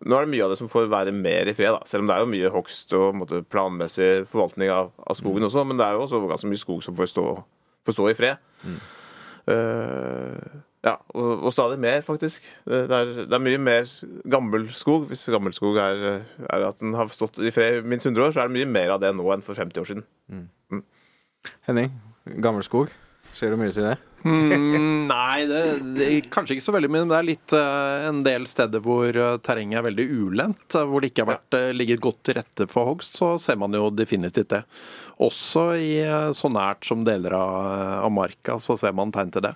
nå 0.04 0.18
er 0.18 0.26
det 0.26 0.32
mye 0.34 0.44
av 0.44 0.52
det 0.52 0.58
som 0.60 0.68
får 0.68 0.90
være 0.92 1.14
mer 1.16 1.48
i 1.48 1.54
fred, 1.56 1.72
da. 1.72 1.88
Selv 1.88 2.04
om 2.04 2.10
det 2.10 2.16
er 2.16 2.24
jo 2.24 2.32
mye 2.34 2.52
hogst 2.52 2.92
og 2.98 3.16
måte, 3.22 3.40
planmessig 3.48 4.26
forvaltning 4.28 4.72
av, 4.72 4.92
av 5.00 5.16
skogen 5.18 5.48
også. 5.48 5.64
Men 5.68 5.80
det 5.80 5.88
er 5.88 5.96
jo 5.96 6.04
også 6.04 6.22
ganske 6.28 6.52
mye 6.52 6.60
skog 6.60 6.84
som 6.84 6.98
får 6.98 7.12
stå, 7.14 7.26
får 7.88 7.96
stå 7.98 8.10
i 8.12 8.18
fred. 8.18 8.44
Eh, 8.66 8.76
ja, 9.46 10.92
og, 11.14 11.30
og 11.46 11.52
stadig 11.54 11.78
mer, 11.82 12.00
faktisk. 12.06 12.44
Det 12.66 12.84
er, 12.84 13.12
det 13.26 13.34
er 13.34 13.42
mye 13.42 13.60
mer 13.62 13.88
gammel 14.30 14.68
skog. 14.74 15.08
Hvis 15.10 15.26
gammel 15.34 15.54
skog 15.56 15.78
er, 15.82 16.04
er 16.46 16.66
at 16.66 16.82
den 16.82 16.94
har 16.98 17.10
stått 17.14 17.40
i 17.42 17.54
fred 17.54 17.80
i 17.80 17.86
minst 17.86 18.06
100 18.06 18.26
år, 18.26 18.34
så 18.34 18.44
er 18.44 18.50
det 18.50 18.58
mye 18.58 18.70
mer 18.70 18.94
av 18.94 19.02
det 19.02 19.14
nå 19.14 19.26
enn 19.34 19.46
for 19.46 19.58
50 19.58 19.82
år 19.82 19.90
siden. 19.90 20.06
Henning, 21.66 21.90
Gammelskog. 22.42 22.94
Ser 23.36 23.52
du 23.52 23.58
mye 23.60 23.74
til 23.74 23.84
det? 23.84 23.96
Mm, 24.26 25.06
nei, 25.10 25.44
det, 25.46 25.60
det, 25.94 26.06
kanskje 26.32 26.56
ikke 26.56 26.64
så 26.64 26.74
veldig 26.74 26.88
mye. 26.90 27.04
Men 27.04 27.12
det 27.12 27.18
er 27.18 27.26
litt 27.28 27.54
uh, 27.54 28.06
en 28.08 28.22
del 28.26 28.46
steder 28.48 28.82
hvor 28.82 29.18
uh, 29.20 29.36
terrenget 29.44 29.80
er 29.80 29.86
veldig 29.86 30.06
ulendt. 30.24 30.66
uh, 30.74 30.86
Hvor 30.88 31.04
det 31.04 31.12
ikke 31.12 31.26
har 31.26 31.34
vært, 31.34 31.58
eh, 31.58 31.74
ligget 31.76 32.02
godt 32.02 32.22
til 32.26 32.38
rette 32.38 32.68
for 32.72 32.88
hogst, 32.90 33.18
så 33.20 33.34
ser 33.42 33.58
man 33.60 33.76
jo 33.76 33.90
definitivt 33.94 34.54
det. 34.54 34.62
Også 35.16 35.62
i 35.80 35.94
eh, 36.04 36.30
så 36.36 36.50
nært 36.52 36.84
som 36.84 37.00
deler 37.06 37.32
av, 37.32 37.54
eh, 37.72 37.92
av 38.04 38.10
marka, 38.12 38.58
så 38.60 38.74
ser 38.76 38.92
man 38.96 39.12
tegn 39.14 39.30
til 39.32 39.46
det. 39.46 39.52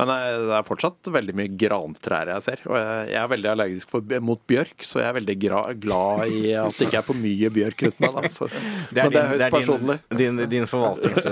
Men 0.00 0.12
eh, 0.14 0.36
det 0.48 0.54
er 0.56 0.64
fortsatt 0.64 1.10
veldig 1.12 1.34
mye 1.36 1.52
grantrær 1.60 2.30
jeg 2.32 2.44
ser. 2.46 2.62
Og 2.70 2.78
jeg, 2.78 3.10
jeg 3.12 3.18
er 3.20 3.28
veldig 3.34 3.50
allergisk 3.52 3.92
for, 3.92 4.14
mot 4.24 4.40
bjørk, 4.48 4.86
så 4.86 5.02
jeg 5.02 5.10
er 5.10 5.18
veldig 5.18 5.36
gra, 5.42 5.60
glad 5.82 6.32
i 6.32 6.54
at 6.56 6.78
det 6.78 6.88
ikke 6.88 7.02
er 7.02 7.06
for 7.10 7.20
mye 7.20 7.52
bjørk 7.52 7.84
rundt 7.84 8.00
meg. 8.00 8.16
Da. 8.16 8.32
Så, 8.32 8.48
men 8.96 9.12
det 9.12 9.20
er 9.20 9.30
høyst 9.34 9.58
personlig. 9.58 9.98
din, 10.08 10.40
din, 10.40 10.50
din 10.56 10.68
forvaltnings... 10.70 11.28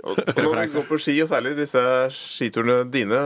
Og, 0.00 0.20
og 0.20 0.38
når 0.38 0.60
vi 0.60 0.68
går 0.76 0.86
på 0.86 0.98
ski, 1.02 1.16
og 1.24 1.32
særlig 1.32 1.56
disse 1.58 1.82
skiturene 2.14 2.84
dine, 2.94 3.24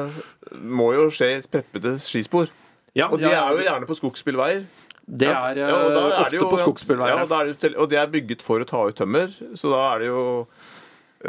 må 0.64 0.94
jo 0.96 1.10
skje 1.12 1.34
i 1.36 1.42
preppede 1.44 1.98
skispor. 2.02 2.48
Ja, 2.94 3.08
Og 3.10 3.18
de 3.18 3.26
ja, 3.26 3.42
er 3.42 3.58
jo 3.58 3.64
gjerne 3.66 3.88
på 3.90 3.96
skogsbilveier. 3.98 4.64
Det 5.04 5.28
er 5.28 5.58
Ja, 5.60 5.68
og 5.68 5.90
da 5.92 6.00
eh, 6.00 6.04
er 6.04 6.12
det 6.12 6.20
ofte 6.24 6.38
jo- 6.38 6.50
på 6.50 6.60
skogsbilveier. 6.62 7.16
Ja, 7.16 7.22
og, 7.22 7.28
da 7.28 7.40
er 7.42 7.52
det, 7.52 7.74
og 7.76 7.90
det 7.90 7.98
er 8.00 8.06
bygget 8.12 8.42
for 8.42 8.62
å 8.62 8.68
ta 8.68 8.86
ut 8.88 8.96
tømmer, 8.96 9.34
så 9.54 9.72
da 9.72 9.82
er 9.94 10.04
det 10.04 10.08
jo 10.08 10.22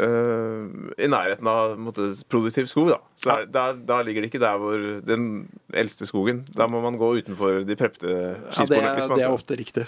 uh, 0.00 0.62
i 0.96 1.08
nærheten 1.12 1.50
av 1.50 1.76
måtte, 1.80 2.08
produktiv 2.32 2.70
skog, 2.72 2.90
da. 2.94 3.00
Så 3.18 3.34
er, 3.34 3.44
da, 3.52 3.66
da 3.76 4.00
ligger 4.06 4.24
det 4.24 4.32
ikke 4.32 4.42
der 4.42 4.56
hvor 4.62 4.86
den 5.04 5.48
eldste 5.76 6.08
skogen. 6.08 6.44
Da 6.56 6.68
må 6.72 6.80
man 6.84 6.96
gå 7.00 7.12
utenfor 7.20 7.64
de 7.68 7.76
prepte 7.76 8.08
ja, 8.08 8.64
det, 8.64 8.80
er, 8.80 8.96
det 8.96 9.24
er 9.24 9.32
ofte 9.32 9.58
riktig. 9.58 9.86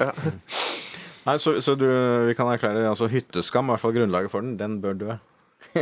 Nei, 1.29 1.37
så, 1.41 1.59
så 1.61 1.75
du, 1.77 1.89
vi 2.29 2.37
kan 2.37 2.49
erklære 2.49 2.87
altså 2.89 3.09
hytteskam, 3.13 3.69
i 3.69 3.75
hvert 3.75 3.85
fall 3.85 3.97
grunnlaget 3.97 4.33
for 4.33 4.45
den, 4.45 4.57
den 4.61 4.79
bør 4.85 4.97
dø. 4.97 5.19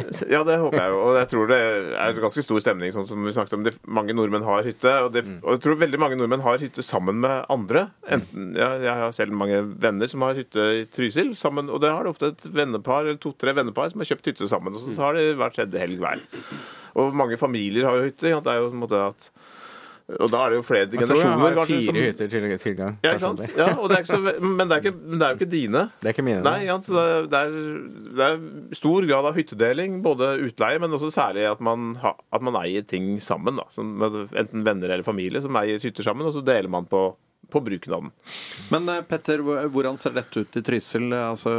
Ja, 0.35 0.43
det 0.47 0.59
håper 0.63 0.79
jeg 0.81 0.93
jo. 0.93 1.01
Og 1.05 1.19
jeg 1.19 1.29
tror 1.33 1.51
det 1.51 1.59
er 2.03 2.21
ganske 2.21 2.45
stor 2.45 2.63
stemning, 2.65 2.93
sånn 2.95 3.07
som 3.09 3.27
vi 3.27 3.35
snakket 3.35 3.57
om. 3.59 3.65
Det, 3.67 3.75
mange 3.99 4.17
nordmenn 4.17 4.47
har 4.47 4.67
hytte, 4.67 4.93
og, 5.07 5.11
det, 5.15 5.25
og 5.43 5.57
jeg 5.57 5.63
tror 5.65 5.81
veldig 5.83 6.01
mange 6.03 6.19
nordmenn 6.21 6.45
har 6.45 6.63
hytte 6.63 6.85
sammen 6.87 7.21
med 7.25 7.45
andre. 7.53 7.87
Enten, 8.17 8.53
ja, 8.59 8.71
jeg 8.83 9.03
har 9.03 9.17
selv 9.17 9.37
mange 9.37 9.63
venner 9.83 10.11
som 10.11 10.25
har 10.27 10.39
hytte 10.39 10.69
i 10.81 10.87
Trysil, 10.93 11.35
sammen, 11.39 11.71
og 11.73 11.83
det 11.85 11.93
har 11.93 12.07
det 12.07 12.15
ofte 12.15 12.33
et 12.33 12.49
vennepar 12.53 13.05
eller 13.07 13.21
to-tre 13.23 13.57
vennepar 13.57 13.93
som 13.93 14.03
har 14.03 14.13
kjøpt 14.13 14.33
hytte 14.33 14.51
sammen. 14.51 14.77
Og 14.77 14.87
så 14.87 14.97
har 15.01 15.19
de 15.19 15.29
hver 15.39 15.55
tredje 15.55 15.83
helg 15.83 16.01
hver. 16.03 16.25
Og 16.97 17.17
mange 17.17 17.39
familier 17.41 17.89
har 17.89 17.99
jo 17.99 18.09
hytte. 18.09 18.31
Ja, 18.33 18.41
det 18.41 18.53
er 18.53 18.63
jo 18.63 18.71
på 18.73 18.79
en 18.79 18.85
måte 18.87 19.03
at 19.11 19.31
Og 20.07 20.29
da 20.31 20.45
er 20.47 20.53
det 20.53 20.59
jo 20.61 20.63
flere 20.63 20.85
Jeg 20.87 20.91
tror 20.93 21.01
jeg 21.03 21.27
generasjoner, 21.27 21.57
har 21.59 21.67
fire 21.67 22.03
hytter 22.05 22.29
til 22.31 22.45
tilgang. 22.63 22.93
Ja, 23.03 23.11
ikke 23.17 23.23
sant? 23.25 23.41
Ja, 23.59 23.67
det 23.75 23.97
ikke 23.99 24.11
så, 24.13 24.21
men, 24.39 24.61
det 24.63 24.77
er 24.77 24.85
ikke, 24.85 24.93
det 25.03 25.19
er 25.19 25.33
jo 25.33 25.39
ikke 25.41 25.49
dine. 25.51 25.83
Det 25.99 26.07
er 26.07 26.15
ikke 26.15 26.25
mine. 26.29 26.45
Nei, 26.47 26.61
ja, 26.69 26.77
så 26.87 26.95
det, 27.27 27.41
er- 27.41 27.57
det, 28.15 28.29
er 28.29 28.77
stor 28.79 29.09
grad 29.11 29.27
av 29.33 29.35
hyttedeling, 29.35 29.99
både 30.07 30.29
utleie, 30.47 30.79
men 30.79 30.95
også 30.95 31.11
særlig 31.11 31.49
at 31.51 31.65
man, 31.65 31.97
ha, 32.05 32.15
at 32.31 32.47
man 32.47 32.55
eier 32.63 32.87
ting 32.87 33.17
sammen. 33.25 33.59
Da, 33.59 33.67
som 33.75 33.97
enten 34.07 34.63
venner 34.67 34.95
eller 34.95 35.07
familie 35.07 35.43
som 35.43 35.59
eier 35.59 35.83
hytter 35.83 36.07
sammen, 36.07 36.29
og 36.31 36.37
så 36.39 36.45
deler 36.47 36.71
man 36.71 36.87
på, 36.87 37.09
på 37.53 37.61
bruken 37.61 37.93
av 37.93 38.03
den. 38.07 38.13
Men 38.73 38.89
eh, 38.91 39.03
Petter, 39.07 39.43
hvordan 39.43 39.99
ser 40.01 40.15
dette 40.17 40.43
ut 40.43 40.59
i 40.59 40.63
Trysil? 40.67 41.09
Altså 41.15 41.53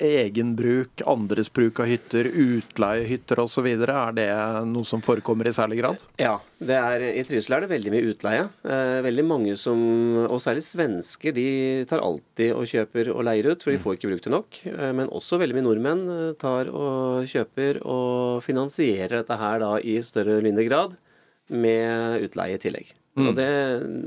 Egenbruk, 0.00 1.04
andres 1.10 1.50
bruk 1.52 1.80
av 1.82 1.90
hytter, 1.90 2.28
utleiehytter 2.28 3.42
osv. 3.44 3.68
Er 3.68 4.16
det 4.16 4.28
noe 4.70 4.88
som 4.88 5.02
forekommer 5.04 5.48
i 5.50 5.54
særlig 5.56 5.80
grad? 5.82 6.02
Ja, 6.20 6.38
det 6.58 6.78
er, 6.78 7.06
i 7.20 7.24
Trysil 7.28 7.56
er 7.56 7.64
det 7.64 7.72
veldig 7.74 7.94
mye 7.94 8.10
utleie. 8.14 8.48
Eh, 8.64 8.98
veldig 9.04 9.26
mange 9.28 9.56
som, 9.60 9.78
og 10.24 10.40
særlig 10.42 10.64
svensker, 10.66 11.36
de 11.36 11.48
tar 11.90 12.04
alltid 12.04 12.54
og 12.56 12.68
kjøper 12.70 13.12
og 13.14 13.24
leier 13.28 13.52
ut, 13.52 13.64
for 13.64 13.74
de 13.74 13.82
får 13.82 13.98
ikke 13.98 14.12
brukt 14.12 14.28
det 14.28 14.34
nok. 14.34 14.60
Eh, 14.72 14.90
men 14.96 15.12
også 15.12 15.40
veldig 15.42 15.58
mye 15.58 15.68
nordmenn 15.68 16.04
tar 16.40 16.72
og 16.72 17.28
kjøper 17.30 17.82
og 17.84 18.42
finansierer 18.44 19.20
dette 19.20 19.40
her 19.40 19.60
da 19.62 19.74
i 19.80 19.98
større 20.04 20.36
eller 20.36 20.48
mindre 20.48 20.68
grad 20.68 20.98
med 21.52 22.24
utleie 22.24 22.56
i 22.56 22.60
tillegg. 22.60 22.94
Og 23.20 23.34
det, 23.38 23.48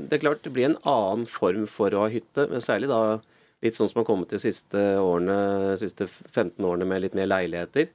det 0.08 0.18
er 0.18 0.22
klart 0.22 0.42
det 0.44 0.52
blir 0.52 0.68
en 0.68 0.80
annen 0.88 1.28
form 1.28 1.64
for 1.70 1.94
å 1.96 2.04
ha 2.04 2.10
hytte, 2.12 2.44
men 2.50 2.64
særlig 2.64 2.90
da 2.90 3.20
litt 3.64 3.78
sånn 3.78 3.88
som 3.90 4.02
har 4.02 4.08
kommet 4.08 4.32
de 4.32 4.40
siste 4.42 4.82
årene, 5.00 5.76
siste 5.80 6.06
15 6.10 6.60
årene 6.62 6.86
med 6.88 7.02
litt 7.06 7.16
mer 7.18 7.30
leiligheter. 7.30 7.88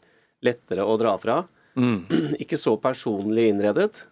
Lettere 0.44 0.86
å 0.86 0.98
dra 1.00 1.14
fra. 1.22 1.44
Ikke 2.44 2.60
så 2.60 2.76
personlig 2.82 3.52
innredet. 3.52 4.04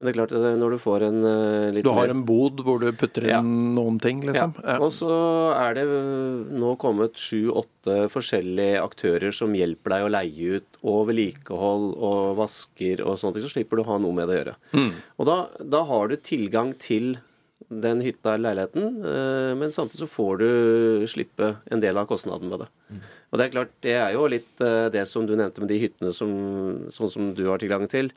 Men 0.00 0.08
det 0.08 0.12
er 0.14 0.16
klart, 0.16 0.32
når 0.56 0.72
du 0.72 0.78
får 0.80 1.02
en 1.10 1.18
uh, 1.28 1.70
litt 1.76 1.84
Du 1.84 1.90
har 1.92 2.06
mer 2.08 2.14
en 2.14 2.22
bod 2.24 2.62
hvor 2.64 2.80
du 2.80 2.86
putter 2.96 3.26
inn 3.26 3.34
Ja. 3.34 3.40
noen 3.44 3.98
ting, 4.00 4.22
liksom? 4.24 4.54
ja. 4.64 4.78
Og 4.80 4.94
så 4.96 5.10
er 5.52 5.74
det 5.76 5.84
øh, 5.84 6.46
nå 6.56 6.70
kommet 6.80 7.20
sju-åtte 7.20 8.06
forskjellige 8.08 8.80
aktører 8.80 9.34
som 9.36 9.52
hjelper 9.52 9.92
deg 9.92 10.06
å 10.06 10.12
leie 10.16 10.56
ut 10.56 10.80
og 10.80 11.02
vedlikehold 11.10 11.90
og 12.00 12.38
vasker 12.40 13.02
og 13.04 13.18
sånne 13.20 13.36
ting, 13.36 13.44
så 13.44 13.52
slipper 13.52 13.76
du 13.76 13.84
å 13.84 13.90
ha 13.92 13.98
noe 14.00 14.16
med 14.16 14.30
det 14.32 14.38
å 14.38 14.40
gjøre. 14.40 14.56
Og 15.20 15.28
da, 15.28 15.36
da 15.76 15.84
har 15.92 16.08
du 16.08 16.16
tilgang 16.16 16.72
til 16.80 17.18
den 17.70 18.00
hytta 18.02 18.32
eller 18.34 18.54
leiligheten, 18.54 19.04
uh, 19.04 19.52
men 19.60 19.70
samtidig 19.70 20.00
så 20.06 20.08
får 20.10 20.40
du 20.40 20.48
slippe 21.12 21.52
en 21.70 21.84
del 21.84 22.00
av 22.00 22.08
kostnaden 22.08 22.48
med 22.50 22.64
det. 22.64 22.70
Og 23.30 23.36
det 23.38 23.44
er 23.44 23.52
klart, 23.52 23.76
det 23.84 23.98
er 24.00 24.16
jo 24.16 24.24
litt 24.32 24.64
uh, 24.64 24.88
det 24.90 25.04
som 25.06 25.28
du 25.28 25.36
nevnte 25.36 25.60
med 25.62 25.70
de 25.70 25.78
hyttene 25.84 26.10
som, 26.16 26.32
sånn 26.90 27.12
som 27.12 27.28
du 27.36 27.44
har 27.52 27.60
tilgang 27.62 27.84
til. 27.92 28.08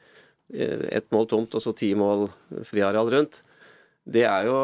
Eh, 0.51 0.87
Ett 0.99 1.09
mål 1.13 1.29
tomt 1.31 1.55
og 1.55 1.63
så 1.63 1.73
ti 1.75 1.93
mål 1.95 2.27
friareal 2.67 3.11
rundt. 3.13 3.41
Det 4.03 4.25
er 4.27 4.49
jo 4.49 4.55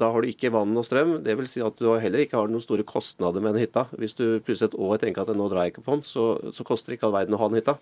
Da 0.00 0.08
har 0.12 0.22
du 0.22 0.30
ikke 0.30 0.52
vann 0.52 0.76
og 0.76 0.84
strøm. 0.86 1.18
Det 1.22 1.36
vil 1.36 1.48
si 1.50 1.60
at 1.60 1.76
du 1.76 1.90
heller 1.92 2.24
ikke 2.24 2.38
har 2.40 2.48
noen 2.48 2.64
store 2.64 2.86
kostnader 2.88 3.42
med 3.44 3.54
den 3.54 3.66
hytta. 3.66 3.86
Hvis 3.92 4.16
du 4.16 4.40
plutselig 4.40 4.72
et 4.72 4.80
år 4.80 4.96
tenker 5.02 5.22
at 5.22 5.36
nå 5.36 5.48
drar 5.50 5.66
jeg 5.66 5.74
ikke 5.74 5.84
på 5.84 5.98
den, 5.98 6.02
så, 6.06 6.52
så 6.52 6.64
koster 6.64 6.90
det 6.90 6.98
ikke 6.98 7.10
all 7.10 7.18
verden 7.18 7.36
å 7.36 7.40
ha 7.42 7.50
den 7.50 7.60
hytta. 7.60 7.76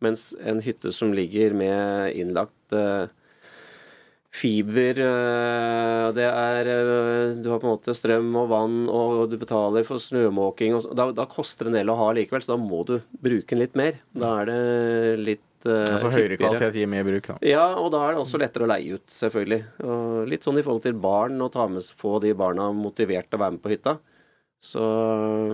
Mens 0.00 0.30
en 0.40 0.62
hytte 0.64 0.92
som 0.96 1.12
ligger 1.12 1.52
med 1.52 2.16
innlagt 2.16 2.72
eh, 2.72 3.10
fiber 4.32 4.96
eh, 5.04 6.06
Det 6.16 6.24
er 6.24 6.70
eh, 6.72 7.34
Du 7.42 7.50
har 7.50 7.60
på 7.60 7.68
en 7.68 7.74
måte 7.74 7.92
strøm 7.92 8.32
og 8.40 8.48
vann, 8.54 8.78
og 8.88 9.26
du 9.28 9.36
betaler 9.36 9.84
for 9.84 10.00
snømåking. 10.00 10.78
Og, 10.78 10.88
da, 10.96 11.10
da 11.12 11.28
koster 11.28 11.68
det 11.68 11.74
en 11.74 11.80
del 11.82 11.92
å 11.92 11.98
ha 12.00 12.08
likevel, 12.16 12.40
så 12.40 12.54
da 12.54 12.62
må 12.62 12.80
du 12.88 12.96
bruke 13.20 13.52
den 13.52 13.60
litt 13.66 13.76
mer. 13.76 14.00
Da 14.16 14.38
er 14.40 14.48
det 14.48 14.60
litt 15.26 15.46
Altså 15.66 16.12
høyere 16.14 16.38
kvalitet 16.40 16.78
gir 16.80 16.88
mer 16.90 17.04
bruk, 17.04 17.26
da. 17.32 17.38
Ja, 17.46 17.66
og 17.80 17.90
da 17.94 18.04
er 18.06 18.14
det 18.16 18.22
også 18.24 18.40
lettere 18.40 18.64
å 18.64 18.70
leie 18.70 18.96
ut, 18.96 19.04
selvfølgelig. 19.12 19.60
Og 19.84 20.30
litt 20.30 20.46
sånn 20.46 20.60
i 20.60 20.64
forhold 20.66 20.86
til 20.86 20.96
barn, 21.00 21.36
å 21.44 21.50
ta 21.52 21.66
med, 21.68 21.84
få 21.96 22.18
de 22.24 22.32
barna 22.38 22.70
motivert 22.76 23.28
til 23.28 23.40
å 23.40 23.44
være 23.44 23.56
med 23.58 23.64
på 23.64 23.74
hytta. 23.74 23.98
Så 24.60 24.80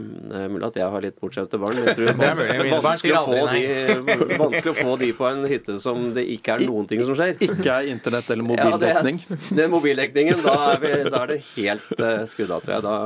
det 0.02 0.34
er 0.34 0.48
mulig 0.50 0.66
at 0.66 0.76
jeg 0.80 0.90
har 0.90 1.04
litt 1.04 1.18
bortskjemte 1.22 1.60
barn, 1.62 1.76
men 1.78 1.84
jeg 1.86 1.94
tror 1.94 2.08
det 2.18 2.26
er 2.26 2.40
vanskelig, 2.40 2.72
barn 2.72 2.86
vanskelig, 2.88 3.12
å 3.14 3.20
få 3.28 3.44
de, 3.52 4.38
vanskelig 4.40 4.72
å 4.72 4.76
få 4.80 4.96
de 4.98 5.10
på 5.14 5.28
en 5.28 5.44
hytte 5.46 5.76
som 5.78 6.08
det 6.16 6.24
ikke 6.34 6.56
er 6.56 6.64
noen 6.66 6.88
ting 6.90 7.04
som 7.06 7.14
skjer. 7.14 7.36
Ikke 7.46 7.76
er 7.76 7.92
internett 7.92 8.32
eller 8.34 8.50
Ja, 8.58 8.72
det 8.82 8.90
er- 8.98 9.38
Den 9.60 9.70
mobildekningen, 9.70 10.42
da 10.42 10.56
er, 10.72 10.82
vi, 10.82 10.92
da 11.06 11.22
er 11.22 11.32
det 11.36 11.38
helt 11.52 12.02
uh, 12.02 12.24
skrudd 12.26 12.50
av, 12.56 12.66
tror 12.66 12.74
jeg. 12.80 12.86
Da, 12.88 12.96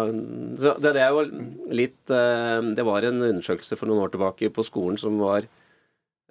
så 0.64 0.74
det, 0.80 0.94
det 0.96 1.04
er 1.04 1.12
jo 1.12 1.26
litt 1.82 2.14
uh, 2.16 2.64
Det 2.80 2.86
var 2.88 3.04
en 3.10 3.20
undersøkelse 3.20 3.76
for 3.76 3.92
noen 3.92 4.06
år 4.06 4.14
tilbake 4.16 4.48
på 4.56 4.64
skolen 4.64 4.96
som 5.00 5.20
var 5.20 5.44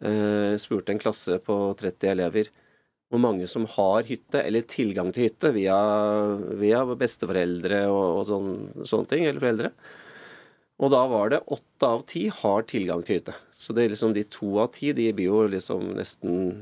eh, 0.05 0.55
Spurte 0.61 0.95
en 0.95 1.01
klasse 1.01 1.39
på 1.43 1.59
30 1.79 2.11
elever 2.13 2.51
hvor 3.09 3.21
mange 3.23 3.47
som 3.49 3.65
har 3.73 4.05
hytte, 4.05 4.43
eller 4.43 4.65
tilgang 4.69 5.09
til 5.13 5.25
hytte, 5.25 5.49
via, 5.55 5.77
via 6.61 6.83
besteforeldre 6.85 7.87
og, 7.89 8.19
og 8.19 8.27
sånn, 8.27 8.51
sånne 8.85 9.09
ting, 9.09 9.23
eller 9.25 9.41
foreldre. 9.41 9.71
Og 10.79 10.91
da 10.93 10.99
var 11.11 11.33
det 11.33 11.39
åtte 11.51 11.89
av 11.89 12.03
ti 12.07 12.27
har 12.31 12.67
tilgang 12.69 13.01
til 13.03 13.17
hytte. 13.17 13.33
Så 13.51 13.73
det 13.75 13.83
er 13.83 13.95
liksom 13.95 14.13
de 14.15 14.23
to 14.31 14.51
av 14.61 14.69
ti, 14.77 14.93
de 14.95 15.09
blir 15.15 15.31
jo 15.31 15.41
liksom 15.51 15.89
nesten 15.97 16.61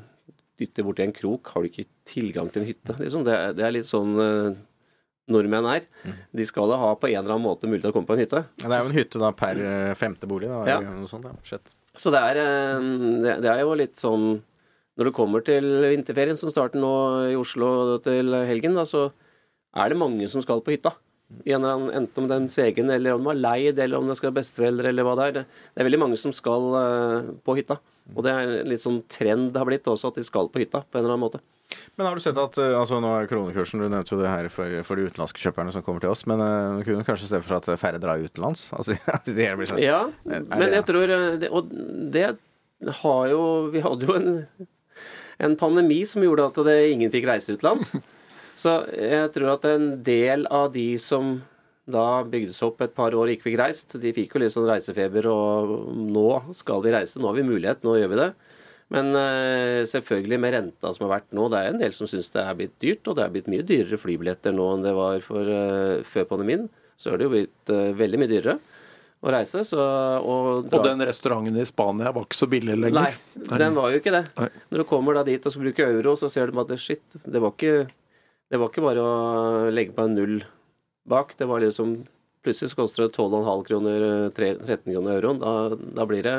dytter 0.58 0.88
borti 0.88 1.04
en 1.06 1.13
krok. 1.13 1.52
Har 1.54 1.62
du 1.62 1.69
ikke 1.69 1.86
tilgang 2.08 2.50
til 2.50 2.63
en 2.63 2.71
hytte? 2.71 2.95
Liksom, 2.97 3.28
det, 3.28 3.36
det 3.60 3.67
er 3.67 3.76
litt 3.76 3.89
sånn 3.89 4.15
eh, 4.23 4.56
nordmenn 5.30 5.67
er. 5.69 5.86
De 6.32 6.47
skal 6.47 6.71
da 6.71 6.80
ha 6.82 6.93
på 6.97 7.12
en 7.12 7.19
eller 7.19 7.36
annen 7.36 7.45
måte 7.45 7.69
mulighet 7.69 7.89
til 7.89 7.93
å 7.93 7.97
komme 8.00 8.10
på 8.10 8.17
en 8.17 8.23
hytte. 8.23 8.45
Det 8.63 8.71
er 8.71 8.80
jo 8.80 8.89
en 8.89 8.97
hytte 8.97 9.21
da 9.21 9.34
per 9.38 9.62
eh, 9.62 9.93
femte 10.00 10.32
bolig, 10.32 10.50
da. 10.50 10.63
Ja. 10.80 10.80
sånt, 11.12 11.28
ja. 11.28 11.60
Så 11.98 12.14
det 12.14 12.22
er, 12.22 12.40
eh, 12.44 12.88
det, 13.42 13.50
er 13.50 13.64
jo 13.64 13.78
litt 13.78 13.98
sånn 13.98 14.38
Når 14.98 15.10
det 15.10 15.16
kommer 15.18 15.44
til 15.46 15.66
vinterferien, 15.92 16.38
som 16.38 16.50
starter 16.54 16.82
nå 16.82 16.94
i 17.34 17.36
Oslo 17.38 18.00
til 18.06 18.34
helgen, 18.50 18.78
da, 18.78 18.86
så 18.86 19.12
er 19.78 19.92
det 19.92 20.00
mange 20.00 20.26
som 20.32 20.42
skal 20.42 20.64
på 20.66 20.74
hytta. 20.74 20.96
Enten 21.46 22.24
om 22.24 22.26
det 22.26 22.34
er 22.34 22.40
ens 22.40 22.58
egen, 22.64 22.90
eller 22.90 23.14
om 23.14 23.22
de 23.22 23.30
har 23.30 23.38
leid, 23.38 23.80
eller 23.84 24.00
om 24.00 24.08
det 24.10 24.16
skal 24.18 24.32
være 24.32 24.40
besteforeldre, 24.40 24.90
eller 24.90 25.06
hva 25.06 25.14
det 25.20 25.28
er. 25.28 25.36
Det, 25.36 25.44
det 25.76 25.84
er 25.84 25.88
veldig 25.90 26.02
mange 26.02 26.18
som 26.18 26.34
skal 26.34 26.66
eh, 26.80 27.30
på 27.46 27.58
hytta. 27.60 27.78
Og 28.16 28.24
det 28.26 28.34
er 28.34 28.56
litt 28.72 28.82
sånn 28.82 29.04
trend 29.12 29.52
det 29.52 29.62
har 29.62 29.70
blitt 29.70 29.92
også, 29.92 30.10
at 30.10 30.18
de 30.18 30.26
skal 30.26 30.50
på 30.50 30.64
hytta 30.64 30.82
på 30.82 30.98
en 30.98 31.04
eller 31.04 31.18
annen 31.18 31.26
måte. 31.28 31.44
Men 31.98 32.06
har 32.06 32.16
du 32.18 32.22
sett 32.22 32.38
at 32.38 32.58
eh, 32.62 32.76
altså 32.78 33.00
nå 33.02 33.10
er 33.18 33.26
kronekursen 33.30 33.82
Du 33.82 33.88
nevnte 33.90 34.14
jo 34.14 34.20
det 34.22 34.30
her 34.30 34.48
for, 34.54 34.74
for 34.86 35.00
de 35.00 35.08
utenlandske 35.10 35.42
kjøperne 35.42 35.74
som 35.74 35.82
kommer 35.86 36.04
til 36.04 36.12
oss, 36.14 36.26
men 36.30 36.41
uh, 36.43 36.84
kunne 36.86 37.06
kanskje 37.08 37.30
se 37.32 37.39
for 37.41 37.56
seg 37.56 37.72
at 37.74 37.82
færre 37.82 38.02
drar 38.04 38.22
utenlands? 38.22 38.68
Altså, 38.78 38.98
det 39.26 39.48
blir 39.58 39.70
sånn. 39.72 39.82
Ja, 39.82 40.04
Er 40.30 40.45
men 40.45 40.68
det- 40.68 40.76
jeg 40.78 40.88
tror 40.91 41.14
eh, 41.16 41.38
det, 41.41 41.50
Og 41.50 41.72
det 42.14 42.28
har 43.02 43.24
jo 43.34 43.41
Vi 43.74 43.82
hadde 43.82 44.06
jo 44.12 44.18
en, 44.20 44.30
en 45.41 45.58
pandemi 45.58 46.04
som 46.10 46.22
gjorde 46.26 46.45
at 46.52 46.62
det, 46.70 46.78
ingen 46.93 47.14
fikk 47.14 47.26
reise 47.30 47.58
utenlands. 47.58 47.95
Så 48.62 48.72
jeg 48.93 49.30
tror 49.36 49.52
at 49.56 49.66
en 49.70 49.89
del 50.06 50.48
av 50.50 50.72
de 50.74 50.88
som 51.02 51.36
da 51.88 52.24
bygde 52.28 52.56
seg 52.56 52.72
opp 52.72 52.82
et 52.84 52.93
par 52.98 53.14
år 53.16 53.30
og 53.30 53.34
ikke 53.36 53.45
fikk 53.52 53.60
reist, 53.62 53.93
de 54.02 54.12
fikk 54.16 54.34
jo 54.34 54.41
litt 54.41 54.52
sånn 54.52 54.66
reisefeber, 54.68 55.28
og 55.32 55.93
nå 55.93 56.24
skal 56.58 56.82
vi 56.84 56.91
reise. 56.91 57.22
Nå 57.22 57.30
har 57.30 57.38
vi 57.38 57.45
mulighet, 57.48 57.86
nå 57.86 57.93
gjør 58.00 58.10
vi 58.12 58.18
det. 58.20 58.26
Men 58.94 59.12
eh, 59.20 59.82
selvfølgelig 59.90 60.40
med 60.40 60.54
renta 60.56 60.94
som 60.96 61.06
har 61.08 61.18
vært 61.18 61.36
nå, 61.36 61.50
det 61.52 61.60
er 61.60 61.74
en 61.74 61.82
del 61.82 61.96
som 61.96 62.08
syns 62.08 62.32
det 62.32 62.44
er 62.44 62.56
blitt 62.56 62.76
dyrt, 62.84 63.10
og 63.10 63.18
det 63.18 63.26
er 63.26 63.34
blitt 63.34 63.50
mye 63.52 63.66
dyrere 63.68 64.00
flybilletter 64.00 64.56
nå 64.56 64.68
enn 64.78 64.86
det 64.86 64.96
var 64.96 65.20
for, 65.26 65.52
eh, 65.52 66.06
før 66.08 66.30
pandemien. 66.30 66.68
Så 66.98 67.12
er 67.12 67.20
det 67.20 67.28
jo 67.28 67.34
blitt 67.36 67.74
eh, 67.74 67.92
veldig 68.00 68.22
mye 68.22 68.32
dyrere 68.32 68.58
å 69.18 69.34
reise. 69.34 69.66
Så, 69.68 69.78
og, 69.82 70.70
Og 70.72 70.86
den 70.86 71.04
restauranten 71.10 71.60
i 71.60 71.68
Spania 71.68 72.14
var 72.16 72.28
ikke 72.30 72.40
så 72.40 72.48
billig 72.50 72.78
lenger. 72.80 73.12
Nei, 73.12 73.58
den 73.60 73.76
var 73.76 73.92
jo 73.92 74.00
ikke 74.00 74.16
det. 74.16 74.24
Nei. 74.40 74.50
Når 74.72 74.84
du 74.84 74.90
kommer 74.90 75.18
da 75.20 75.26
dit 75.28 75.44
og 75.44 75.54
skal 75.54 75.68
bruke 75.68 75.90
euro, 75.92 76.16
så 76.20 76.32
ser 76.32 76.54
du 76.54 76.62
at 76.64 76.72
det, 76.72 76.80
shit, 76.82 77.04
det 77.26 77.44
var 77.44 77.56
ikke 77.58 77.88
det 78.48 78.60
var 78.62 78.70
ikke 78.72 78.86
bare 78.86 79.04
å 79.04 79.72
legge 79.74 79.96
på 79.96 80.06
en 80.08 80.16
null 80.16 80.38
bak. 81.10 81.36
Det 81.40 81.50
var 81.50 81.64
liksom 81.66 82.00
Plutselig 82.48 82.78
koster 82.78 83.04
det 83.04 83.18
12,5 83.18 83.64
kroner, 83.68 84.04
eh, 84.08 84.28
13 84.32 84.94
kroner 84.94 85.18
euroen. 85.18 85.40
Da, 85.42 85.76
da 85.98 86.06
blir 86.08 86.24
det 86.24 86.36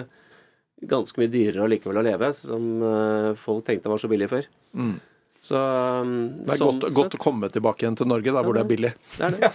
ganske 0.81 1.20
mye 1.20 1.31
dyrere 1.33 1.66
allikevel 1.66 2.01
å 2.01 2.07
leve, 2.07 2.33
som 2.37 2.66
eh, 2.83 3.31
folk 3.41 3.64
tenkte 3.66 3.91
var 3.91 4.03
så 4.03 4.11
billig 4.11 4.31
før. 4.31 4.51
Så 5.41 5.57
um, 5.57 6.09
Mm. 6.09 6.45
Det 6.45 6.55
er 6.55 6.59
sånn 6.59 6.81
godt, 6.81 6.95
godt 6.97 7.14
å 7.14 7.18
komme 7.22 7.49
tilbake 7.53 7.85
igjen 7.85 7.97
til 7.99 8.09
Norge, 8.11 8.33
da, 8.35 8.43
hvor 8.43 8.57
det 8.57 8.62
er 8.64 8.68
billig. 8.68 8.91
Det 9.18 9.26
er 9.29 9.35
det. 9.35 9.51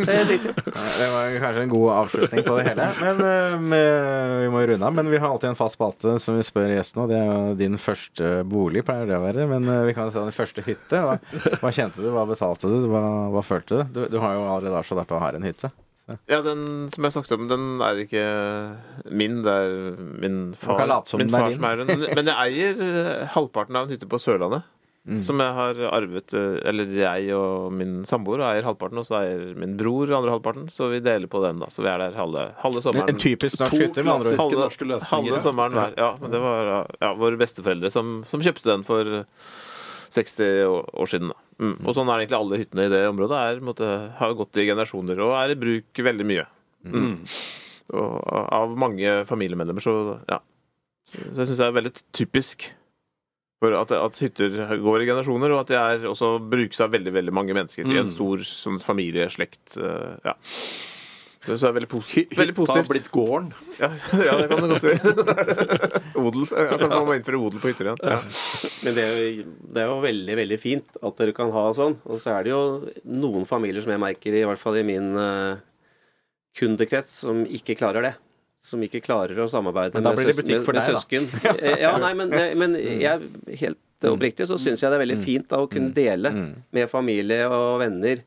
Det 0.00 1.04
er 1.04 1.10
var 1.12 1.34
kanskje 1.42 1.64
en 1.66 1.72
god 1.72 1.90
avslutning 1.96 2.44
på 2.46 2.56
det 2.56 2.64
hele. 2.70 2.86
Men 3.00 3.20
eh, 3.26 3.56
med, 3.72 4.36
Vi 4.44 4.50
må 4.54 4.62
runde 4.70 4.88
av. 4.88 4.96
Men 4.96 5.10
vi 5.12 5.20
har 5.20 5.28
alltid 5.28 5.50
en 5.50 5.58
fast 5.58 5.76
spalte 5.76 6.16
som 6.22 6.38
vi 6.38 6.46
spør 6.46 6.72
gjesten, 6.72 7.02
om. 7.04 7.10
det 7.10 7.18
er 7.20 7.28
jo 7.28 7.58
din 7.60 7.76
første 7.80 8.32
bolig, 8.48 8.84
pleier 8.86 9.10
det 9.10 9.18
å 9.18 9.24
være. 9.24 9.46
Men 9.50 9.68
eh, 9.68 9.84
vi 9.90 9.96
kan 9.98 10.12
se 10.12 10.24
din 10.24 10.36
første 10.36 10.64
hytte. 10.66 11.04
Hva, 11.04 11.18
hva 11.60 11.74
kjente 11.74 12.00
du, 12.00 12.08
hva 12.14 12.24
betalte 12.30 12.70
du, 12.72 12.80
hva, 12.92 13.04
hva 13.34 13.44
følte 13.44 13.82
du? 13.82 13.94
du? 13.98 14.02
Du 14.16 14.18
har 14.24 14.36
jo 14.38 14.48
allerede 14.48 14.80
avslørt 14.80 15.04
at 15.04 15.16
å 15.16 15.22
ha 15.24 15.32
en 15.36 15.48
hytte. 15.50 15.72
Ja, 16.30 16.40
den 16.44 16.88
som 16.92 17.06
jeg 17.06 17.14
snakket 17.14 17.36
om, 17.36 17.46
den 17.50 17.68
er 17.84 18.02
ikke 18.04 18.24
min. 19.10 19.40
Det 19.46 19.54
er 19.54 19.72
min 20.22 20.42
far, 20.58 20.84
min 21.20 21.32
far 21.32 21.48
som 21.54 21.64
er 21.68 21.82
den. 21.82 22.04
Men- 22.16 22.30
jeg 22.30 22.50
eier 22.50 22.84
eh, 22.84 23.24
halvparten 23.34 23.76
av 23.78 23.86
en 23.86 23.94
hytte 23.94 24.08
på 24.10 24.20
Sørlandet. 24.20 24.66
Mm. 25.08 25.22
Som 25.24 25.40
jeg 25.40 25.54
har 25.56 25.78
arvet 25.96 26.34
eh, 26.36 26.58
Eller 26.68 26.90
jeg 26.92 27.30
og 27.32 27.70
min 27.72 28.02
samboer 28.04 28.42
eier 28.44 28.66
halvparten, 28.68 29.00
og 29.00 29.06
så 29.08 29.16
eier 29.22 29.54
min 29.58 29.72
bror 29.80 30.12
andre 30.12 30.34
halvparten. 30.34 30.68
Så 30.72 30.90
vi 30.92 31.00
deler 31.04 31.30
på 31.30 31.40
den, 31.44 31.62
da. 31.62 31.70
Så 31.72 31.82
vi 31.82 31.88
er 31.88 32.02
der 32.02 32.18
halve, 32.20 32.50
halve 32.60 32.84
sommeren. 32.84 33.08
en 33.08 33.22
typisk 33.22 33.58
norsk 33.62 33.78
hytte, 33.80 34.04
med 34.04 34.12
andre 34.18 34.36
halve, 34.36 34.60
norske 34.60 34.86
løsninger, 34.86 35.14
halve 35.14 35.34
ja. 35.38 35.42
sommeren 35.46 35.78
hver. 35.78 35.96
Ja, 35.98 36.12
men 36.20 36.34
det 36.34 36.42
var 36.44 36.70
ja, 37.00 37.14
våre 37.16 37.40
besteforeldre 37.40 37.90
som, 37.92 38.20
som 38.30 38.44
kjøpte 38.44 38.68
den 38.68 38.84
for 38.86 39.24
60 40.10 40.64
år, 40.66 41.06
siden. 41.10 41.30
Da. 41.32 41.38
Mm. 41.60 41.76
Og 41.84 41.94
sånn 41.96 42.08
er 42.08 42.18
det 42.18 42.24
egentlig 42.26 42.40
alle 42.40 42.60
hyttene 42.62 42.86
i 42.88 42.92
det 42.92 43.02
området. 43.10 43.40
Er, 43.40 43.62
måtte, 43.64 43.88
har 44.18 44.36
gått 44.38 44.58
i 44.60 44.66
generasjoner 44.68 45.20
og 45.22 45.36
er 45.38 45.54
i 45.54 45.58
bruk 45.60 46.02
veldig 46.10 46.26
mye. 46.28 46.46
Mm. 46.88 47.14
Og 47.90 48.12
av 48.56 48.76
mange 48.78 49.20
familiemedlemmer, 49.28 49.84
så 49.84 49.96
ja. 50.30 50.40
Så, 51.06 51.18
så 51.32 51.42
jeg 51.42 51.48
syns 51.50 51.58
det 51.62 51.66
er 51.66 51.78
veldig 51.78 51.92
typisk 52.14 52.68
for 53.60 53.74
at, 53.76 53.90
at 53.92 54.18
hytter 54.22 54.54
går 54.80 55.02
i 55.02 55.08
generasjoner, 55.08 55.52
og 55.52 55.62
at 55.62 55.72
de 55.72 55.76
er 55.76 56.06
også 56.08 56.38
brukes 56.52 56.80
av 56.80 56.94
veldig 56.94 57.12
veldig 57.12 57.34
mange 57.36 57.56
mennesker 57.56 57.84
i 57.84 57.98
en 57.98 58.06
Mm. 58.08 58.12
stor 58.14 58.44
sånn, 58.48 58.78
familieslekt. 58.80 59.76
Uh, 59.76 60.16
ja. 60.24 60.32
Så 61.44 61.56
det 61.56 61.68
er 61.68 61.76
veldig, 61.76 61.88
posi 61.88 62.24
veldig 62.36 62.54
Hytta 62.56 62.76
har 62.76 62.88
blitt 62.88 63.10
gården. 63.12 63.52
Ja, 63.80 63.90
ja, 64.28 64.36
det 64.40 64.48
kan 64.48 64.64
du 64.64 64.68
godt 64.72 64.84
si. 64.84 64.92
odel. 66.28 66.44
Man 66.90 67.06
må 67.08 67.14
innføre 67.16 67.38
odel 67.40 67.62
på 67.62 67.70
hytter 67.72 67.88
igjen. 67.90 68.00
Ja. 68.04 68.18
Men 68.84 68.96
det 68.96 69.04
er, 69.06 69.18
jo, 69.40 69.44
det 69.74 69.82
er 69.82 69.88
jo 69.90 69.98
veldig, 70.04 70.36
veldig 70.42 70.58
fint 70.62 70.98
at 71.00 71.20
dere 71.22 71.34
kan 71.36 71.52
ha 71.54 71.64
sånn. 71.76 71.96
Og 72.10 72.20
så 72.22 72.34
er 72.36 72.46
det 72.46 72.52
jo 72.54 72.62
noen 73.08 73.46
familier 73.48 73.84
som 73.84 73.92
jeg 73.94 74.02
merker, 74.02 74.36
i 74.36 74.44
hvert 74.48 74.60
fall 74.62 74.78
i 74.80 74.84
min 74.86 75.10
uh, 75.18 75.58
kundekrets, 76.58 77.20
som 77.24 77.44
ikke 77.46 77.76
klarer 77.80 78.08
det. 78.10 78.14
Som 78.64 78.82
ikke 78.84 79.00
klarer 79.00 79.38
å 79.40 79.46
samarbeide 79.48 79.96
Men 79.96 80.04
da 80.04 80.10
med, 80.12 80.18
blir 80.20 80.28
det 80.28 80.34
søs- 80.36 80.42
butikk 80.42 80.58
med, 80.58 80.66
for 80.66 80.76
med 80.76 80.82
deg, 80.82 80.96
søsken. 80.98 81.28
Da. 81.46 81.76
Ja, 81.80 81.92
nei, 82.02 82.12
men, 82.18 82.32
det, 82.34 82.46
men 82.60 82.76
jeg, 82.76 83.30
helt 83.62 84.08
oppriktig 84.10 84.46
så 84.48 84.58
syns 84.60 84.82
jeg 84.82 84.92
det 84.92 84.98
er 84.98 85.04
veldig 85.06 85.18
fint 85.24 85.46
da, 85.48 85.60
å 85.64 85.68
kunne 85.70 85.92
dele 85.96 86.32
med 86.72 86.90
familie 86.92 87.46
og 87.48 87.78
venner. 87.82 88.20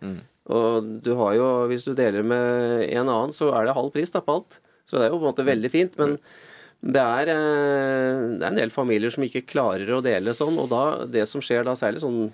Og 0.53 0.89
du 1.05 1.13
har 1.21 1.35
jo, 1.37 1.45
hvis 1.71 1.85
du 1.87 1.93
deler 1.97 2.25
med 2.25 2.87
en 2.89 3.05
annen, 3.07 3.31
så 3.33 3.51
er 3.55 3.69
det 3.69 3.77
halv 3.77 3.93
pris 3.93 4.11
da 4.13 4.21
på 4.25 4.35
alt. 4.39 4.57
Så 4.89 4.97
det 4.99 5.05
er 5.07 5.13
jo 5.13 5.19
på 5.21 5.23
en 5.23 5.29
måte 5.31 5.45
veldig 5.47 5.71
fint. 5.71 5.93
Men 6.01 6.17
det 6.83 6.99
er, 6.99 7.29
eh, 7.31 8.21
det 8.35 8.43
er 8.43 8.49
en 8.49 8.59
del 8.59 8.71
familier 8.73 9.13
som 9.13 9.23
ikke 9.23 9.45
klarer 9.47 9.87
å 9.95 10.01
dele 10.03 10.33
sånn. 10.35 10.57
Og 10.59 10.67
da, 10.71 10.83
det 11.07 11.23
som 11.31 11.43
skjer 11.43 11.63
da, 11.63 11.77
særlig 11.79 12.03
sånn 12.03 12.25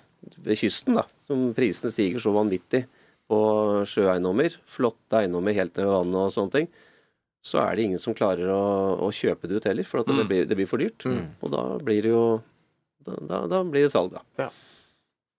ved 0.42 0.58
kysten, 0.58 0.96
da, 0.98 1.04
som 1.26 1.52
prisene 1.54 1.92
stiger 1.94 2.22
så 2.22 2.32
vanvittig 2.34 2.82
på 3.30 3.40
sjøeiendommer, 3.86 4.56
flotte 4.66 5.20
eiendommer 5.20 5.54
helt 5.54 5.76
ned 5.76 5.86
ved 5.86 5.94
vannet 5.94 6.22
og 6.24 6.32
sånne 6.34 6.54
ting, 6.56 6.66
så 7.46 7.60
er 7.62 7.76
det 7.76 7.84
ingen 7.86 8.02
som 8.02 8.16
klarer 8.16 8.50
å, 8.52 8.64
å 9.06 9.12
kjøpe 9.14 9.48
det 9.48 9.60
ut 9.60 9.68
heller, 9.70 9.86
for 9.86 10.02
at 10.02 10.10
det, 10.10 10.26
blir, 10.28 10.48
det 10.50 10.58
blir 10.58 10.68
for 10.68 10.82
dyrt. 10.82 11.06
Og 11.40 11.54
da 11.54 11.62
blir 11.80 12.02
det 12.04 12.12
jo 12.12 12.24
Da, 13.00 13.46
da, 13.48 13.62
blir 13.64 13.86
det 13.86 13.94
salg, 13.94 14.12
da. 14.12 14.20
Ja. 14.36 14.50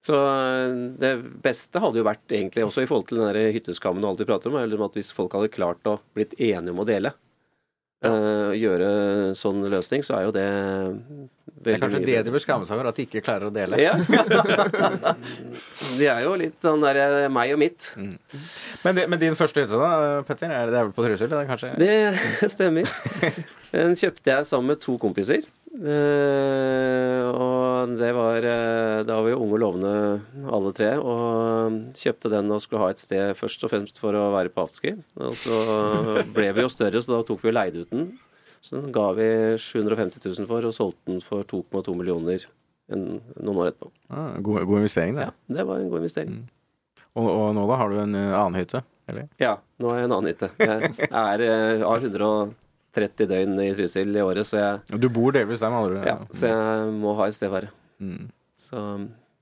Så 0.02 0.16
eh, 0.18 0.72
det 0.98 1.12
beste 1.44 1.78
hadde 1.84 2.00
jo 2.02 2.08
vært 2.08 2.34
egentlig, 2.34 2.64
også 2.66 2.82
i 2.82 2.88
forhold 2.90 3.12
til 3.12 3.20
den 3.20 3.30
der 3.30 3.54
hytteskammen 3.54 4.02
du 4.02 4.08
alltid 4.10 4.32
prater 4.32 4.50
om, 4.50 4.58
er 4.58 4.72
at 4.88 4.98
hvis 4.98 5.12
folk 5.14 5.36
hadde 5.38 5.52
klart 5.54 5.86
å 5.86 6.00
blitt 6.18 6.34
enige 6.40 6.74
om 6.74 6.82
å 6.82 6.88
dele, 6.90 7.12
eh, 8.08 8.52
gjøre 8.60 8.90
sånn 9.38 9.62
løsning, 9.72 10.06
så 10.06 10.18
er 10.18 10.28
jo 10.28 10.34
det 10.36 10.48
Det 11.62 11.76
er 11.76 11.82
kanskje 11.82 12.02
det 12.06 12.22
de 12.26 12.34
bør 12.34 12.42
skamme 12.42 12.66
seg 12.66 12.78
over, 12.78 12.90
at 12.90 12.98
de 12.98 13.06
ikke 13.06 13.22
klarer 13.26 13.50
å 13.50 13.54
dele. 13.54 13.78
Ja. 13.82 13.94
De 16.00 16.08
er 16.10 16.24
jo 16.24 16.32
litt 16.40 16.56
sånn 16.64 16.82
der 16.82 16.98
eh, 17.04 17.28
meg 17.30 17.52
og 17.54 17.60
mitt. 17.62 17.92
Men, 18.82 18.96
det, 18.98 19.06
men 19.12 19.22
din 19.22 19.38
første 19.38 19.66
hytte, 19.66 19.78
da, 19.78 20.24
Petter? 20.26 20.50
Er 20.50 20.70
det, 20.70 20.74
det 20.74 20.80
er 20.80 20.88
vel 20.88 20.96
på 20.96 21.06
Trysil? 21.06 21.36
Kanskje 21.50 21.74
Det 21.78 22.50
stemmer. 22.50 22.90
Den 23.76 23.94
kjøpte 24.00 24.34
jeg 24.34 24.50
sammen 24.50 24.74
med 24.74 24.82
to 24.82 24.98
kompiser. 25.02 25.46
Uh, 25.72 27.30
og 27.32 27.61
det 27.90 28.12
var 28.16 28.46
eh, 28.48 29.02
Da 29.08 29.18
var 29.18 29.28
vi 29.28 29.36
unge 29.36 29.56
og 29.58 29.62
lovende 29.64 29.94
alle 30.48 30.72
tre. 30.78 30.92
Og 31.00 31.94
kjøpte 31.98 32.32
den 32.34 32.52
og 32.54 32.62
skulle 32.64 32.84
ha 32.84 32.92
et 32.94 33.02
sted 33.02 33.34
først 33.40 33.66
og 33.68 33.74
fremst 33.74 34.02
for 34.02 34.18
å 34.18 34.30
være 34.36 34.54
på 34.54 34.66
afterski. 34.66 34.96
Og 35.22 35.38
så 35.40 35.62
ble 36.36 36.52
vi 36.58 36.66
jo 36.66 36.72
større, 36.74 37.02
så 37.02 37.18
da 37.18 37.22
tok 37.28 37.44
vi 37.46 37.52
og 37.54 37.58
leide 37.58 37.84
ut 37.86 37.94
den. 37.94 38.10
Så 38.62 38.78
den 38.78 38.94
ga 38.94 39.08
vi 39.18 39.28
750 39.58 40.22
000 40.22 40.50
for, 40.50 40.66
og 40.68 40.76
solgte 40.76 41.10
den 41.10 41.22
for 41.26 41.46
2,2 41.50 41.96
millioner 41.98 42.44
en, 42.94 43.06
noen 43.40 43.62
år 43.64 43.72
etterpå. 43.72 43.90
ah, 44.14 44.34
god, 44.38 44.66
god 44.70 44.84
investering, 44.84 45.16
det. 45.18 45.30
Ja, 45.30 45.56
det 45.58 45.66
var 45.66 45.82
en 45.82 45.90
god 45.90 46.04
investering. 46.04 46.42
Og, 47.18 47.28
og 47.28 47.48
nå 47.58 47.64
da, 47.68 47.78
har 47.82 47.92
du 47.92 47.98
en 48.04 48.16
eh, 48.16 48.34
annen 48.38 48.60
hytte? 48.62 48.84
Eller? 49.10 49.28
Ja, 49.42 49.56
nå 49.82 49.92
er 49.92 50.04
jeg 50.04 50.08
en 50.08 50.14
annen 50.16 50.32
hytte. 50.32 50.52
Jeg 50.62 50.94
er, 51.10 51.44
eh, 51.48 51.82
har 51.84 52.06
130 52.92 53.30
døgn 53.32 53.60
i 53.64 53.72
Trysil 53.76 54.16
i 54.16 54.24
året, 54.24 54.48
så 54.48 54.60
jeg 54.60 55.00
Du 55.00 55.10
bor 55.10 55.32
delvis 55.36 55.64
der, 55.64 55.72
med 55.72 55.78
andre 55.78 56.02
ord. 56.02 56.08
Ja, 56.08 56.18
så 56.36 56.52
jeg 56.52 56.92
må 57.00 57.16
ha 57.20 57.30
et 57.30 57.38
sted 57.38 57.52
å 57.52 57.56
være. 57.56 57.72
Mm. 58.02 58.28
Så 58.58 58.84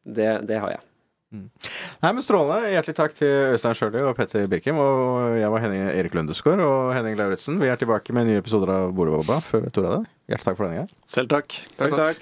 det, 0.05 0.29
det 0.49 0.61
har 0.61 0.75
jeg. 0.77 0.85
Nei, 1.29 2.09
men 2.09 2.23
Strålende. 2.25 2.71
Hjertelig 2.73 2.95
takk 2.97 3.13
til 3.19 3.53
Øystein 3.53 3.75
Sjøli 3.77 4.01
og 4.01 4.15
Petter 4.17 4.47
Birkim. 4.49 4.79
Og 4.81 5.37
jeg 5.37 5.51
var 5.53 5.61
Henning 5.61 5.83
Erik 5.91 6.17
Lundesgaard 6.17 6.63
og 6.65 6.93
Henning 6.95 7.19
Lauritzen. 7.19 7.59
Vi 7.61 7.69
er 7.69 7.77
tilbake 7.77 8.15
med 8.17 8.29
nye 8.29 8.41
episoder 8.41 8.73
av 8.73 8.93
Boligbobla 8.97 9.37
før 9.45 9.69
Tora 9.75 9.99
det. 9.99 10.09
Hjertelig 10.31 10.49
takk 10.49 10.57
for 10.57 10.65
denne 10.65 10.81
gang. 10.81 10.89
Selv 11.05 11.29
takk. 11.33 11.47
Takk, 11.77 11.93
takk. 12.01 12.17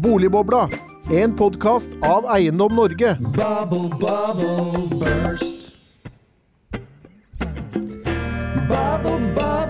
Boligbobla, 0.00 0.64
en 1.12 1.34
podkast 1.36 1.98
av 2.06 2.24
Eiendom 2.32 2.72
Norge. 2.78 3.16
Bubble, 3.34 3.90
bubble, 4.00 4.86
burst. 5.02 5.59
babo, 8.70 9.18
babo. 9.34 9.69